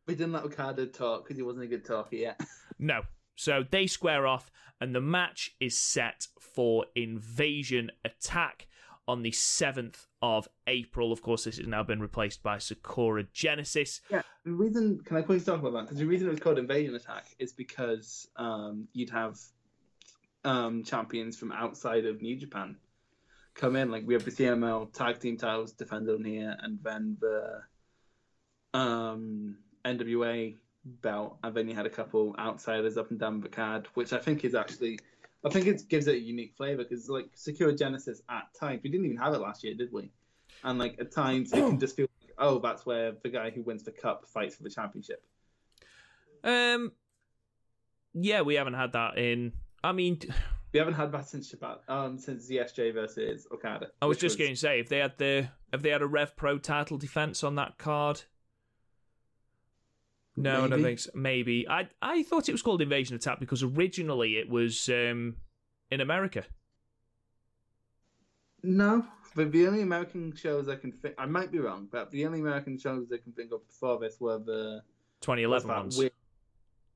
we 0.06 0.16
didn't 0.16 0.34
let 0.34 0.44
Okada 0.44 0.86
talk 0.86 1.24
because 1.24 1.36
he 1.36 1.44
wasn't 1.44 1.66
a 1.66 1.68
good 1.68 1.86
talker 1.86 2.16
yet. 2.16 2.40
No. 2.80 3.02
So 3.38 3.64
they 3.70 3.88
square 3.88 4.28
off, 4.28 4.52
and 4.82 4.94
the 4.94 5.02
match 5.02 5.56
is 5.60 5.78
set 5.78 6.28
for 6.40 6.86
Invasion 6.96 7.92
Attack 8.04 8.68
on 9.08 9.22
the 9.22 9.32
7th 9.32 10.08
of 10.22 10.50
April. 10.66 11.14
Of 11.14 11.22
course, 11.22 11.46
this 11.46 11.58
has 11.58 11.68
now 11.68 11.84
been 11.84 12.02
replaced 12.02 12.44
by 12.44 12.58
Sakura 12.58 13.24
Genesis. 13.32 14.02
Yeah, 14.10 14.24
the 14.44 14.52
reason 14.52 15.00
can 15.06 15.18
I 15.18 15.22
please 15.22 15.46
talk 15.46 15.60
about 15.60 15.74
that? 15.74 15.82
Because 15.84 16.00
the 16.00 16.06
reason 16.06 16.28
it 16.28 16.32
was 16.32 16.40
called 16.40 16.58
Invasion 16.58 16.96
Attack 16.96 17.28
is 17.40 17.54
because 17.54 18.28
um, 18.36 18.88
you'd 18.94 19.12
have 19.12 19.40
um, 20.44 20.84
champions 20.84 21.38
from 21.38 21.52
outside 21.52 22.06
of 22.06 22.22
New 22.22 22.36
Japan 22.36 22.76
come 23.54 23.76
in. 23.76 23.92
Like 23.92 24.06
we 24.06 24.16
have 24.16 24.26
the 24.26 24.32
CMLL 24.32 24.92
tag 24.94 25.20
team 25.20 25.38
titles 25.38 25.74
defended 25.74 26.16
on 26.16 26.26
here, 26.26 26.58
and 26.62 26.80
then 26.84 27.18
the 27.22 27.62
um, 28.78 29.58
NWA 29.86 30.56
belt, 31.02 31.38
I've 31.44 31.58
only 31.58 31.74
had 31.74 31.86
a 31.86 31.90
couple 31.90 32.36
outsiders 32.40 32.98
up 32.98 33.12
and 33.12 33.20
down 33.20 33.42
the 33.42 33.50
card, 33.50 33.88
which 33.94 34.14
I 34.14 34.18
think 34.20 34.44
is 34.46 34.56
actually. 34.56 35.00
I 35.46 35.50
think 35.50 35.68
it 35.68 35.88
gives 35.88 36.08
it 36.08 36.16
a 36.16 36.20
unique 36.20 36.56
flavor 36.58 36.84
because, 36.84 37.08
like, 37.10 37.30
Sakura 37.36 37.74
Genesis 37.76 38.22
at 38.28 38.54
times, 38.60 38.82
we 38.84 38.90
didn't 38.90 39.06
even 39.06 39.18
have 39.18 39.34
it 39.34 39.40
last 39.40 39.64
year, 39.64 39.76
did 39.76 39.94
we? 39.94 40.10
And 40.64 40.80
like 40.80 40.98
at 41.00 41.12
times, 41.12 41.54
it 41.54 41.58
can 41.58 41.80
just 41.80 41.96
feel 41.96 42.08
like, 42.22 42.34
oh, 42.40 42.60
that's 42.60 42.86
where 42.86 43.14
the 43.24 43.30
guy 43.30 43.52
who 43.52 43.62
wins 43.62 43.84
the 43.84 43.92
cup 43.92 44.26
fights 44.28 44.56
for 44.56 44.64
the 44.64 44.70
championship. 44.70 45.24
Um, 46.44 46.92
yeah, 48.14 48.42
we 48.42 48.56
haven't 48.56 48.74
had 48.74 48.94
that 48.94 49.18
in. 49.18 49.54
I 49.84 49.92
mean, 49.92 50.20
We 50.74 50.80
haven't 50.80 50.96
had 50.96 51.12
that 51.14 51.28
since 51.28 51.52
Shibata, 51.52 51.80
um, 51.88 52.18
since 52.20 52.50
ZSJ 52.50 52.94
versus 52.94 53.48
Okada. 53.52 53.88
I 54.02 54.06
was 54.06 54.18
just 54.18 54.38
going 54.38 54.52
to 54.52 54.56
say 54.56 54.80
if 54.80 54.90
they 54.90 54.98
had 54.98 55.18
the 55.18 55.50
if 55.72 55.82
they 55.82 55.90
had 55.90 56.02
a 56.02 56.08
Rev 56.08 56.36
Pro 56.36 56.58
title 56.58 56.98
defense 56.98 57.44
on 57.44 57.56
that 57.56 57.78
card. 57.78 58.24
No, 60.40 60.52
I 60.52 60.62
don't 60.62 60.70
Maybe. 60.70 60.84
think 60.84 61.00
so. 61.00 61.10
Maybe 61.16 61.68
I 61.68 61.90
I 62.02 62.22
thought 62.24 62.48
it 62.48 62.52
was 62.52 62.62
called 62.62 62.82
Invasion 62.82 63.16
Attack 63.16 63.40
because 63.40 63.64
originally 63.64 64.38
it 64.38 64.48
was 64.50 64.88
um, 64.90 65.36
in 65.90 66.00
America. 66.00 66.44
No, 68.64 69.06
but 69.36 69.52
the 69.52 69.68
only 69.68 69.82
American 69.82 70.36
shows 70.36 70.68
I 70.68 70.76
can 70.76 70.92
think, 70.92 71.16
I 71.18 71.26
might 71.26 71.52
be 71.52 71.60
wrong, 71.60 71.88
but 71.92 72.12
the 72.12 72.26
only 72.26 72.40
American 72.40 72.78
shows 72.78 73.08
I 73.14 73.18
can 73.18 73.32
think 73.34 73.52
of 73.52 73.66
before 73.68 74.00
this 74.00 74.20
were 74.20 74.40
the 74.40 74.82
2011 75.22 75.68
ones. 75.70 75.98
weird- 75.98 76.12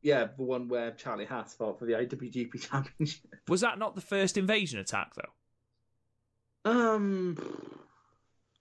yeah, 0.04 0.28
the 0.36 0.44
one 0.44 0.68
where 0.68 0.92
Charlie 0.92 1.26
Haas 1.26 1.54
fought 1.54 1.78
for 1.78 1.86
the 1.86 1.94
IWGP 1.94 2.70
Championship. 2.70 3.22
Was 3.48 3.62
that 3.62 3.78
not 3.78 3.94
the 3.96 4.02
first 4.02 4.36
Invasion 4.38 4.80
Attack 4.80 5.14
though? 5.16 6.72
Um, 6.72 7.38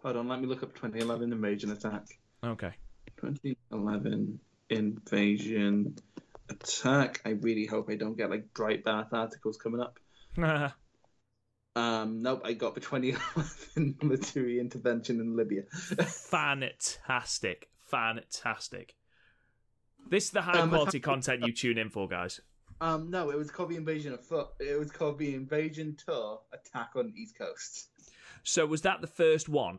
hold 0.03 0.16
on, 0.16 0.28
let 0.28 0.41
me 0.41 0.47
look 0.47 0.62
up 0.62 0.74
2011 0.74 1.33
Invasion 1.33 1.70
Attack. 1.70 2.05
Okay. 2.45 2.72
2011 3.16 4.39
Invasion 4.70 5.96
Attack. 6.48 7.20
I 7.24 7.30
really 7.30 7.66
hope 7.66 7.90
I 7.90 7.96
don't 7.96 8.16
get 8.16 8.30
like 8.30 8.52
Breitbart 8.54 9.12
articles 9.12 9.56
coming 9.56 9.80
up. 9.80 9.98
Um, 11.76 12.20
nope, 12.22 12.42
I 12.44 12.52
got 12.54 12.74
the 12.74 12.80
2011 12.80 13.96
military 14.02 14.58
intervention 14.58 15.20
in 15.20 15.36
Libya. 15.36 15.62
fantastic, 15.70 17.68
fantastic. 17.88 18.96
This 20.08 20.24
is 20.24 20.30
the 20.30 20.42
high 20.42 20.58
Um, 20.58 20.70
quality 20.70 20.98
content 20.98 21.46
you 21.46 21.52
tune 21.52 21.78
in 21.78 21.88
for, 21.88 22.08
guys. 22.08 22.40
um, 22.80 23.08
no, 23.10 23.30
it 23.30 23.36
was 23.38 23.52
called 23.52 23.70
the 23.70 23.76
Invasion 23.76 24.12
of 24.12 24.20
Foot. 24.26 24.48
It 24.58 24.76
was 24.80 24.90
called 24.90 25.18
the 25.18 25.32
Invasion 25.34 25.96
Tour 26.04 26.40
Attack 26.52 26.90
on 26.96 27.06
the 27.06 27.12
East 27.20 27.38
Coast. 27.38 27.88
So 28.42 28.66
was 28.66 28.82
that 28.82 29.00
the 29.00 29.06
first 29.06 29.48
one? 29.48 29.78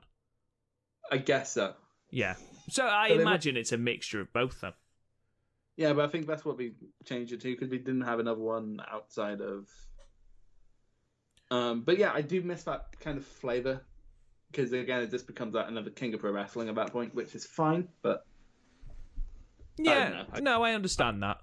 I 1.11 1.17
guess 1.17 1.51
so. 1.51 1.73
Yeah. 2.11 2.35
So 2.69 2.85
I 2.85 3.09
So 3.09 3.19
imagine 3.19 3.57
it's 3.57 3.71
a 3.71 3.77
mixture 3.77 4.21
of 4.21 4.31
both 4.33 4.61
then. 4.61 4.73
Yeah, 5.77 5.93
but 5.93 6.05
I 6.05 6.07
think 6.09 6.27
that's 6.27 6.45
what 6.45 6.57
we 6.57 6.73
changed 7.05 7.33
it 7.33 7.41
to 7.41 7.51
because 7.51 7.69
we 7.69 7.77
didn't 7.79 8.01
have 8.01 8.19
another 8.19 8.41
one 8.41 8.79
outside 8.91 9.41
of. 9.41 9.67
Um, 11.49 11.81
but 11.81 11.97
yeah, 11.97 12.11
I 12.13 12.21
do 12.21 12.41
miss 12.41 12.63
that 12.63 12.99
kind 12.99 13.17
of 13.17 13.25
flavor 13.25 13.81
because 14.51 14.71
again, 14.73 15.01
it 15.01 15.11
just 15.11 15.27
becomes 15.27 15.53
like 15.55 15.67
another 15.67 15.89
King 15.89 16.13
of 16.13 16.19
Pro 16.19 16.31
Wrestling 16.31 16.69
at 16.69 16.75
that 16.75 16.91
point, 16.91 17.15
which 17.15 17.33
is 17.35 17.45
fine. 17.45 17.87
But 18.01 18.25
Yeah. 19.77 20.25
I- 20.31 20.39
No, 20.41 20.63
I 20.63 20.73
understand 20.73 21.23
that. 21.23 21.39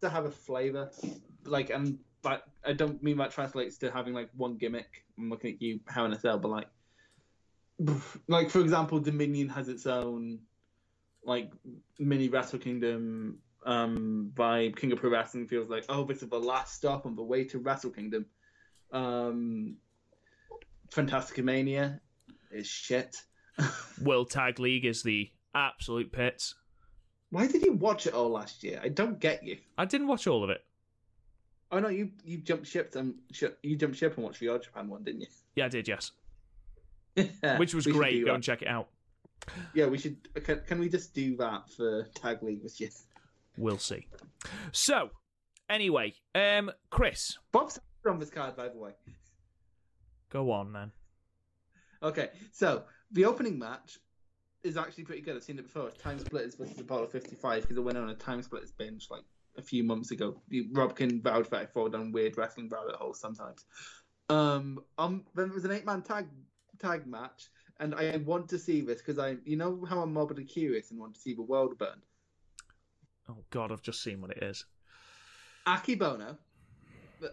to 0.00 0.08
have 0.10 0.24
a 0.26 0.30
flavor, 0.30 0.90
like, 1.44 1.70
and 1.70 1.98
but 2.22 2.44
I 2.64 2.72
don't 2.72 3.02
mean 3.02 3.16
that 3.18 3.30
translates 3.32 3.76
to 3.78 3.90
having 3.90 4.12
like 4.14 4.28
one 4.36 4.56
gimmick. 4.56 5.04
I'm 5.18 5.28
looking 5.30 5.54
at 5.54 5.62
you, 5.62 5.80
Hell 5.88 6.04
in 6.06 6.12
a 6.12 6.18
Cell, 6.20 6.38
but 6.38 6.48
like, 6.48 6.68
like 8.28 8.50
for 8.50 8.60
example, 8.60 9.00
Dominion 9.00 9.48
has 9.48 9.68
its 9.68 9.86
own 9.86 10.40
like 11.24 11.52
mini 11.98 12.28
Wrestle 12.28 12.58
Kingdom 12.58 13.38
um, 13.64 14.30
vibe. 14.34 14.76
King 14.76 14.92
of 14.92 15.00
Pro 15.00 15.10
Wrestling 15.10 15.46
feels 15.46 15.68
like 15.68 15.84
oh, 15.88 16.04
this 16.04 16.22
is 16.22 16.28
the 16.28 16.38
last 16.38 16.74
stop 16.74 17.06
on 17.06 17.16
the 17.16 17.22
way 17.22 17.44
to 17.44 17.58
Wrestle 17.58 17.90
Kingdom. 17.90 18.26
Um, 18.92 19.76
Fantasticamania 20.90 22.00
is 22.50 22.66
shit. 22.66 23.16
World 24.02 24.30
Tag 24.30 24.58
League 24.58 24.84
is 24.84 25.02
the 25.02 25.30
absolute 25.54 26.12
pits. 26.12 26.54
Why 27.30 27.46
did 27.46 27.62
you 27.62 27.72
watch 27.72 28.06
it 28.06 28.14
all 28.14 28.28
last 28.28 28.62
year? 28.62 28.80
I 28.82 28.88
don't 28.88 29.18
get 29.18 29.42
you. 29.42 29.58
I 29.76 29.84
didn't 29.84 30.06
watch 30.06 30.26
all 30.26 30.44
of 30.44 30.50
it. 30.50 30.64
Oh 31.72 31.80
no, 31.80 31.88
you 31.88 32.10
you 32.24 32.38
jumped 32.38 32.68
ship 32.68 32.94
and 32.94 33.14
you 33.62 33.76
jumped 33.76 33.96
ship 33.96 34.14
and 34.14 34.24
watched 34.24 34.38
the 34.38 34.48
All 34.48 34.58
Japan 34.58 34.88
one, 34.88 35.02
didn't 35.02 35.22
you? 35.22 35.26
Yeah, 35.56 35.64
I 35.64 35.68
did. 35.68 35.88
Yes, 35.88 36.12
you? 37.16 37.28
which 37.56 37.74
was 37.74 37.86
great. 37.86 38.20
Go 38.20 38.26
that. 38.26 38.34
and 38.34 38.44
check 38.44 38.62
it 38.62 38.68
out. 38.68 38.88
Yeah, 39.74 39.86
we 39.86 39.98
should. 39.98 40.16
Can, 40.44 40.62
can 40.66 40.78
we 40.78 40.88
just 40.88 41.14
do 41.14 41.36
that 41.36 41.70
for 41.76 42.04
Tag 42.14 42.42
League 42.42 42.62
this 42.62 42.80
year? 42.80 42.90
We'll 43.56 43.78
see. 43.78 44.06
So, 44.72 45.10
anyway, 45.68 46.14
um, 46.34 46.70
Chris, 46.90 47.36
Bob's 47.52 47.78
on 48.06 48.18
this 48.18 48.30
card, 48.30 48.56
by 48.56 48.68
the 48.68 48.78
way. 48.78 48.92
go 50.30 50.50
on 50.50 50.72
then. 50.72 50.92
Okay, 52.02 52.30
so 52.52 52.84
the 53.12 53.24
opening 53.24 53.58
match 53.58 53.98
is 54.62 54.76
actually 54.76 55.04
pretty 55.04 55.22
good. 55.22 55.36
I've 55.36 55.42
seen 55.44 55.58
it 55.58 55.62
before. 55.62 55.88
It's 55.88 56.02
Time 56.02 56.18
Splitters 56.18 56.54
versus 56.56 56.78
Apollo 56.78 57.08
55 57.08 57.62
because 57.62 57.76
I 57.76 57.80
went 57.80 57.98
on 57.98 58.08
a 58.10 58.14
Time 58.14 58.42
Splitters 58.42 58.72
binge 58.72 59.08
like 59.10 59.22
a 59.56 59.62
few 59.62 59.84
months 59.84 60.10
ago. 60.10 60.40
You- 60.48 60.68
Rob 60.72 60.96
can 60.96 61.22
vouch 61.22 61.46
for 61.46 61.56
it. 61.56 61.62
I 61.62 61.66
fall 61.66 61.88
down 61.88 62.12
weird 62.12 62.36
wrestling 62.36 62.68
rabbit 62.68 62.96
holes 62.96 63.20
sometimes. 63.20 63.64
Um, 64.30 64.80
um, 64.98 65.24
then 65.34 65.46
there 65.48 65.54
was 65.54 65.64
an 65.66 65.70
eight-man 65.72 66.02
tag 66.02 66.26
tag 66.84 67.06
match, 67.06 67.48
and 67.80 67.94
I 67.94 68.16
want 68.24 68.48
to 68.50 68.58
see 68.58 68.80
this 68.80 68.98
because 68.98 69.18
I, 69.18 69.36
you 69.44 69.56
know, 69.56 69.84
how 69.88 70.00
I'm 70.00 70.12
morbidly 70.12 70.44
curious 70.44 70.90
and 70.90 71.00
want 71.00 71.14
to 71.14 71.20
see 71.20 71.34
the 71.34 71.42
world 71.42 71.78
burn. 71.78 72.00
Oh 73.28 73.44
God, 73.50 73.72
I've 73.72 73.82
just 73.82 74.02
seen 74.02 74.20
what 74.20 74.30
it 74.32 74.42
is. 74.42 74.64
Akebono, 75.66 76.36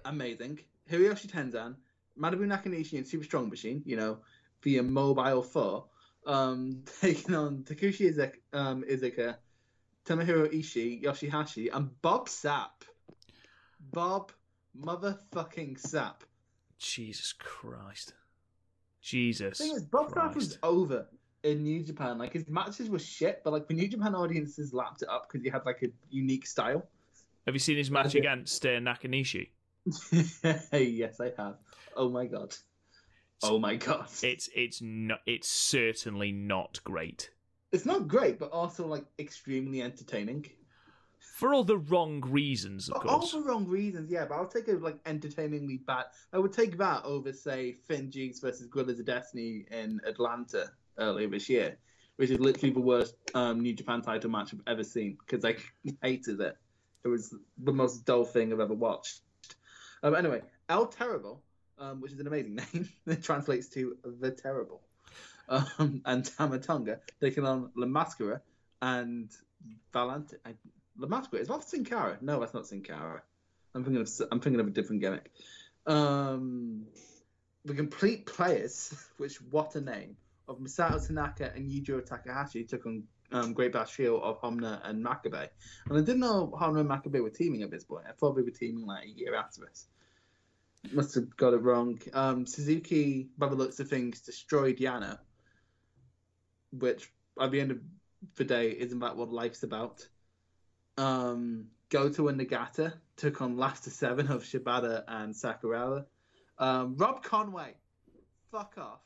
amazing. 0.06 0.60
Hiroshi 0.90 1.28
Tenzan, 1.28 1.76
Manabu 2.18 2.46
Nakanishi, 2.46 2.98
and 2.98 3.08
Super 3.08 3.26
Strong 3.26 3.50
Machine, 3.50 3.84
you 3.86 3.98
know, 3.98 4.20
via 4.64 4.84
Mobile 4.84 5.42
4, 5.42 5.86
um, 6.28 6.84
taking 7.02 7.36
on 7.36 7.64
Takashi 7.64 8.14
Iizuka, 8.14 8.36
um, 8.54 8.84
Iizuka 8.84 9.36
Tomohiro 10.06 10.52
Ishii, 10.52 11.04
Yoshihashi, 11.04 11.70
and 11.74 11.90
Bob 12.02 12.28
Sapp. 12.28 12.84
Bob 13.80 14.32
motherfucking 14.80 15.80
Sapp. 15.80 16.22
Jesus 16.80 17.34
Christ. 17.34 18.14
Jesus. 19.02 19.58
The 19.58 19.64
thing 19.66 19.76
is, 19.76 19.84
Bob 19.84 20.12
Christ. 20.12 20.36
was 20.36 20.58
over 20.64 21.08
in 21.44 21.64
New 21.64 21.84
Japan. 21.84 22.18
Like, 22.18 22.34
his 22.34 22.48
matches 22.48 22.90
were 22.90 23.00
shit, 23.00 23.42
but, 23.44 23.52
like, 23.52 23.68
the 23.68 23.74
New 23.74 23.88
Japan 23.88 24.16
audiences 24.16 24.74
lapped 24.74 25.02
it 25.02 25.10
up 25.10 25.28
because 25.28 25.44
he 25.44 25.50
had, 25.50 25.66
like, 25.66 25.82
a 25.84 25.88
unique 26.10 26.46
style. 26.46 26.88
Have 27.46 27.56
you 27.56 27.60
seen 27.60 27.78
his 27.78 27.90
match 27.90 28.16
against 28.16 28.66
uh, 28.66 28.70
Nakanishi? 28.80 29.50
yes, 30.72 31.20
I 31.20 31.32
have. 31.38 31.56
Oh 31.96 32.10
my 32.10 32.28
god. 32.28 32.54
Oh 33.44 33.58
my 33.58 33.76
god. 33.76 34.08
It's 34.22 34.50
it's 34.56 34.82
not. 34.82 35.22
It's 35.26 35.50
certainly 35.50 36.32
not 36.32 36.80
great 36.84 37.32
It's 37.72 37.86
not 37.86 38.08
great, 38.08 38.38
but 38.38 38.52
also 38.52 38.86
like 38.86 39.06
extremely 39.18 39.82
entertaining. 39.82 40.46
For 41.22 41.54
all 41.54 41.64
the 41.64 41.78
wrong 41.78 42.22
reasons, 42.22 42.90
of 42.90 43.02
For 43.04 43.08
all 43.08 43.26
the 43.26 43.42
wrong 43.42 43.68
reasons, 43.68 44.12
yeah. 44.12 44.26
But 44.26 44.36
I'll 44.36 44.48
take 44.48 44.68
a 44.68 44.74
like 44.74 44.98
entertainingly 45.06 45.78
bad. 45.78 46.06
I 46.34 46.40
would 46.40 46.52
take 46.52 46.78
that 46.78 47.06
over, 47.06 47.32
say, 47.32 47.76
FinJuice 47.88 48.42
versus 48.42 48.68
Gorillas 48.68 49.00
of 49.00 49.06
Destiny 49.06 49.66
in 49.72 50.02
Atlanta 50.06 50.72
earlier 50.98 51.28
this 51.28 51.48
year, 51.48 51.78
which 52.16 52.32
is 52.32 52.40
literally 52.40 52.74
the 52.74 52.82
worst 52.82 53.16
um, 53.36 53.62
New 53.62 53.74
Japan 53.74 54.02
title 54.02 54.32
match 54.32 54.54
I've 54.54 54.62
ever 54.66 54.84
seen 54.84 55.18
because 55.20 55.46
I 55.46 55.58
hated 56.02 56.42
it. 56.42 56.58
It 57.04 57.08
was 57.08 57.36
the 57.58 57.74
most 57.74 58.06
dull 58.06 58.26
thing 58.26 58.52
I've 58.52 58.60
ever 58.60 58.74
watched. 58.74 59.22
Um, 60.04 60.16
anyway, 60.16 60.42
El 60.70 60.88
Terrible, 60.88 61.44
um, 61.78 62.02
which 62.02 62.12
is 62.12 62.20
an 62.20 62.28
amazing 62.28 62.56
name, 62.74 62.90
it 63.06 63.24
translates 63.24 63.68
to 63.70 63.96
the 64.20 64.32
Terrible, 64.32 64.82
um, 65.50 66.02
and 66.06 66.26
Tama 66.38 66.60
Tonga 66.60 67.00
taking 67.20 67.46
on 67.46 67.70
La 67.76 67.86
Mascara 67.86 68.42
and 68.82 69.30
Valiente. 69.94 70.38
I, 70.46 70.54
La 70.98 71.08
Mascara 71.08 71.42
is 71.42 71.48
that 71.48 71.68
Sin 71.68 71.86
Cara? 71.86 72.18
No, 72.22 72.40
that's 72.40 72.54
not 72.54 72.68
Sin 72.68 72.82
Cara. 72.82 73.24
I'm 73.74 73.84
thinking 73.84 74.02
of 74.02 74.10
I'm 74.32 74.40
thinking 74.40 74.60
of 74.60 74.68
a 74.68 74.72
different 74.72 75.02
gimmick. 75.02 75.32
Um, 75.86 76.88
the 77.66 77.74
complete 77.74 78.26
players, 78.26 78.94
which 79.18 79.42
what 79.42 79.76
a 79.76 79.82
name, 79.82 80.18
of 80.48 80.60
Masato 80.60 81.06
Tanaka 81.06 81.52
and 81.56 81.70
Yujiro 81.70 82.06
Takahashi 82.06 82.64
took 82.64 82.86
on 82.86 83.04
um, 83.32 83.54
Great 83.54 83.72
Bash 83.72 83.96
Heel 83.96 84.22
of 84.22 84.42
Honma 84.42 84.82
and 84.84 85.04
Makabe. 85.04 85.48
And 85.90 85.98
I 85.98 86.02
didn't 86.02 86.20
know 86.20 86.54
Honma 86.60 86.82
and 86.82 86.90
Makabe 86.90 87.22
were 87.22 87.30
teaming 87.30 87.64
at 87.64 87.72
this 87.72 87.84
point. 87.84 88.06
I 88.08 88.12
thought 88.12 88.36
they 88.36 88.42
were 88.42 88.52
teaming 88.52 88.86
like 88.86 89.06
a 89.06 89.10
year 89.10 89.36
after 89.36 89.62
this. 89.62 89.88
Must 90.92 91.16
have 91.16 91.36
got 91.38 91.54
it 91.54 91.62
wrong. 91.62 92.00
Um, 92.14 92.46
Suzuki, 92.46 93.30
by 93.38 93.48
the 93.48 93.56
looks 93.56 93.80
of 93.80 93.88
things, 93.88 94.22
destroyed 94.22 94.80
Yano, 94.80 95.20
which 96.72 97.12
at 97.40 97.52
the 97.52 97.62
end 97.62 97.72
of 97.72 97.80
the 98.36 98.44
day 98.44 98.72
isn't 98.72 99.00
that 99.00 99.16
what 99.16 99.32
life's 99.32 99.64
about. 99.64 100.08
Um, 101.02 101.66
Goto 101.90 102.28
and 102.28 102.40
Nagata 102.40 102.94
took 103.18 103.42
on 103.42 103.56
Laughter7 103.56 104.30
of 104.30 104.44
Shibata 104.44 105.04
and 105.08 105.34
Sakuraba. 105.34 106.06
Um, 106.60 106.96
Rob 106.96 107.24
Conway, 107.24 107.74
fuck 108.52 108.76
off, 108.78 109.00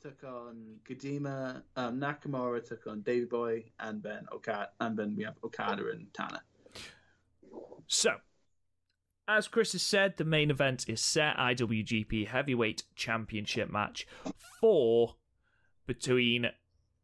took 0.00 0.24
on 0.24 0.76
Kojima. 0.88 1.62
Um, 1.76 2.00
Nakamura 2.00 2.66
took 2.66 2.86
on 2.86 3.02
Davey 3.02 3.26
Boy, 3.26 3.64
and 3.78 4.02
then 4.02 4.26
Okada, 4.32 4.70
and 4.80 4.98
then 4.98 5.14
we 5.14 5.24
have 5.24 5.34
Okada 5.44 5.90
and 5.90 6.06
Tana. 6.14 6.40
So, 7.86 8.12
as 9.28 9.46
Chris 9.46 9.72
has 9.72 9.82
said, 9.82 10.16
the 10.16 10.24
main 10.24 10.50
event 10.50 10.86
is 10.88 11.02
set 11.02 11.36
IWGP 11.36 12.28
Heavyweight 12.28 12.84
Championship 12.96 13.70
match 13.70 14.06
four 14.58 15.16
between 15.86 16.46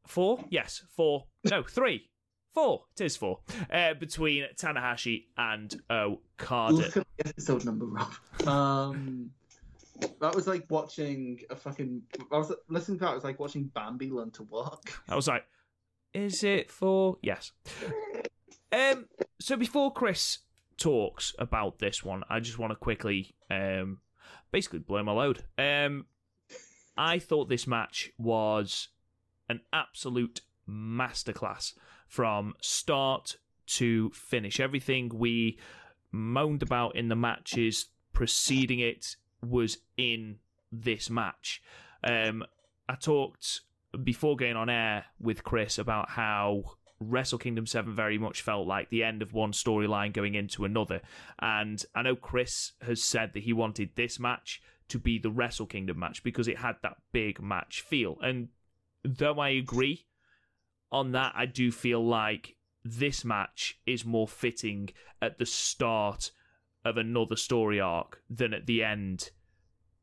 four, 0.07 0.42
yes, 0.49 0.84
four, 0.96 1.26
no, 1.51 1.62
three, 1.62 2.09
four. 2.59 2.84
It 2.98 3.04
is 3.04 3.16
four 3.16 3.40
uh, 3.72 3.94
between 3.94 4.44
Tanahashi 4.56 5.26
and 5.36 5.80
Okada. 5.90 6.74
Look 6.74 6.96
at 6.96 7.06
the 7.16 7.28
episode 7.28 7.64
number, 7.64 7.86
Rob. 7.86 8.12
Um, 8.46 9.30
that 10.20 10.34
was 10.34 10.46
like 10.46 10.66
watching 10.68 11.40
a 11.50 11.56
fucking. 11.56 12.02
I 12.32 12.38
was 12.38 12.52
listening 12.68 12.98
to 12.98 13.04
that. 13.04 13.12
It 13.12 13.16
was 13.16 13.24
like 13.24 13.38
watching 13.38 13.64
Bambi 13.64 14.11
learn 14.11 14.30
to 14.32 14.42
walk. 14.44 15.00
I 15.09 15.14
was 15.14 15.28
like, 15.28 15.44
is 16.12 16.42
it 16.42 16.70
for 16.70 17.18
yes? 17.22 17.52
Um. 18.72 19.06
So 19.40 19.56
before 19.56 19.92
Chris 19.92 20.38
talks 20.76 21.34
about 21.38 21.78
this 21.78 22.04
one, 22.04 22.24
I 22.28 22.40
just 22.40 22.59
want 22.59 22.72
to 22.72 22.76
quickly, 22.76 23.34
um, 23.50 23.98
basically 24.50 24.80
blow 24.80 25.02
my 25.02 25.12
load. 25.12 25.44
Um, 25.56 26.06
I 26.96 27.20
thought 27.20 27.48
this 27.48 27.68
match 27.68 28.11
was 28.18 28.88
an 29.48 29.61
absolute 29.72 30.40
masterclass 30.68 31.74
from 32.09 32.54
start 32.61 33.36
to 33.66 34.11
finish. 34.11 34.59
Everything 34.59 35.11
we 35.14 35.59
moaned 36.11 36.62
about 36.62 36.96
in 36.96 37.09
the 37.09 37.16
matches 37.16 37.86
preceding 38.12 38.80
it 38.80 39.16
was 39.46 39.78
in 39.96 40.38
this 40.72 41.09
match. 41.09 41.62
Um, 42.02 42.44
I 42.88 42.94
talked 42.94 43.61
before 44.02 44.36
going 44.36 44.56
on 44.56 44.68
air 44.68 45.04
with 45.20 45.44
Chris 45.44 45.78
about 45.78 46.11
how 46.11 46.64
Wrestle 47.00 47.38
Kingdom 47.38 47.66
7 47.66 47.94
very 47.94 48.18
much 48.18 48.42
felt 48.42 48.66
like 48.66 48.88
the 48.88 49.04
end 49.04 49.22
of 49.22 49.32
one 49.32 49.52
storyline 49.52 50.12
going 50.12 50.34
into 50.34 50.64
another. 50.64 51.00
And 51.38 51.84
I 51.94 52.02
know 52.02 52.16
Chris 52.16 52.72
has 52.82 53.02
said 53.02 53.34
that 53.34 53.44
he 53.44 53.52
wanted 53.52 53.90
this 53.94 54.18
match 54.18 54.62
to 54.88 54.98
be 54.98 55.18
the 55.18 55.30
Wrestle 55.30 55.66
Kingdom 55.66 55.98
match 55.98 56.22
because 56.22 56.48
it 56.48 56.59
had 56.59 56.76
that 56.82 56.96
big 57.12 57.40
match 57.40 57.82
feel. 57.82 58.18
And 58.22 58.48
though 59.04 59.38
I 59.38 59.50
agree 59.50 60.06
on 60.91 61.12
that, 61.12 61.32
I 61.36 61.47
do 61.47 61.70
feel 61.70 62.05
like 62.05 62.57
this 62.84 63.24
match 63.24 63.80
is 63.86 64.05
more 64.05 64.28
fitting 64.28 64.91
at 65.20 65.39
the 65.39 65.47
start 65.47 66.30
of 66.84 66.97
another 66.97 67.36
story 67.36 67.80
arc 67.80 68.22
than 68.30 68.55
at 68.55 68.66
the 68.66 68.82
end 68.82 69.30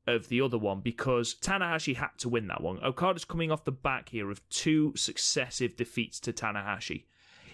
of 0.07 0.29
the 0.29 0.41
other 0.41 0.57
one 0.57 0.81
because 0.81 1.35
Tanahashi 1.35 1.95
had 1.95 2.17
to 2.19 2.29
win 2.29 2.47
that 2.47 2.61
one. 2.61 2.79
Okada's 2.83 3.25
coming 3.25 3.51
off 3.51 3.63
the 3.63 3.71
back 3.71 4.09
here 4.09 4.29
of 4.29 4.47
two 4.49 4.93
successive 4.95 5.75
defeats 5.75 6.19
to 6.21 6.33
Tanahashi. 6.33 7.05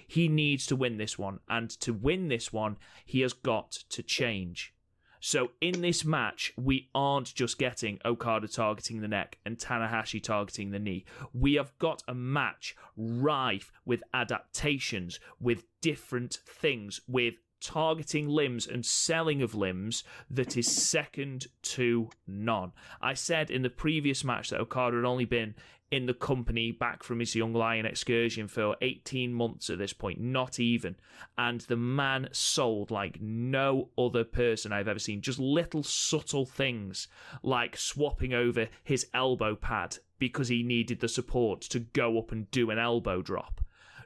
He 0.08 0.28
needs 0.28 0.66
to 0.66 0.76
win 0.76 0.98
this 0.98 1.18
one, 1.18 1.40
and 1.48 1.70
to 1.80 1.94
win 1.94 2.28
this 2.28 2.52
one, 2.52 2.76
he 3.06 3.22
has 3.22 3.32
got 3.32 3.72
to 3.72 4.04
change. 4.04 4.74
So 5.22 5.52
in 5.62 5.82
this 5.82 6.04
match, 6.04 6.52
we 6.58 6.90
aren't 6.96 7.34
just 7.34 7.60
getting 7.60 8.00
Okada 8.04 8.48
targeting 8.48 9.02
the 9.02 9.08
neck 9.08 9.38
and 9.46 9.58
Tanahashi 9.58 10.22
targeting 10.22 10.72
the 10.72 10.80
knee. 10.80 11.06
We 11.32 11.54
have 11.54 11.78
got 11.78 12.02
a 12.08 12.16
match 12.16 12.76
rife 12.98 13.72
with 13.86 14.04
adaptations, 14.16 15.20
with 15.40 15.64
different 15.80 16.40
things, 16.46 17.02
with 17.08 17.36
targeting 17.62 18.28
limbs 18.28 18.66
and 18.66 18.84
selling 18.84 19.44
of 19.44 19.54
limbs 19.54 20.04
that 20.32 20.58
is 20.58 20.70
second 20.70 21.46
to 21.62 22.10
none. 22.26 22.72
I 23.00 23.14
said 23.14 23.52
in 23.52 23.62
the 23.62 23.70
previous 23.70 24.24
match 24.24 24.50
that 24.50 24.60
Okada 24.60 24.98
had 24.98 25.06
only 25.06 25.26
been 25.26 25.54
in 25.92 26.06
the 26.06 26.14
company 26.14 26.72
back 26.72 27.04
from 27.04 27.20
his 27.20 27.36
young 27.36 27.54
lion 27.54 27.86
excursion 27.86 28.48
for 28.48 28.78
18 28.82 29.34
months 29.34 29.70
at 29.70 29.78
this 29.78 29.92
point, 29.92 30.20
not 30.20 30.60
even. 30.60 30.96
And 31.38 31.62
the 31.62 31.76
man 31.76 32.30
sold 32.32 32.90
like 32.90 33.22
no 33.22 33.90
other 33.98 34.24
person 34.24 34.72
I've 34.72 34.88
ever 34.88 35.00
seen. 35.00 35.22
Just 35.22 35.38
little 35.38 35.84
subtle 35.84 36.46
things 36.46 37.10
like 37.44 37.76
swapping 37.76 38.34
over 38.34 38.70
his 38.84 39.08
elbow 39.14 39.56
pad 39.56 39.98
because 40.18 40.48
he 40.48 40.64
needed 40.64 41.02
the 41.02 41.10
support 41.10 41.62
to 41.62 41.80
go 41.80 42.18
up 42.18 42.32
and 42.32 42.50
do 42.52 42.70
an 42.70 42.80
elbow 42.80 43.22
drop. 43.22 43.60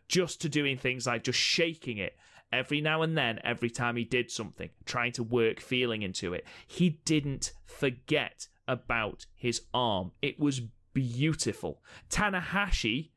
Just 0.08 0.42
to 0.42 0.50
doing 0.50 0.78
things 0.78 1.06
like 1.06 1.24
just 1.24 1.40
shaking 1.40 1.98
it 2.00 2.18
every 2.52 2.82
now 2.82 3.02
and 3.04 3.18
then, 3.18 3.40
every 3.44 3.70
time 3.70 3.96
he 3.96 4.04
did 4.04 4.32
something, 4.32 4.70
trying 4.86 5.12
to 5.12 5.24
work 5.24 5.60
feeling 5.60 6.02
into 6.02 6.34
it. 6.34 6.46
He 6.66 7.02
didn't 7.06 7.54
forget 7.66 8.48
about 8.68 9.26
his 9.36 9.62
arm. 9.74 10.12
It 10.22 10.40
was 10.40 10.62
beautiful. 10.96 11.84
Tanahashi 12.10 13.12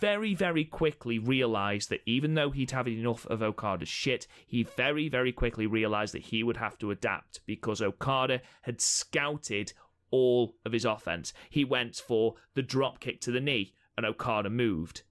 very, 0.00 0.34
very 0.34 0.64
quickly 0.64 1.18
realized 1.18 1.90
that 1.90 2.02
even 2.06 2.34
though 2.34 2.50
he'd 2.50 2.70
had 2.70 2.88
enough 2.88 3.26
of 3.26 3.42
Okada's 3.42 3.88
shit, 3.88 4.26
he 4.46 4.62
very, 4.62 5.08
very 5.08 5.32
quickly 5.32 5.66
realized 5.66 6.14
that 6.14 6.22
he 6.22 6.42
would 6.42 6.56
have 6.56 6.78
to 6.78 6.90
adapt 6.90 7.40
because 7.46 7.82
Okada 7.82 8.40
had 8.62 8.80
scouted 8.80 9.72
all 10.10 10.56
of 10.64 10.72
his 10.72 10.84
offense. 10.84 11.32
He 11.48 11.64
went 11.64 11.96
for 11.96 12.34
the 12.54 12.62
drop 12.62 13.00
kick 13.00 13.20
to 13.22 13.30
the 13.30 13.40
knee, 13.40 13.74
and 13.96 14.06
Okada 14.06 14.50
moved. 14.50 15.02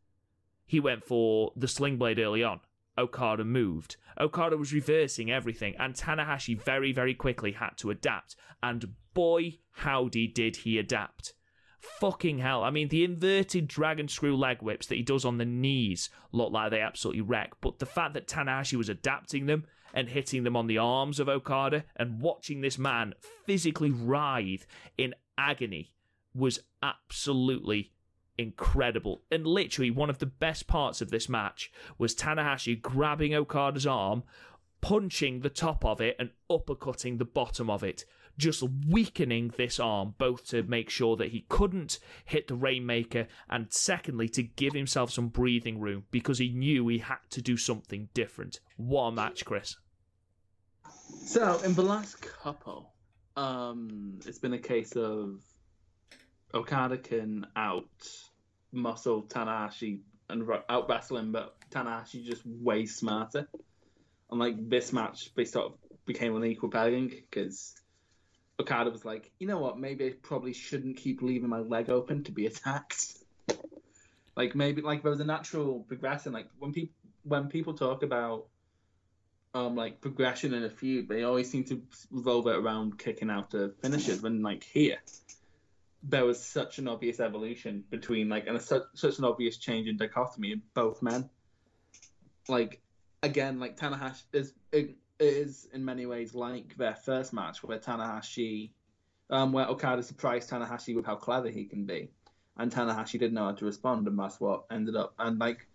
He 0.65 0.79
went 0.79 1.03
for 1.03 1.51
the 1.55 1.67
sling 1.67 1.97
blade 1.97 2.19
early 2.19 2.43
on. 2.43 2.59
Okada 2.97 3.45
moved. 3.45 3.95
Okada 4.19 4.57
was 4.57 4.73
reversing 4.73 5.31
everything, 5.31 5.75
and 5.79 5.95
Tanahashi 5.95 6.59
very, 6.61 6.91
very 6.91 7.13
quickly 7.13 7.53
had 7.53 7.77
to 7.77 7.89
adapt. 7.89 8.35
And 8.61 8.93
boy, 9.13 9.59
howdy 9.71 10.27
did 10.27 10.57
he 10.57 10.77
adapt. 10.77 11.33
Fucking 11.79 12.39
hell. 12.39 12.63
I 12.63 12.71
mean, 12.71 12.89
the 12.89 13.03
inverted 13.03 13.67
dragon 13.67 14.07
screw 14.07 14.35
leg 14.35 14.61
whips 14.61 14.87
that 14.87 14.95
he 14.95 15.01
does 15.01 15.23
on 15.25 15.37
the 15.37 15.45
knees 15.45 16.09
look 16.31 16.51
like 16.51 16.71
they 16.71 16.81
absolutely 16.81 17.21
wreck. 17.21 17.53
But 17.61 17.79
the 17.79 17.85
fact 17.85 18.13
that 18.13 18.27
Tanahashi 18.27 18.77
was 18.77 18.89
adapting 18.89 19.45
them 19.45 19.65
and 19.93 20.09
hitting 20.09 20.43
them 20.43 20.55
on 20.55 20.67
the 20.67 20.77
arms 20.77 21.19
of 21.19 21.29
Okada 21.29 21.85
and 21.95 22.21
watching 22.21 22.61
this 22.61 22.77
man 22.77 23.13
physically 23.45 23.91
writhe 23.91 24.67
in 24.97 25.15
agony 25.37 25.93
was 26.35 26.59
absolutely 26.83 27.93
incredible. 28.37 29.21
And 29.31 29.45
literally, 29.45 29.91
one 29.91 30.09
of 30.09 30.19
the 30.19 30.25
best 30.25 30.67
parts 30.67 31.01
of 31.01 31.11
this 31.11 31.29
match 31.29 31.71
was 31.97 32.15
Tanahashi 32.15 32.81
grabbing 32.81 33.33
Okada's 33.33 33.87
arm, 33.87 34.23
punching 34.81 35.41
the 35.41 35.49
top 35.49 35.83
of 35.85 36.01
it, 36.01 36.15
and 36.19 36.31
uppercutting 36.49 37.17
the 37.17 37.25
bottom 37.25 37.69
of 37.69 37.83
it. 37.83 38.05
Just 38.39 38.63
weakening 38.87 39.53
this 39.57 39.79
arm, 39.79 40.15
both 40.17 40.47
to 40.47 40.63
make 40.63 40.89
sure 40.89 41.15
that 41.17 41.31
he 41.31 41.45
couldn't 41.49 41.99
hit 42.25 42.47
the 42.47 42.55
Rainmaker, 42.55 43.27
and 43.49 43.71
secondly, 43.71 44.29
to 44.29 44.43
give 44.43 44.73
himself 44.73 45.11
some 45.11 45.27
breathing 45.27 45.79
room 45.79 46.05
because 46.09 46.39
he 46.39 46.49
knew 46.49 46.87
he 46.87 46.99
had 46.99 47.19
to 47.31 47.41
do 47.41 47.57
something 47.57 48.09
different. 48.13 48.59
What 48.77 49.03
a 49.03 49.11
match, 49.11 49.45
Chris. 49.45 49.75
So, 51.25 51.59
in 51.63 51.75
the 51.75 51.83
last 51.83 52.21
couple, 52.21 52.93
um, 53.35 54.19
it's 54.25 54.39
been 54.39 54.53
a 54.53 54.59
case 54.59 54.93
of 54.95 55.41
Okada 56.53 56.97
can 56.97 57.45
out 57.55 57.85
muscle 58.71 59.23
Tanahashi 59.23 59.99
and 60.29 60.47
out 60.69 60.89
wrestle 60.89 61.17
him, 61.17 61.31
but 61.31 61.55
Tanahashi 61.71 62.23
just 62.23 62.45
way 62.45 62.85
smarter. 62.85 63.47
And 64.29 64.39
like 64.39 64.69
this 64.69 64.93
match, 64.93 65.33
they 65.35 65.45
sort 65.45 65.67
of 65.67 65.73
became 66.05 66.35
an 66.35 66.45
equal 66.45 66.69
pairing 66.69 67.07
because 67.07 67.75
Okada 68.59 68.89
was 68.89 69.05
like, 69.05 69.31
you 69.39 69.47
know 69.47 69.59
what, 69.59 69.79
maybe 69.79 70.05
I 70.07 70.13
probably 70.21 70.53
shouldn't 70.53 70.97
keep 70.97 71.21
leaving 71.21 71.49
my 71.49 71.59
leg 71.59 71.89
open 71.89 72.23
to 72.25 72.31
be 72.31 72.45
attacked. 72.51 73.17
like 74.35 74.55
maybe 74.55 74.81
like 74.81 75.01
there 75.01 75.11
was 75.11 75.21
a 75.21 75.25
natural 75.25 75.85
progression. 75.87 76.33
Like 76.33 76.47
when 76.59 76.73
people 76.73 76.93
when 77.23 77.47
people 77.47 77.73
talk 77.73 78.03
about 78.03 78.47
um 79.53 79.75
like 79.75 80.01
progression 80.01 80.53
in 80.53 80.63
a 80.63 80.69
feud, 80.69 81.07
they 81.07 81.23
always 81.23 81.49
seem 81.49 81.63
to 81.65 81.81
revolve 82.11 82.47
it 82.47 82.55
around 82.55 82.99
kicking 82.99 83.29
out 83.29 83.53
of 83.53 83.77
finishes. 83.77 84.21
When 84.21 84.41
like 84.41 84.63
here, 84.63 84.97
there 86.03 86.25
was 86.25 86.43
such 86.43 86.79
an 86.79 86.87
obvious 86.87 87.19
evolution 87.19 87.83
between 87.89 88.29
like 88.29 88.47
and 88.47 88.57
a, 88.57 88.59
such, 88.59 88.83
such 88.93 89.19
an 89.19 89.25
obvious 89.25 89.57
change 89.57 89.87
in 89.87 89.97
dichotomy 89.97 90.51
in 90.51 90.61
both 90.73 91.01
men. 91.01 91.29
Like 92.49 92.81
again, 93.23 93.59
like 93.59 93.77
Tanahashi 93.77 94.23
is 94.33 94.53
it 94.71 94.95
is 95.19 95.67
in 95.73 95.83
many 95.83 96.05
ways 96.05 96.33
like 96.33 96.75
their 96.77 96.95
first 96.95 97.33
match 97.33 97.63
where 97.63 97.79
Tanahashi, 97.79 98.71
um, 99.29 99.51
where 99.51 99.67
Okada 99.67 100.03
surprised 100.03 100.49
Tanahashi 100.49 100.95
with 100.95 101.05
how 101.05 101.15
clever 101.15 101.49
he 101.49 101.65
can 101.65 101.85
be, 101.85 102.09
and 102.57 102.71
Tanahashi 102.71 103.13
didn't 103.13 103.33
know 103.33 103.45
how 103.45 103.53
to 103.53 103.65
respond, 103.65 104.07
and 104.07 104.17
that's 104.17 104.39
what 104.39 104.65
ended 104.71 104.95
up. 104.95 105.13
And 105.19 105.39
like 105.39 105.67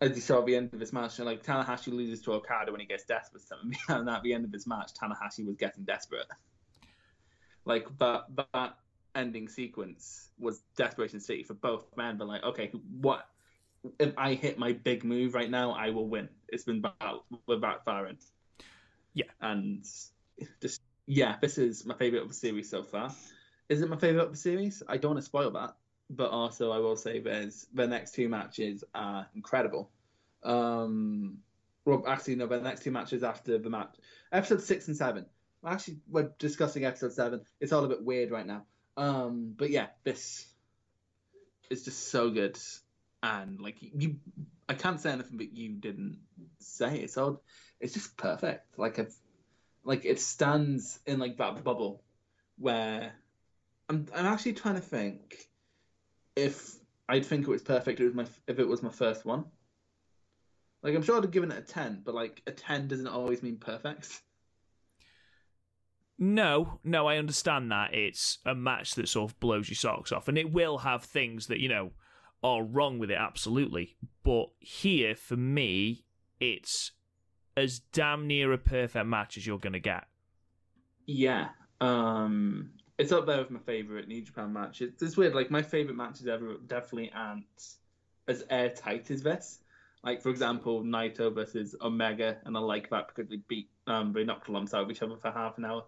as 0.00 0.14
you 0.14 0.20
saw 0.20 0.40
at 0.40 0.46
the 0.46 0.54
end 0.54 0.70
of 0.72 0.78
this 0.78 0.92
match, 0.92 1.18
like 1.18 1.42
Tanahashi 1.42 1.92
loses 1.92 2.22
to 2.22 2.32
Okada 2.32 2.70
when 2.70 2.80
he 2.80 2.86
gets 2.86 3.04
desperate, 3.04 3.42
and 3.88 4.08
at 4.08 4.22
the 4.22 4.32
end 4.32 4.44
of 4.44 4.52
this 4.52 4.66
match, 4.66 4.92
Tanahashi 4.94 5.46
was 5.46 5.56
getting 5.56 5.84
desperate. 5.84 6.26
Like, 7.64 7.86
but 7.98 8.28
that 8.54 8.76
ending 9.14 9.48
sequence 9.48 10.30
was 10.38 10.62
Desperation 10.76 11.20
City 11.20 11.42
for 11.42 11.54
both 11.54 11.84
men. 11.96 12.16
But 12.16 12.28
like, 12.28 12.44
okay, 12.44 12.70
what 13.00 13.26
if 13.98 14.14
I 14.16 14.34
hit 14.34 14.58
my 14.58 14.72
big 14.72 15.04
move 15.04 15.34
right 15.34 15.50
now? 15.50 15.72
I 15.72 15.90
will 15.90 16.08
win. 16.08 16.28
It's 16.48 16.64
been 16.64 16.78
about 16.78 17.24
we're 17.46 17.58
backfiring. 17.58 18.24
Yeah, 19.18 19.24
and 19.40 19.84
just 20.62 20.80
yeah, 21.06 21.38
this 21.40 21.58
is 21.58 21.84
my 21.84 21.96
favorite 21.96 22.22
of 22.22 22.28
the 22.28 22.34
series 22.34 22.70
so 22.70 22.84
far. 22.84 23.10
Is 23.68 23.82
it 23.82 23.88
my 23.90 23.96
favorite 23.96 24.22
of 24.22 24.30
the 24.30 24.36
series? 24.36 24.80
I 24.86 24.96
don't 24.96 25.14
want 25.14 25.20
to 25.20 25.26
spoil 25.26 25.50
that, 25.50 25.74
but 26.08 26.30
also 26.30 26.70
I 26.70 26.78
will 26.78 26.94
say 26.94 27.18
there's 27.18 27.66
the 27.74 27.88
next 27.88 28.14
two 28.14 28.28
matches 28.28 28.84
are 28.94 29.26
incredible. 29.34 29.90
Um, 30.44 31.38
well, 31.84 32.04
actually, 32.06 32.36
no, 32.36 32.46
the 32.46 32.60
next 32.60 32.84
two 32.84 32.92
matches 32.92 33.24
after 33.24 33.58
the 33.58 33.68
match, 33.68 33.96
episode 34.30 34.62
six 34.62 34.86
and 34.86 34.96
seven. 34.96 35.26
Actually, 35.66 35.96
we're 36.08 36.30
discussing 36.38 36.84
episode 36.84 37.12
seven. 37.12 37.40
It's 37.58 37.72
all 37.72 37.84
a 37.84 37.88
bit 37.88 38.04
weird 38.04 38.30
right 38.30 38.46
now. 38.46 38.66
Um, 38.96 39.52
but 39.56 39.70
yeah, 39.70 39.86
this 40.04 40.46
is 41.70 41.84
just 41.84 42.10
so 42.12 42.30
good, 42.30 42.56
and 43.20 43.60
like 43.60 43.78
you, 43.80 44.18
I 44.68 44.74
can't 44.74 45.00
say 45.00 45.10
anything 45.10 45.38
but 45.38 45.56
you 45.56 45.70
didn't 45.70 46.20
say. 46.60 47.00
It's 47.00 47.16
all, 47.18 47.42
it's 47.80 47.94
just 47.94 48.16
perfect. 48.16 48.78
Like 48.78 48.98
it's, 48.98 49.16
like 49.84 50.04
it 50.04 50.20
stands 50.20 50.98
in 51.06 51.18
like 51.18 51.38
that 51.38 51.64
bubble 51.64 52.02
where 52.58 53.12
I'm, 53.88 54.06
I'm 54.14 54.26
actually 54.26 54.52
trying 54.54 54.74
to 54.74 54.80
think 54.80 55.48
if 56.36 56.74
I'd 57.08 57.24
think 57.24 57.46
it 57.46 57.50
was 57.50 57.62
perfect. 57.62 58.00
It 58.00 58.04
was 58.04 58.14
my 58.14 58.26
if 58.46 58.58
it 58.58 58.68
was 58.68 58.82
my 58.82 58.90
first 58.90 59.24
one. 59.24 59.46
Like 60.82 60.94
I'm 60.94 61.02
sure 61.02 61.16
I'd 61.16 61.24
have 61.24 61.32
given 61.32 61.50
it 61.50 61.58
a 61.58 61.62
ten, 61.62 62.02
but 62.04 62.14
like 62.14 62.42
a 62.46 62.52
ten 62.52 62.86
doesn't 62.86 63.06
always 63.06 63.42
mean 63.42 63.56
perfect. 63.56 64.20
No, 66.18 66.80
no, 66.82 67.06
I 67.06 67.16
understand 67.16 67.70
that 67.70 67.94
it's 67.94 68.38
a 68.44 68.54
match 68.54 68.94
that 68.96 69.08
sort 69.08 69.30
of 69.30 69.40
blows 69.40 69.68
your 69.68 69.76
socks 69.76 70.12
off, 70.12 70.28
and 70.28 70.36
it 70.36 70.52
will 70.52 70.78
have 70.78 71.04
things 71.04 71.46
that 71.46 71.60
you 71.60 71.68
know 71.68 71.92
are 72.42 72.62
wrong 72.62 72.98
with 72.98 73.10
it, 73.10 73.18
absolutely. 73.18 73.96
But 74.22 74.46
here, 74.58 75.14
for 75.14 75.36
me, 75.36 76.04
it's 76.40 76.92
as 77.58 77.80
damn 77.92 78.26
near 78.26 78.52
a 78.52 78.58
perfect 78.58 79.06
match 79.06 79.36
as 79.36 79.46
you're 79.46 79.58
going 79.58 79.72
to 79.74 79.80
get. 79.80 80.04
Yeah, 81.06 81.48
um, 81.80 82.70
it's 82.98 83.12
up 83.12 83.26
there 83.26 83.38
with 83.38 83.50
my 83.50 83.60
favorite 83.60 84.08
New 84.08 84.22
Japan 84.22 84.52
matches. 84.52 84.92
It's 85.00 85.16
weird, 85.16 85.34
like 85.34 85.50
my 85.50 85.62
favorite 85.62 85.96
matches 85.96 86.26
ever 86.26 86.56
definitely 86.66 87.10
aren't 87.14 87.44
as 88.26 88.44
airtight 88.50 89.10
as 89.10 89.22
this. 89.22 89.60
Like 90.04 90.22
for 90.22 90.30
example, 90.30 90.82
Naito 90.82 91.34
versus 91.34 91.74
Omega, 91.80 92.38
and 92.44 92.56
I 92.56 92.60
like 92.60 92.90
that 92.90 93.08
because 93.08 93.28
they 93.28 93.36
beat 93.48 93.68
um 93.86 94.12
they 94.12 94.24
knocked 94.24 94.48
of 94.48 94.90
each 94.90 95.02
other 95.02 95.16
for 95.16 95.30
half 95.30 95.58
an 95.58 95.64
hour. 95.64 95.84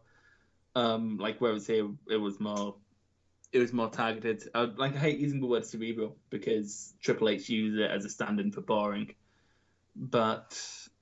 Um, 0.75 1.19
like 1.19 1.41
whereas 1.41 1.67
here 1.67 1.89
it 2.09 2.17
was 2.17 2.41
more, 2.41 2.77
it 3.53 3.59
was 3.59 3.73
more 3.73 3.91
targeted. 3.91 4.45
I, 4.55 4.63
like 4.63 4.95
I 4.95 4.99
hate 4.99 5.19
using 5.19 5.41
the 5.41 5.47
word 5.47 5.67
cerebral 5.67 6.17
because 6.29 6.95
Triple 7.01 7.29
H 7.29 7.49
used 7.49 7.79
it 7.79 7.91
as 7.91 8.05
a 8.05 8.09
stand-in 8.09 8.53
for 8.53 8.61
boring, 8.61 9.15
but 9.95 10.59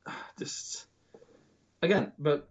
just 0.39 0.87
again, 1.83 2.13
but 2.19 2.49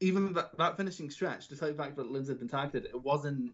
even 0.00 0.32
that, 0.34 0.56
that 0.58 0.76
finishing 0.76 1.10
stretch, 1.10 1.48
despite 1.48 1.76
the 1.76 1.82
fact 1.82 1.96
that 1.96 2.10
Lindsay 2.10 2.32
had 2.32 2.38
been 2.38 2.48
targeted, 2.48 2.86
it 2.86 3.02
wasn't 3.02 3.52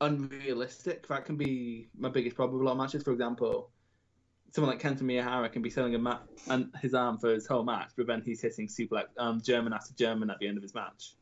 unrealistic. 0.00 1.06
That 1.08 1.24
can 1.24 1.36
be 1.36 1.88
my 1.96 2.08
biggest 2.08 2.36
problem 2.36 2.58
with 2.58 2.62
a 2.62 2.66
lot 2.66 2.72
of 2.72 2.78
matches. 2.78 3.02
For 3.02 3.12
example, 3.12 3.70
someone 4.52 4.72
like 4.72 4.82
Kento 4.82 5.02
Miyahara 5.02 5.50
can 5.50 5.62
be 5.62 5.70
selling 5.70 5.94
a 5.94 5.98
mat 5.98 6.22
and 6.48 6.70
his 6.80 6.94
arm 6.94 7.18
for 7.18 7.32
his 7.32 7.46
whole 7.46 7.64
match, 7.64 7.90
but 7.96 8.06
then 8.06 8.22
he's 8.22 8.40
hitting 8.40 8.68
suplex 8.68 9.06
um, 9.16 9.40
German 9.40 9.72
after 9.72 9.94
German 9.94 10.30
at 10.30 10.38
the 10.38 10.48
end 10.48 10.56
of 10.56 10.62
his 10.62 10.74
match. 10.74 11.14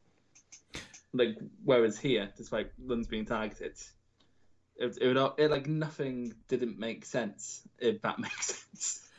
Like 1.12 1.38
whereas 1.64 1.98
here, 1.98 2.30
despite 2.36 2.70
Lund's 2.78 3.08
being 3.08 3.26
targeted, 3.26 3.76
it, 4.76 4.98
it 5.00 5.06
would 5.06 5.32
it, 5.38 5.50
like 5.50 5.66
nothing 5.66 6.34
didn't 6.48 6.78
make 6.78 7.04
sense 7.04 7.62
if 7.78 8.02
that 8.02 8.18
makes 8.18 8.46
sense. 8.46 9.09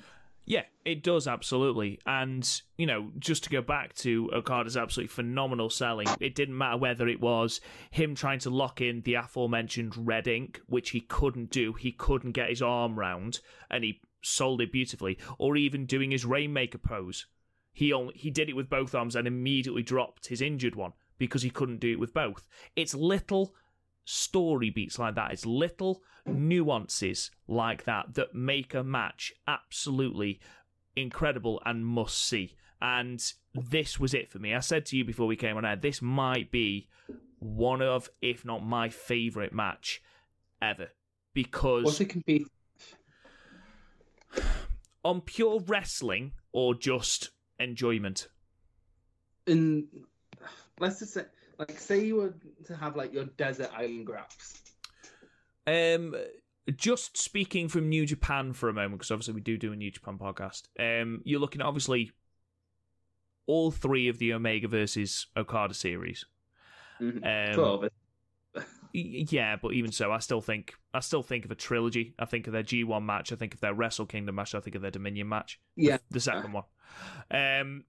Yeah, 0.46 0.64
it 0.86 1.04
does 1.04 1.28
absolutely. 1.28 2.00
And, 2.06 2.50
you 2.78 2.86
know, 2.86 3.12
just 3.20 3.44
to 3.44 3.50
go 3.50 3.62
back 3.62 3.94
to 3.96 4.30
Okada's 4.34 4.76
absolutely 4.76 5.14
phenomenal 5.14 5.70
selling, 5.70 6.08
it 6.20 6.36
didn't 6.36 6.58
matter 6.58 6.78
whether 6.78 7.08
it 7.08 7.22
was 7.22 7.62
him 7.92 8.16
trying 8.16 8.40
to 8.40 8.50
lock 8.50 8.82
in 8.82 9.02
the 9.02 9.14
aforementioned 9.16 9.96
red 9.96 10.28
ink, 10.28 10.60
which 10.66 10.90
he 10.90 11.02
couldn't 11.02 11.52
do, 11.52 11.74
he 11.74 11.92
couldn't 11.92 12.32
get 12.32 12.50
his 12.50 12.62
arm 12.62 12.98
round, 12.98 13.40
and 13.70 13.84
he 13.84 14.02
sold 14.24 14.62
it 14.62 14.72
beautifully, 14.72 15.18
or 15.38 15.56
even 15.56 15.86
doing 15.86 16.12
his 16.12 16.26
Rainmaker 16.26 16.80
pose. 16.80 17.28
He 17.74 17.94
only 17.94 18.14
he 18.16 18.30
did 18.30 18.50
it 18.50 18.56
with 18.56 18.70
both 18.70 18.94
arms 18.94 19.16
and 19.16 19.28
immediately 19.28 19.84
dropped 19.84 20.28
his 20.28 20.42
injured 20.42 20.76
one 20.76 20.94
because 21.18 21.44
he 21.44 21.50
couldn't 21.50 21.80
do 21.80 21.92
it 21.92 22.00
with 22.00 22.14
both. 22.14 22.48
It's 22.76 22.94
little 22.94 23.54
story 24.06 24.70
beats 24.70 25.00
like 25.00 25.16
that. 25.16 25.32
It's 25.32 25.46
little 25.46 26.02
nuances 26.26 27.32
like 27.48 27.86
that 27.86 28.14
that 28.16 28.34
make 28.36 28.74
a 28.74 28.84
match 28.84 29.34
absolutely 29.48 30.40
incredible 30.96 31.62
and 31.66 31.86
must 31.86 32.18
see. 32.18 32.56
And 32.82 33.22
this 33.54 34.00
was 34.00 34.14
it 34.14 34.32
for 34.32 34.40
me. 34.40 34.56
I 34.56 34.60
said 34.60 34.86
to 34.88 34.98
you 34.98 35.06
before 35.06 35.28
we 35.28 35.36
came 35.36 35.58
on 35.58 35.66
air, 35.66 35.76
this 35.76 36.02
might 36.02 36.52
be 36.52 36.88
one 37.40 37.82
of, 37.82 38.10
if 38.22 38.44
not 38.44 38.66
my 38.66 38.90
favourite 38.90 39.54
match 39.54 40.02
ever. 40.62 40.88
Because. 41.34 41.84
What's 41.84 42.02
it? 42.02 42.44
On 45.04 45.22
pure 45.22 45.60
wrestling 45.62 46.34
or 46.52 46.76
just 46.76 47.32
enjoyment? 47.60 48.28
In. 49.48 49.88
Let's 50.80 51.00
just 51.00 51.14
say 51.14 51.26
like, 51.58 51.80
say 51.80 52.04
you 52.04 52.16
were 52.16 52.34
to 52.66 52.76
have 52.76 52.96
like 52.96 53.14
your 53.14 53.26
desert 53.26 53.70
island 53.76 54.06
graps. 54.06 54.62
Um, 55.68 56.16
just 56.76 57.18
speaking 57.18 57.68
from 57.68 57.90
New 57.90 58.06
Japan 58.06 58.54
for 58.54 58.70
a 58.70 58.74
moment, 58.74 59.00
because 59.00 59.12
obviously 59.12 59.34
we 59.34 59.42
do 59.42 59.58
do 59.58 59.74
a 59.74 59.76
New 59.76 59.92
Japan 59.92 60.18
podcast. 60.18 60.64
Um, 60.80 61.22
you're 61.24 61.40
looking 61.40 61.62
at 61.62 61.68
obviously 61.68 62.12
all 63.48 63.72
three 63.72 64.08
of 64.08 64.18
the 64.20 64.34
Omega 64.34 64.68
versus 64.68 65.28
Okada 65.36 65.74
series. 65.74 66.26
Mm-hmm. 67.02 67.24
Um, 67.24 67.90
yeah, 68.94 69.56
but 69.56 69.74
even 69.74 69.92
so, 69.92 70.12
I 70.12 70.20
still 70.20 70.42
think 70.42 70.74
I 70.94 71.00
still 71.00 71.24
think 71.24 71.46
of 71.46 71.52
a 71.52 71.56
trilogy. 71.56 72.14
I 72.20 72.26
think 72.26 72.48
of 72.48 72.54
their 72.54 72.64
G1 72.64 73.04
match. 73.04 73.32
I 73.32 73.36
think 73.36 73.54
of 73.54 73.62
their 73.62 73.74
Wrestle 73.74 74.06
Kingdom 74.06 74.36
match. 74.36 74.54
I 74.54 74.60
think 74.60 74.76
of 74.76 74.82
their 74.82 74.92
Dominion 74.92 75.30
match. 75.30 75.60
Yeah, 75.76 75.98
the, 76.10 76.16
the 76.16 76.20
second 76.20 76.54
one. 76.54 76.64
Um, 77.32 77.86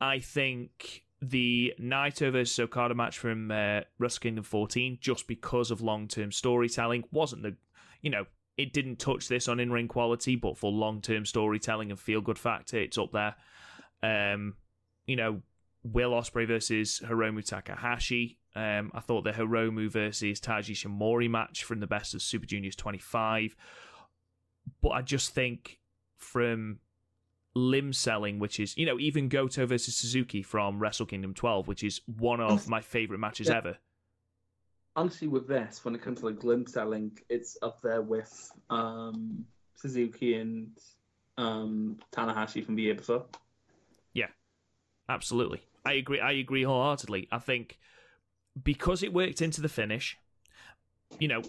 I 0.00 0.18
think 0.18 1.03
the 1.22 1.74
Naito 1.80 2.32
versus 2.32 2.58
Okada 2.58 2.94
match 2.94 3.18
from 3.18 3.50
uh, 3.50 3.80
Wrestle 3.98 4.20
Kingdom 4.20 4.44
14 4.44 4.98
just 5.00 5.26
because 5.26 5.70
of 5.70 5.80
long 5.80 6.08
term 6.08 6.32
storytelling. 6.32 7.04
Wasn't 7.12 7.42
the, 7.42 7.56
you 8.02 8.10
know, 8.10 8.26
it 8.56 8.72
didn't 8.72 8.98
touch 8.98 9.28
this 9.28 9.48
on 9.48 9.60
in 9.60 9.72
ring 9.72 9.88
quality, 9.88 10.36
but 10.36 10.58
for 10.58 10.70
long 10.70 11.00
term 11.00 11.24
storytelling 11.24 11.90
and 11.90 11.98
feel 11.98 12.20
good 12.20 12.38
factor, 12.38 12.78
it's 12.78 12.98
up 12.98 13.12
there. 13.12 13.34
Um, 14.02 14.54
you 15.06 15.16
know, 15.16 15.42
Will 15.82 16.12
Ospreay 16.12 16.46
versus 16.46 17.00
Hiromu 17.04 17.44
Takahashi. 17.44 18.38
Um, 18.56 18.92
I 18.94 19.00
thought 19.00 19.24
the 19.24 19.32
Hiromu 19.32 19.90
versus 19.90 20.40
Taiji 20.40 20.72
Ishimori 20.72 21.28
match 21.28 21.64
from 21.64 21.80
the 21.80 21.86
best 21.86 22.14
of 22.14 22.22
Super 22.22 22.46
Juniors 22.46 22.76
25. 22.76 23.56
But 24.80 24.90
I 24.90 25.02
just 25.02 25.34
think 25.34 25.80
from 26.16 26.78
limb 27.54 27.92
selling, 27.92 28.38
which 28.38 28.58
is, 28.58 28.76
you 28.76 28.86
know, 28.86 28.98
even 28.98 29.28
Goto 29.28 29.66
versus 29.66 29.96
Suzuki 29.96 30.42
from 30.42 30.78
Wrestle 30.78 31.06
Kingdom 31.06 31.34
12, 31.34 31.68
which 31.68 31.82
is 31.84 32.00
one 32.06 32.40
of 32.40 32.68
my 32.68 32.80
favorite 32.80 33.18
matches 33.18 33.48
yeah. 33.48 33.58
ever. 33.58 33.78
Honestly, 34.96 35.28
with 35.28 35.48
this, 35.48 35.84
when 35.84 35.94
it 35.94 36.02
comes 36.02 36.20
to 36.20 36.26
like 36.26 36.44
limb 36.44 36.66
selling, 36.66 37.16
it's 37.28 37.56
up 37.62 37.80
there 37.82 38.02
with 38.02 38.52
um, 38.70 39.44
Suzuki 39.74 40.34
and 40.34 40.70
um, 41.36 41.98
Tanahashi 42.12 42.64
from 42.64 42.76
the 42.76 42.82
year 42.82 42.94
before. 42.94 43.24
Yeah, 44.12 44.28
absolutely. 45.08 45.62
I 45.84 45.94
agree. 45.94 46.20
I 46.20 46.32
agree 46.32 46.62
wholeheartedly. 46.62 47.28
I 47.30 47.38
think 47.38 47.78
because 48.62 49.02
it 49.02 49.12
worked 49.12 49.42
into 49.42 49.60
the 49.60 49.68
finish, 49.68 50.16
you 51.18 51.28
know, 51.28 51.42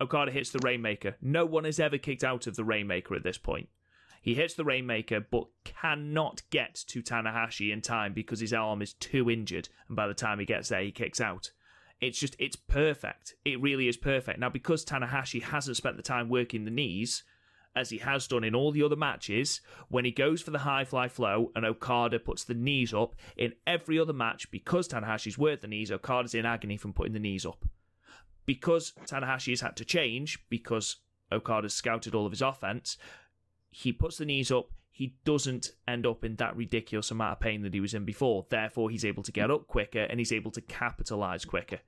Okada 0.00 0.30
hits 0.30 0.50
the 0.50 0.60
Rainmaker. 0.62 1.16
No 1.20 1.44
one 1.44 1.64
has 1.64 1.80
ever 1.80 1.98
kicked 1.98 2.24
out 2.24 2.46
of 2.46 2.56
the 2.56 2.64
Rainmaker 2.64 3.14
at 3.14 3.22
this 3.22 3.38
point. 3.38 3.68
He 4.28 4.34
hits 4.34 4.52
the 4.52 4.64
Rainmaker, 4.64 5.20
but 5.20 5.46
cannot 5.64 6.42
get 6.50 6.74
to 6.88 7.02
Tanahashi 7.02 7.72
in 7.72 7.80
time 7.80 8.12
because 8.12 8.40
his 8.40 8.52
arm 8.52 8.82
is 8.82 8.92
too 8.92 9.30
injured, 9.30 9.70
and 9.88 9.96
by 9.96 10.06
the 10.06 10.12
time 10.12 10.38
he 10.38 10.44
gets 10.44 10.68
there, 10.68 10.82
he 10.82 10.90
kicks 10.90 11.18
out. 11.18 11.50
It's 12.02 12.18
just, 12.18 12.36
it's 12.38 12.54
perfect. 12.54 13.36
It 13.46 13.58
really 13.62 13.88
is 13.88 13.96
perfect. 13.96 14.38
Now, 14.38 14.50
because 14.50 14.84
Tanahashi 14.84 15.42
hasn't 15.42 15.78
spent 15.78 15.96
the 15.96 16.02
time 16.02 16.28
working 16.28 16.66
the 16.66 16.70
knees, 16.70 17.22
as 17.74 17.88
he 17.88 17.96
has 17.96 18.26
done 18.26 18.44
in 18.44 18.54
all 18.54 18.70
the 18.70 18.82
other 18.82 18.96
matches, 18.96 19.62
when 19.88 20.04
he 20.04 20.10
goes 20.10 20.42
for 20.42 20.50
the 20.50 20.58
high 20.58 20.84
fly 20.84 21.08
flow 21.08 21.50
and 21.56 21.64
Okada 21.64 22.18
puts 22.18 22.44
the 22.44 22.52
knees 22.52 22.92
up, 22.92 23.14
in 23.38 23.54
every 23.66 23.98
other 23.98 24.12
match, 24.12 24.50
because 24.50 24.88
Tanahashi's 24.88 25.38
worked 25.38 25.62
the 25.62 25.68
knees, 25.68 25.90
Okada's 25.90 26.34
in 26.34 26.44
agony 26.44 26.76
from 26.76 26.92
putting 26.92 27.14
the 27.14 27.18
knees 27.18 27.46
up. 27.46 27.64
Because 28.44 28.92
Tanahashi 29.06 29.52
has 29.52 29.62
had 29.62 29.76
to 29.76 29.86
change, 29.86 30.38
because 30.50 30.96
Okada's 31.32 31.72
scouted 31.72 32.14
all 32.14 32.26
of 32.26 32.32
his 32.32 32.42
offense, 32.42 32.98
he 33.70 33.92
puts 33.92 34.18
the 34.18 34.24
knees 34.24 34.50
up, 34.50 34.70
he 34.90 35.14
doesn't 35.24 35.72
end 35.86 36.06
up 36.06 36.24
in 36.24 36.36
that 36.36 36.56
ridiculous 36.56 37.10
amount 37.10 37.32
of 37.32 37.40
pain 37.40 37.62
that 37.62 37.72
he 37.72 37.80
was 37.80 37.94
in 37.94 38.04
before. 38.04 38.46
Therefore, 38.48 38.90
he's 38.90 39.04
able 39.04 39.22
to 39.22 39.32
get 39.32 39.50
up 39.50 39.66
quicker 39.66 40.00
and 40.00 40.18
he's 40.18 40.32
able 40.32 40.50
to 40.52 40.60
capitalize 40.60 41.44
quicker. 41.44 41.78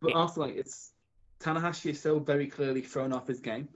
But 0.00 0.10
it, 0.10 0.16
also, 0.16 0.42
like 0.42 0.56
it's 0.56 0.92
Tanahashi 1.40 1.90
is 1.90 2.00
so 2.00 2.18
very 2.18 2.46
clearly 2.46 2.82
thrown 2.82 3.12
off 3.12 3.26
his 3.26 3.40
game. 3.40 3.68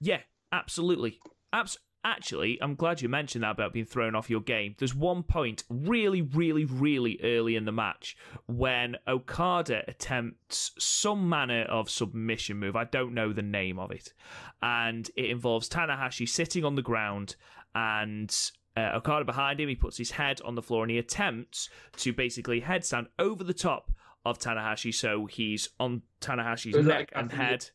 Yeah, 0.00 0.20
absolutely. 0.52 1.20
Abs- 1.52 1.78
Actually, 2.08 2.56
I'm 2.62 2.74
glad 2.74 3.02
you 3.02 3.08
mentioned 3.10 3.44
that 3.44 3.50
about 3.50 3.74
being 3.74 3.84
thrown 3.84 4.14
off 4.14 4.30
your 4.30 4.40
game. 4.40 4.74
There's 4.78 4.94
one 4.94 5.22
point 5.22 5.62
really, 5.68 6.22
really, 6.22 6.64
really 6.64 7.20
early 7.22 7.54
in 7.54 7.66
the 7.66 7.72
match 7.72 8.16
when 8.46 8.96
Okada 9.06 9.82
attempts 9.86 10.72
some 10.78 11.28
manner 11.28 11.64
of 11.64 11.90
submission 11.90 12.56
move. 12.56 12.76
I 12.76 12.84
don't 12.84 13.12
know 13.12 13.34
the 13.34 13.42
name 13.42 13.78
of 13.78 13.90
it. 13.90 14.14
And 14.62 15.10
it 15.16 15.26
involves 15.26 15.68
Tanahashi 15.68 16.26
sitting 16.26 16.64
on 16.64 16.76
the 16.76 16.82
ground 16.82 17.36
and 17.74 18.34
uh, 18.74 18.92
Okada 18.94 19.26
behind 19.26 19.60
him. 19.60 19.68
He 19.68 19.74
puts 19.74 19.98
his 19.98 20.12
head 20.12 20.40
on 20.46 20.54
the 20.54 20.62
floor 20.62 20.84
and 20.84 20.90
he 20.90 20.96
attempts 20.96 21.68
to 21.98 22.14
basically 22.14 22.62
headstand 22.62 23.08
over 23.18 23.44
the 23.44 23.52
top 23.52 23.92
of 24.24 24.38
Tanahashi. 24.38 24.94
So 24.94 25.26
he's 25.26 25.68
on 25.78 26.00
Tanahashi's 26.22 26.86
neck 26.86 27.12
and 27.14 27.30
head. 27.30 27.68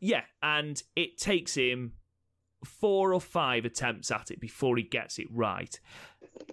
Yeah, 0.00 0.22
and 0.40 0.80
it 0.94 1.18
takes 1.18 1.56
him 1.56 1.94
four 2.64 3.12
or 3.14 3.20
five 3.20 3.64
attempts 3.64 4.10
at 4.10 4.30
it 4.30 4.40
before 4.40 4.76
he 4.76 4.82
gets 4.82 5.18
it 5.18 5.26
right. 5.30 5.78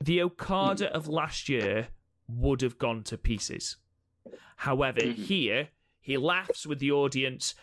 The 0.02 0.22
Okada 0.22 0.94
of 0.94 1.08
last 1.08 1.50
year 1.50 1.88
would 2.28 2.62
have 2.62 2.78
gone 2.78 3.04
to 3.04 3.18
pieces. 3.18 3.78
However, 4.58 5.02
mm-hmm. 5.02 5.22
here 5.22 5.70
he 6.00 6.18
laughs 6.18 6.66
with 6.66 6.80
the 6.80 6.92
audience, 6.92 7.56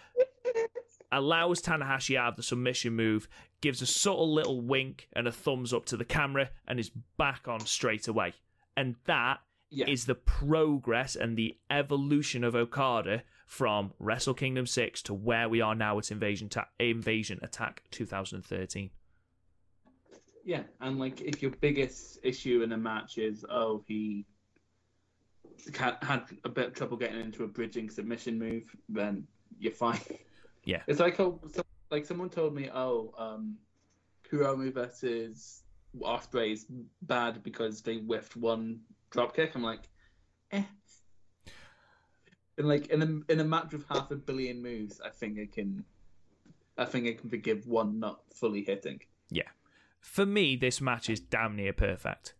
allows 1.11 1.62
Tanahashi 1.62 2.16
out 2.16 2.30
of 2.30 2.36
the 2.36 2.43
submission 2.43 2.95
move, 2.95 3.28
gives 3.61 3.82
a 3.82 3.86
subtle 3.86 4.32
little 4.32 4.61
wink 4.61 5.09
and 5.12 5.26
a 5.26 5.32
thumbs 5.32 5.72
up 5.72 5.84
to 5.86 5.97
the 5.97 6.05
camera, 6.05 6.51
and 6.66 6.80
is 6.80 6.90
back 7.16 7.47
on 7.47 7.61
straight 7.61 8.09
away. 8.09 8.34
And 8.76 8.97
that 9.05 9.40
yeah. 9.70 9.86
is 9.88 10.07
the 10.07 10.14
progress 10.14 11.14
and 11.16 11.36
the 11.36 11.57
evolution 11.70 12.45
of 12.45 12.55
Okada 12.55 13.22
from 13.53 13.93
Wrestle 13.99 14.33
Kingdom 14.33 14.65
6 14.65 15.03
to 15.03 15.13
where 15.13 15.47
we 15.47 15.61
are 15.61 15.75
now 15.75 15.99
at 15.99 16.11
Invasion, 16.11 16.49
Ta- 16.49 16.69
Invasion 16.79 17.39
Attack 17.43 17.83
2013. 17.91 18.89
Yeah, 20.43 20.63
and 20.81 20.99
like 20.99 21.21
if 21.21 21.43
your 21.43 21.51
biggest 21.61 22.19
issue 22.23 22.63
in 22.63 22.73
a 22.73 22.79
match 22.79 23.19
is, 23.19 23.45
oh, 23.51 23.85
he 23.87 24.25
had 25.75 26.23
a 26.45 26.49
bit 26.49 26.69
of 26.69 26.73
trouble 26.73 26.97
getting 26.97 27.21
into 27.21 27.45
a 27.45 27.47
bridging 27.47 27.91
submission 27.91 28.39
move, 28.39 28.75
then 28.89 29.27
you're 29.59 29.73
fine. 29.73 30.01
Yeah. 30.65 30.83
It's 30.87 31.01
like, 31.01 31.19
oh, 31.19 31.41
so, 31.53 31.63
like 31.91 32.07
someone 32.07 32.31
told 32.31 32.55
me, 32.55 32.71
oh, 32.73 33.13
um, 33.19 33.57
Hiromu 34.31 34.73
versus 34.73 35.65
Ospreay 36.01 36.53
is 36.53 36.67
bad 37.03 37.43
because 37.43 37.83
they 37.83 37.97
whiffed 37.97 38.37
one 38.37 38.79
dropkick. 39.11 39.57
I'm 39.57 39.65
like, 39.65 39.89
eh, 40.53 40.63
in 42.59 42.67
like 42.67 42.87
in 42.89 43.03
a 43.03 43.33
in 43.33 43.41
a 43.41 43.45
match 43.45 43.73
with 43.73 43.85
half 43.89 44.11
a 44.11 44.17
billion 44.17 44.63
moves, 44.63 45.01
I 45.05 45.11
think 45.11 45.39
I 45.39 45.49
can, 45.53 45.85
I 46.77 46.85
think 46.85 47.07
I 47.07 47.13
can 47.15 47.31
forgive 47.31 47.67
one 47.67 48.01
not 48.01 48.21
fully 48.35 48.63
hitting. 48.63 49.01
Yeah, 49.31 49.49
for 50.01 50.27
me, 50.27 50.57
this 50.57 50.81
match 50.81 51.09
is 51.09 51.21
damn 51.21 51.57
near 51.57 51.73
perfect. 51.73 52.35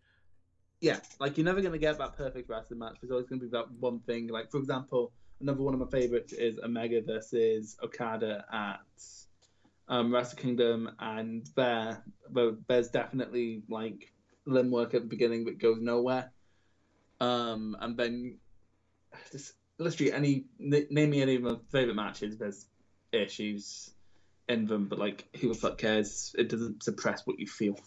Yeah, 0.81 0.99
like 1.21 1.39
you're 1.39 1.45
never 1.45 1.63
gonna 1.63 1.79
get 1.79 1.99
that 1.99 2.17
perfect 2.17 2.49
wrestling 2.49 2.81
match. 2.81 2.97
There's 3.01 3.11
always 3.11 3.27
gonna 3.27 3.41
be 3.41 3.49
that 3.49 3.71
one 3.79 4.01
thing. 4.01 4.29
Like 4.29 4.51
for 4.51 4.59
example, 4.59 5.13
another 5.41 5.63
one 5.63 5.75
of 5.75 5.81
my 5.81 5.87
favorites 5.87 6.33
is 6.33 6.59
Omega 6.59 7.03
versus 7.03 7.77
Okada 7.83 8.45
at 8.53 8.81
um, 9.89 10.13
Wrestle 10.13 10.39
Kingdom, 10.39 10.91
and 10.99 11.49
there, 11.57 12.03
there's 12.69 12.89
definitely 12.89 13.63
like 13.69 14.13
limb 14.45 14.71
work 14.71 14.95
at 14.95 15.03
the 15.03 15.09
beginning 15.09 15.45
that 15.45 15.59
goes 15.59 15.79
nowhere. 15.81 16.31
Um, 17.21 17.77
and 17.81 17.97
then 17.97 18.39
just 19.31 19.53
literally 19.83 20.13
any 20.13 20.45
name 20.59 21.11
me 21.11 21.23
any 21.23 21.37
of 21.37 21.43
my 21.43 21.57
favorite 21.71 21.97
matches. 21.97 22.39
There's 22.39 22.67
issues. 23.13 23.91
in 24.49 24.67
them, 24.67 24.89
but 24.89 24.99
like, 24.99 25.25
who 25.41 25.49
the 25.49 25.55
fuck 25.55 25.79
cares? 25.79 26.35
It 26.39 26.49
doesn't 26.49 26.83
suppress 26.83 27.27
what 27.27 27.39
you 27.39 27.47
feel. 27.47 27.79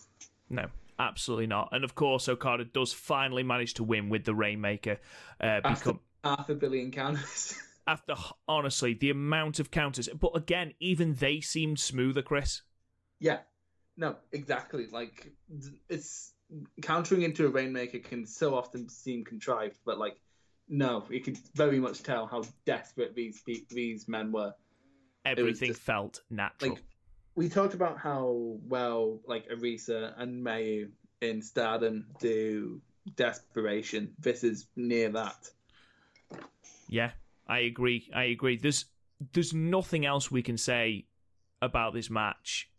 No, 0.50 0.68
absolutely 1.00 1.48
not. 1.48 1.70
And 1.72 1.84
of 1.84 1.96
course, 1.96 2.30
Okada 2.30 2.66
does 2.66 2.94
finally 2.94 3.44
manage 3.44 3.74
to 3.76 3.84
win 3.84 4.10
with 4.10 4.26
the 4.26 4.36
Rainmaker. 4.36 5.00
Uh, 5.42 5.62
After 5.64 5.92
become 5.92 6.00
half 6.24 6.50
a 6.50 6.56
billion 6.56 6.92
counters. 6.92 7.56
after 7.88 8.16
honestly 8.48 8.94
the 8.94 9.10
amount 9.12 9.60
of 9.60 9.72
counters, 9.72 10.10
but 10.20 10.32
again, 10.36 10.74
even 10.80 11.14
they 11.16 11.40
seemed 11.40 11.80
smoother, 11.80 12.22
Chris. 12.22 12.62
yeah, 13.20 13.40
no, 13.98 14.16
exactly. 14.32 14.88
Like, 14.92 15.32
it's 15.90 16.34
countering 16.82 17.22
into 17.22 17.46
a 17.46 17.50
rainmaker 17.50 18.00
can 18.00 18.26
so 18.26 18.56
often 18.56 18.90
seem 18.90 19.24
contrived, 19.24 19.78
but 19.86 19.98
like, 19.98 20.20
no, 20.68 21.06
you 21.10 21.22
could 21.22 21.38
very 21.54 21.80
much 21.80 22.04
tell 22.04 22.26
how 22.26 22.44
desperate 22.66 23.16
these 23.16 23.42
these 23.70 24.08
men 24.08 24.32
were. 24.32 24.54
Everything 25.26 25.70
just- 25.70 25.82
felt 25.82 26.22
natural. 26.30 26.72
Like, 26.74 26.84
we 27.36 27.50
talked 27.50 27.74
about 27.74 27.98
how 27.98 28.58
well 28.68 29.20
like 29.28 29.50
Arisa 29.50 30.14
and 30.18 30.46
Mayu 30.46 30.90
in 31.22 31.42
Stardom 31.42 32.06
do 32.20 32.82
desperation. 33.16 34.14
This 34.20 34.44
is 34.44 34.68
near 34.76 35.10
that. 35.10 35.50
Yeah, 36.88 37.12
I 37.48 37.60
agree. 37.60 38.10
I 38.14 38.26
agree. 38.26 38.58
There's 38.58 38.86
there's 39.34 39.54
nothing 39.54 40.06
else 40.06 40.32
we 40.32 40.42
can 40.42 40.58
say 40.58 41.06
about 41.62 41.94
this 41.94 42.10
match. 42.10 42.70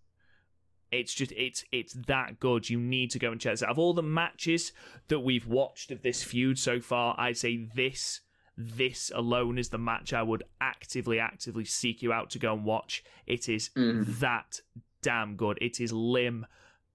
It's 0.92 1.12
just 1.14 1.32
it's 1.32 1.64
it's 1.72 1.94
that 2.06 2.38
good. 2.40 2.70
You 2.70 2.78
need 2.78 3.10
to 3.12 3.18
go 3.18 3.32
and 3.32 3.40
check 3.40 3.54
this 3.54 3.62
out. 3.62 3.70
Of 3.70 3.78
all 3.78 3.92
the 3.94 4.02
matches 4.02 4.72
that 5.08 5.20
we've 5.20 5.46
watched 5.46 5.90
of 5.90 6.02
this 6.02 6.22
feud 6.22 6.58
so 6.58 6.80
far, 6.80 7.14
I'd 7.18 7.36
say 7.36 7.68
this 7.74 8.20
this 8.56 9.12
alone 9.14 9.58
is 9.58 9.68
the 9.68 9.78
match 9.78 10.12
I 10.14 10.22
would 10.22 10.42
actively 10.60 11.18
actively 11.20 11.64
seek 11.66 12.02
you 12.02 12.12
out 12.12 12.30
to 12.30 12.38
go 12.38 12.54
and 12.54 12.64
watch. 12.64 13.04
It 13.26 13.48
is 13.48 13.70
Mhm. 13.76 14.18
that 14.20 14.60
damn 15.02 15.36
good. 15.36 15.58
It 15.60 15.78
is 15.80 15.92
limb 15.92 16.46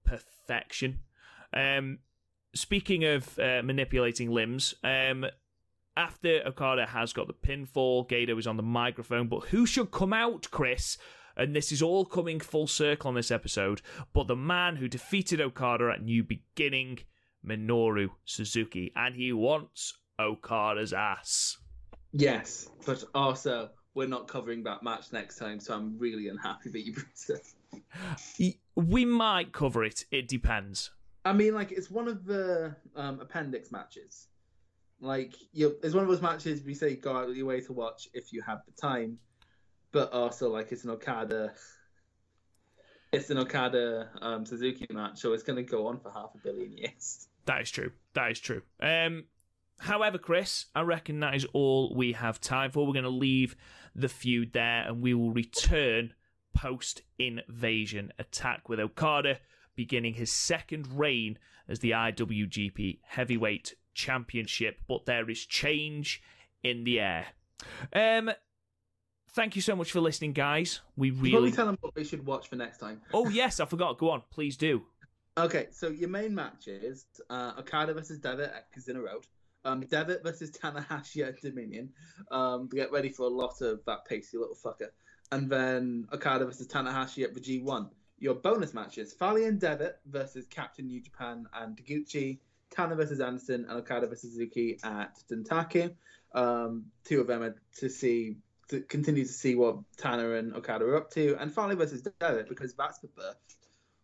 perfection. 0.04 1.00
Um, 1.52 1.98
speaking 2.54 3.04
of 3.04 3.38
uh, 3.38 3.62
manipulating 3.62 4.30
limbs, 4.30 4.74
um, 4.82 5.26
after 5.96 6.42
Okada 6.46 6.86
has 6.86 7.12
got 7.12 7.26
the 7.26 7.34
pinfall, 7.34 8.08
Gedo 8.08 8.38
is 8.38 8.46
on 8.46 8.56
the 8.56 8.62
microphone, 8.62 9.28
but 9.28 9.44
who 9.48 9.66
should 9.66 9.90
come 9.90 10.12
out, 10.12 10.48
Chris? 10.50 10.96
And 11.36 11.54
this 11.54 11.72
is 11.72 11.82
all 11.82 12.04
coming 12.04 12.40
full 12.40 12.66
circle 12.66 13.08
on 13.08 13.14
this 13.14 13.30
episode, 13.30 13.82
but 14.12 14.26
the 14.26 14.36
man 14.36 14.76
who 14.76 14.88
defeated 14.88 15.40
Okada 15.40 15.90
at 15.94 16.02
New 16.02 16.22
Beginning, 16.22 16.98
Minoru 17.46 18.10
Suzuki, 18.24 18.92
and 18.94 19.14
he 19.14 19.32
wants 19.32 19.94
Okada's 20.18 20.92
ass. 20.92 21.58
Yes, 22.12 22.68
but 22.84 23.02
also 23.14 23.70
we're 23.94 24.08
not 24.08 24.28
covering 24.28 24.62
that 24.64 24.82
match 24.82 25.12
next 25.12 25.36
time, 25.36 25.60
so 25.60 25.74
I'm 25.74 25.98
really 25.98 26.28
unhappy 26.28 26.70
that 26.70 26.86
you 26.86 26.94
brought 26.94 27.40
it. 28.38 28.56
We 28.74 29.04
might 29.04 29.52
cover 29.52 29.84
it, 29.84 30.04
it 30.10 30.28
depends. 30.28 30.90
I 31.24 31.32
mean, 31.32 31.54
like 31.54 31.72
it's 31.72 31.90
one 31.90 32.08
of 32.08 32.24
the 32.24 32.74
um, 32.96 33.20
appendix 33.20 33.70
matches. 33.70 34.28
Like 35.00 35.34
you, 35.52 35.76
it's 35.82 35.94
one 35.94 36.04
of 36.04 36.10
those 36.10 36.22
matches 36.22 36.62
we 36.64 36.74
say 36.74 36.96
go 36.96 37.16
out 37.16 37.28
of 37.28 37.36
your 37.36 37.46
way 37.46 37.60
to 37.62 37.72
watch 37.72 38.08
if 38.12 38.32
you 38.32 38.42
have 38.42 38.60
the 38.66 38.72
time, 38.80 39.18
but 39.92 40.12
also 40.12 40.50
like 40.50 40.72
it's 40.72 40.84
an 40.84 40.90
Okada. 40.90 41.52
It's 43.12 43.28
an 43.28 43.38
Okada 43.38 44.08
um, 44.22 44.46
Suzuki 44.46 44.86
match, 44.90 45.20
so 45.20 45.34
it's 45.34 45.42
going 45.42 45.56
to 45.56 45.62
go 45.62 45.86
on 45.86 46.00
for 46.00 46.10
half 46.10 46.30
a 46.34 46.38
billion 46.38 46.72
years. 46.76 47.28
That 47.44 47.60
is 47.60 47.70
true. 47.70 47.92
That 48.14 48.30
is 48.30 48.40
true. 48.40 48.62
Um, 48.80 49.24
however, 49.78 50.16
Chris, 50.16 50.66
I 50.74 50.80
reckon 50.80 51.20
that 51.20 51.34
is 51.34 51.46
all 51.52 51.94
we 51.94 52.12
have 52.12 52.40
time 52.40 52.70
for. 52.70 52.86
We're 52.86 52.94
going 52.94 53.04
to 53.04 53.10
leave 53.10 53.54
the 53.94 54.08
feud 54.08 54.54
there, 54.54 54.84
and 54.86 55.02
we 55.02 55.12
will 55.12 55.32
return 55.32 56.14
post 56.54 57.02
invasion 57.18 58.12
attack 58.18 58.68
with 58.68 58.80
Okada 58.80 59.38
beginning 59.74 60.14
his 60.14 60.30
second 60.30 60.86
reign 60.98 61.38
as 61.68 61.78
the 61.78 61.90
IWGP 61.92 62.98
Heavyweight 63.02 63.74
Championship. 63.94 64.80
But 64.86 65.06
there 65.06 65.28
is 65.28 65.44
change 65.44 66.22
in 66.62 66.84
the 66.84 67.00
air. 67.00 67.26
Um, 67.92 68.30
thank 69.32 69.56
you 69.56 69.62
so 69.62 69.74
much 69.76 69.92
for 69.92 70.00
listening, 70.00 70.32
guys. 70.32 70.80
We 70.96 71.08
You 71.08 71.12
probably 71.14 71.32
really. 71.32 71.52
tell 71.52 71.66
them 71.66 71.78
what 71.80 71.94
they 71.94 72.04
should 72.04 72.24
watch 72.26 72.48
for 72.48 72.56
next 72.56 72.78
time. 72.78 73.00
Oh 73.12 73.28
yes, 73.28 73.60
I 73.60 73.64
forgot. 73.66 73.98
Go 73.98 74.10
on, 74.10 74.22
please 74.30 74.56
do. 74.56 74.82
Okay, 75.38 75.68
so 75.70 75.88
your 75.88 76.08
main 76.10 76.34
matches: 76.34 77.06
uh, 77.30 77.52
Okada 77.58 77.94
versus 77.94 78.18
Devitt 78.18 78.52
at 78.54 78.72
Kizuna 78.72 79.02
Road, 79.02 79.24
um, 79.64 79.80
Devitt 79.80 80.22
versus 80.22 80.50
Tanahashi 80.50 81.26
at 81.26 81.40
Dominion. 81.40 81.90
Um, 82.30 82.68
to 82.68 82.76
get 82.76 82.92
ready 82.92 83.08
for 83.08 83.22
a 83.24 83.28
lot 83.30 83.60
of 83.62 83.80
that 83.86 84.04
pacey 84.06 84.36
little 84.36 84.56
fucker, 84.56 84.88
and 85.30 85.48
then 85.48 86.06
Okada 86.12 86.44
versus 86.44 86.66
Tanahashi 86.68 87.24
at 87.24 87.34
the 87.34 87.40
G1. 87.40 87.88
Your 88.18 88.34
bonus 88.34 88.74
matches: 88.74 89.14
Fale 89.14 89.46
and 89.46 89.58
Devitt 89.58 90.00
versus 90.06 90.46
Captain 90.48 90.86
New 90.86 91.00
Japan 91.00 91.46
and 91.54 91.76
Taguchi, 91.76 92.38
Tana 92.70 92.94
versus 92.94 93.20
Anderson, 93.20 93.64
and 93.68 93.78
Okada 93.78 94.06
versus 94.06 94.32
Suzuki 94.32 94.78
at 94.84 95.18
Dontaku. 95.30 95.94
Um, 96.34 96.84
two 97.04 97.20
of 97.22 97.26
them 97.26 97.42
are 97.42 97.56
to 97.78 97.88
see 97.88 98.36
to 98.72 98.80
continue 98.80 99.24
to 99.24 99.32
see 99.32 99.54
what 99.54 99.76
Tana 99.98 100.32
and 100.32 100.54
Okada 100.54 100.84
are 100.86 100.96
up 100.96 101.10
to, 101.12 101.36
and 101.38 101.52
finally 101.52 101.76
versus 101.76 102.02
Devitt 102.02 102.48
because 102.48 102.72
that's 102.74 102.98
the 102.98 103.08
birth 103.08 103.36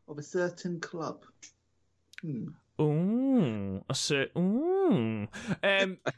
of 0.06 0.18
a 0.18 0.22
certain 0.22 0.78
club. 0.80 1.24
Hmm. 2.20 2.48
Ooh, 2.80 3.82
a 3.88 3.94
cer- 3.94 4.30
ooh. 4.36 5.26
Um, 5.62 5.98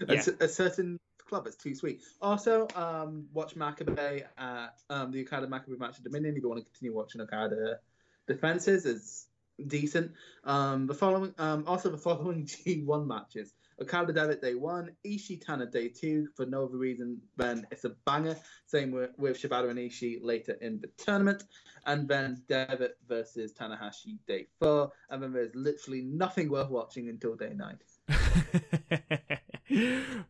A, 0.00 0.14
Yeah. 0.14 0.24
a 0.40 0.48
certain 0.48 0.98
club. 1.18 1.46
It's 1.46 1.56
too 1.56 1.74
sweet. 1.74 2.02
Also, 2.20 2.68
um, 2.76 3.26
watch 3.32 3.56
Makabe 3.56 4.24
at 4.38 4.78
um, 4.90 5.10
the 5.10 5.22
Okada 5.22 5.46
Makabe 5.48 5.78
match 5.78 5.96
at 5.98 6.04
Dominion. 6.04 6.36
If 6.36 6.42
you 6.42 6.48
want 6.48 6.60
to 6.60 6.64
continue 6.64 6.94
watching 6.94 7.20
Okada 7.20 7.80
defenses, 8.28 8.86
it's 8.86 9.26
decent. 9.66 10.12
Um, 10.44 10.86
the 10.86 10.94
following, 10.94 11.34
um, 11.38 11.64
also 11.66 11.90
the 11.90 11.98
following 11.98 12.44
G1 12.46 13.06
matches: 13.06 13.54
Okada 13.80 14.12
Devitt 14.12 14.42
day 14.42 14.54
one, 14.54 14.90
Ishii 15.06 15.44
Tana 15.44 15.66
day 15.66 15.88
two. 15.88 16.28
For 16.34 16.46
no 16.46 16.64
other 16.64 16.78
reason 16.78 17.20
than 17.36 17.66
it's 17.70 17.84
a 17.84 17.90
banger. 18.06 18.36
Same 18.66 18.90
with, 18.90 19.10
with 19.18 19.40
Shibata 19.40 19.70
and 19.70 19.78
Ishii 19.78 20.18
later 20.22 20.52
in 20.60 20.80
the 20.80 20.88
tournament, 21.02 21.44
and 21.86 22.08
then 22.08 22.42
Devitt 22.48 22.96
versus 23.08 23.52
Tanahashi 23.52 24.18
day 24.26 24.46
four, 24.60 24.90
and 25.10 25.22
then 25.22 25.32
there's 25.32 25.54
literally 25.54 26.02
nothing 26.02 26.50
worth 26.50 26.70
watching 26.70 27.08
until 27.08 27.36
day 27.36 27.52
nine. 27.54 27.78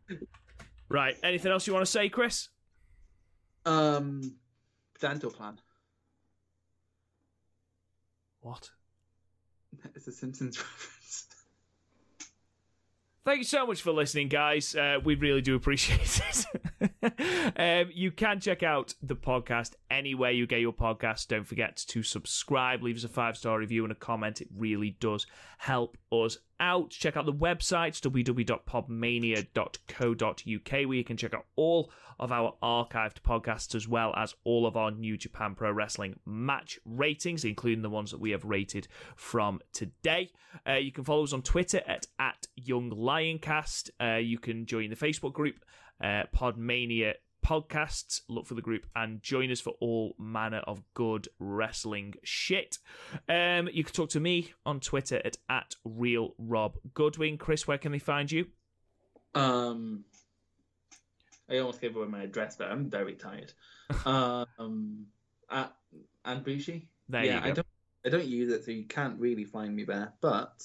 right. 0.89 1.17
Anything 1.23 1.51
else 1.51 1.65
you 1.65 1.73
want 1.73 1.85
to 1.85 1.91
say, 1.91 2.09
Chris? 2.09 2.49
Um, 3.65 4.35
dental 4.99 5.31
plan. 5.31 5.59
What? 8.41 8.69
It's 9.95 10.07
a 10.07 10.11
Simpsons 10.11 10.57
reference. 10.57 10.98
Thank 13.29 13.41
you 13.41 13.45
so 13.45 13.67
much 13.67 13.83
for 13.83 13.91
listening, 13.91 14.27
guys. 14.27 14.75
Uh, 14.75 14.97
we 15.03 15.13
really 15.13 15.41
do 15.41 15.55
appreciate 15.55 16.19
it. 16.81 17.53
um, 17.59 17.91
you 17.93 18.09
can 18.09 18.39
check 18.39 18.63
out 18.63 18.95
the 19.03 19.15
podcast 19.15 19.73
anywhere 19.91 20.31
you 20.31 20.47
get 20.47 20.61
your 20.61 20.73
podcast. 20.73 21.27
Don't 21.27 21.43
forget 21.43 21.77
to 21.89 22.01
subscribe, 22.01 22.81
leave 22.81 22.97
us 22.97 23.03
a 23.03 23.07
five 23.07 23.37
star 23.37 23.59
review 23.59 23.83
and 23.83 23.91
a 23.91 23.95
comment. 23.95 24.41
It 24.41 24.47
really 24.57 24.97
does 24.99 25.27
help 25.59 25.95
us 26.11 26.39
out. 26.59 26.91
Check 26.91 27.17
out 27.17 27.25
the 27.25 27.33
website, 27.33 27.99
www.podmania.co.uk, 28.01 30.71
where 30.71 30.97
you 30.97 31.03
can 31.03 31.17
check 31.17 31.33
out 31.33 31.45
all 31.55 31.91
of 32.19 32.31
our 32.31 32.55
archived 32.61 33.21
podcasts 33.21 33.75
as 33.75 33.87
well 33.87 34.13
as 34.15 34.35
all 34.43 34.67
of 34.67 34.75
our 34.75 34.91
New 34.91 35.17
Japan 35.17 35.55
Pro 35.55 35.71
Wrestling 35.71 36.19
match 36.25 36.79
ratings, 36.85 37.45
including 37.45 37.81
the 37.81 37.89
ones 37.89 38.11
that 38.11 38.19
we 38.19 38.31
have 38.31 38.43
rated 38.43 38.87
from 39.15 39.61
today. 39.71 40.31
Uh, 40.67 40.73
you 40.73 40.91
can 40.91 41.03
follow 41.03 41.23
us 41.23 41.33
on 41.33 41.41
Twitter 41.41 41.81
at, 41.87 42.07
at 42.19 42.47
Young 42.55 42.91
Lioncast. 42.91 43.89
Uh, 44.01 44.17
you 44.17 44.37
can 44.37 44.65
join 44.65 44.89
the 44.89 44.95
Facebook 44.95 45.33
group, 45.33 45.63
uh, 46.03 46.23
Podmania 46.35 47.13
Podcasts. 47.45 48.21
Look 48.27 48.45
for 48.45 48.53
the 48.53 48.61
group 48.61 48.85
and 48.95 49.21
join 49.21 49.51
us 49.51 49.59
for 49.59 49.73
all 49.79 50.15
manner 50.17 50.61
of 50.67 50.81
good 50.93 51.27
wrestling 51.39 52.15
shit. 52.23 52.77
Um, 53.27 53.69
you 53.71 53.83
can 53.83 53.93
talk 53.93 54.09
to 54.11 54.19
me 54.19 54.53
on 54.65 54.79
Twitter 54.79 55.21
at, 55.23 55.37
at 55.49 55.75
Real 55.83 56.33
Rob 56.37 56.77
Goodwin. 56.93 57.37
Chris, 57.37 57.67
where 57.67 57.77
can 57.77 57.91
they 57.91 57.99
find 57.99 58.31
you? 58.31 58.47
Um, 59.35 60.03
I 61.49 61.57
almost 61.57 61.81
gave 61.81 61.95
away 61.95 62.07
my 62.07 62.23
address, 62.23 62.55
but 62.55 62.71
I'm 62.71 62.89
very 62.89 63.15
tired. 63.15 63.53
um, 64.05 65.05
at 65.49 65.73
and 66.25 66.43
Bushi. 66.43 66.87
There 67.07 67.23
yeah, 67.23 67.35
you 67.35 67.41
go. 67.41 67.47
I 67.47 67.51
don't, 67.51 67.67
I 68.05 68.09
don't 68.09 68.25
use 68.25 68.51
it, 68.51 68.65
so 68.65 68.71
you 68.71 68.85
can't 68.85 69.19
really 69.19 69.45
find 69.45 69.75
me 69.75 69.83
there. 69.83 70.13
But 70.21 70.63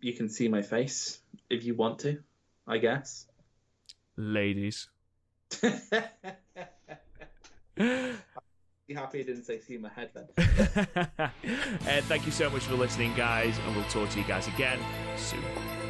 you 0.00 0.12
can 0.12 0.28
see 0.28 0.48
my 0.48 0.62
face 0.62 1.20
if 1.48 1.64
you 1.64 1.74
want 1.74 2.00
to, 2.00 2.18
I 2.66 2.78
guess. 2.78 3.26
Ladies. 4.16 4.88
Be 8.90 8.94
happy 8.94 9.20
I 9.20 9.22
didn't 9.22 9.44
say 9.44 9.60
see 9.60 9.78
my 9.78 9.88
head 9.88 10.10
then. 10.14 10.26
uh, 11.18 11.30
thank 12.08 12.26
you 12.26 12.32
so 12.32 12.50
much 12.50 12.64
for 12.64 12.74
listening, 12.74 13.14
guys, 13.14 13.56
and 13.58 13.76
we'll 13.76 13.84
talk 13.84 14.10
to 14.10 14.18
you 14.18 14.24
guys 14.26 14.48
again 14.48 14.78
soon. 15.16 15.89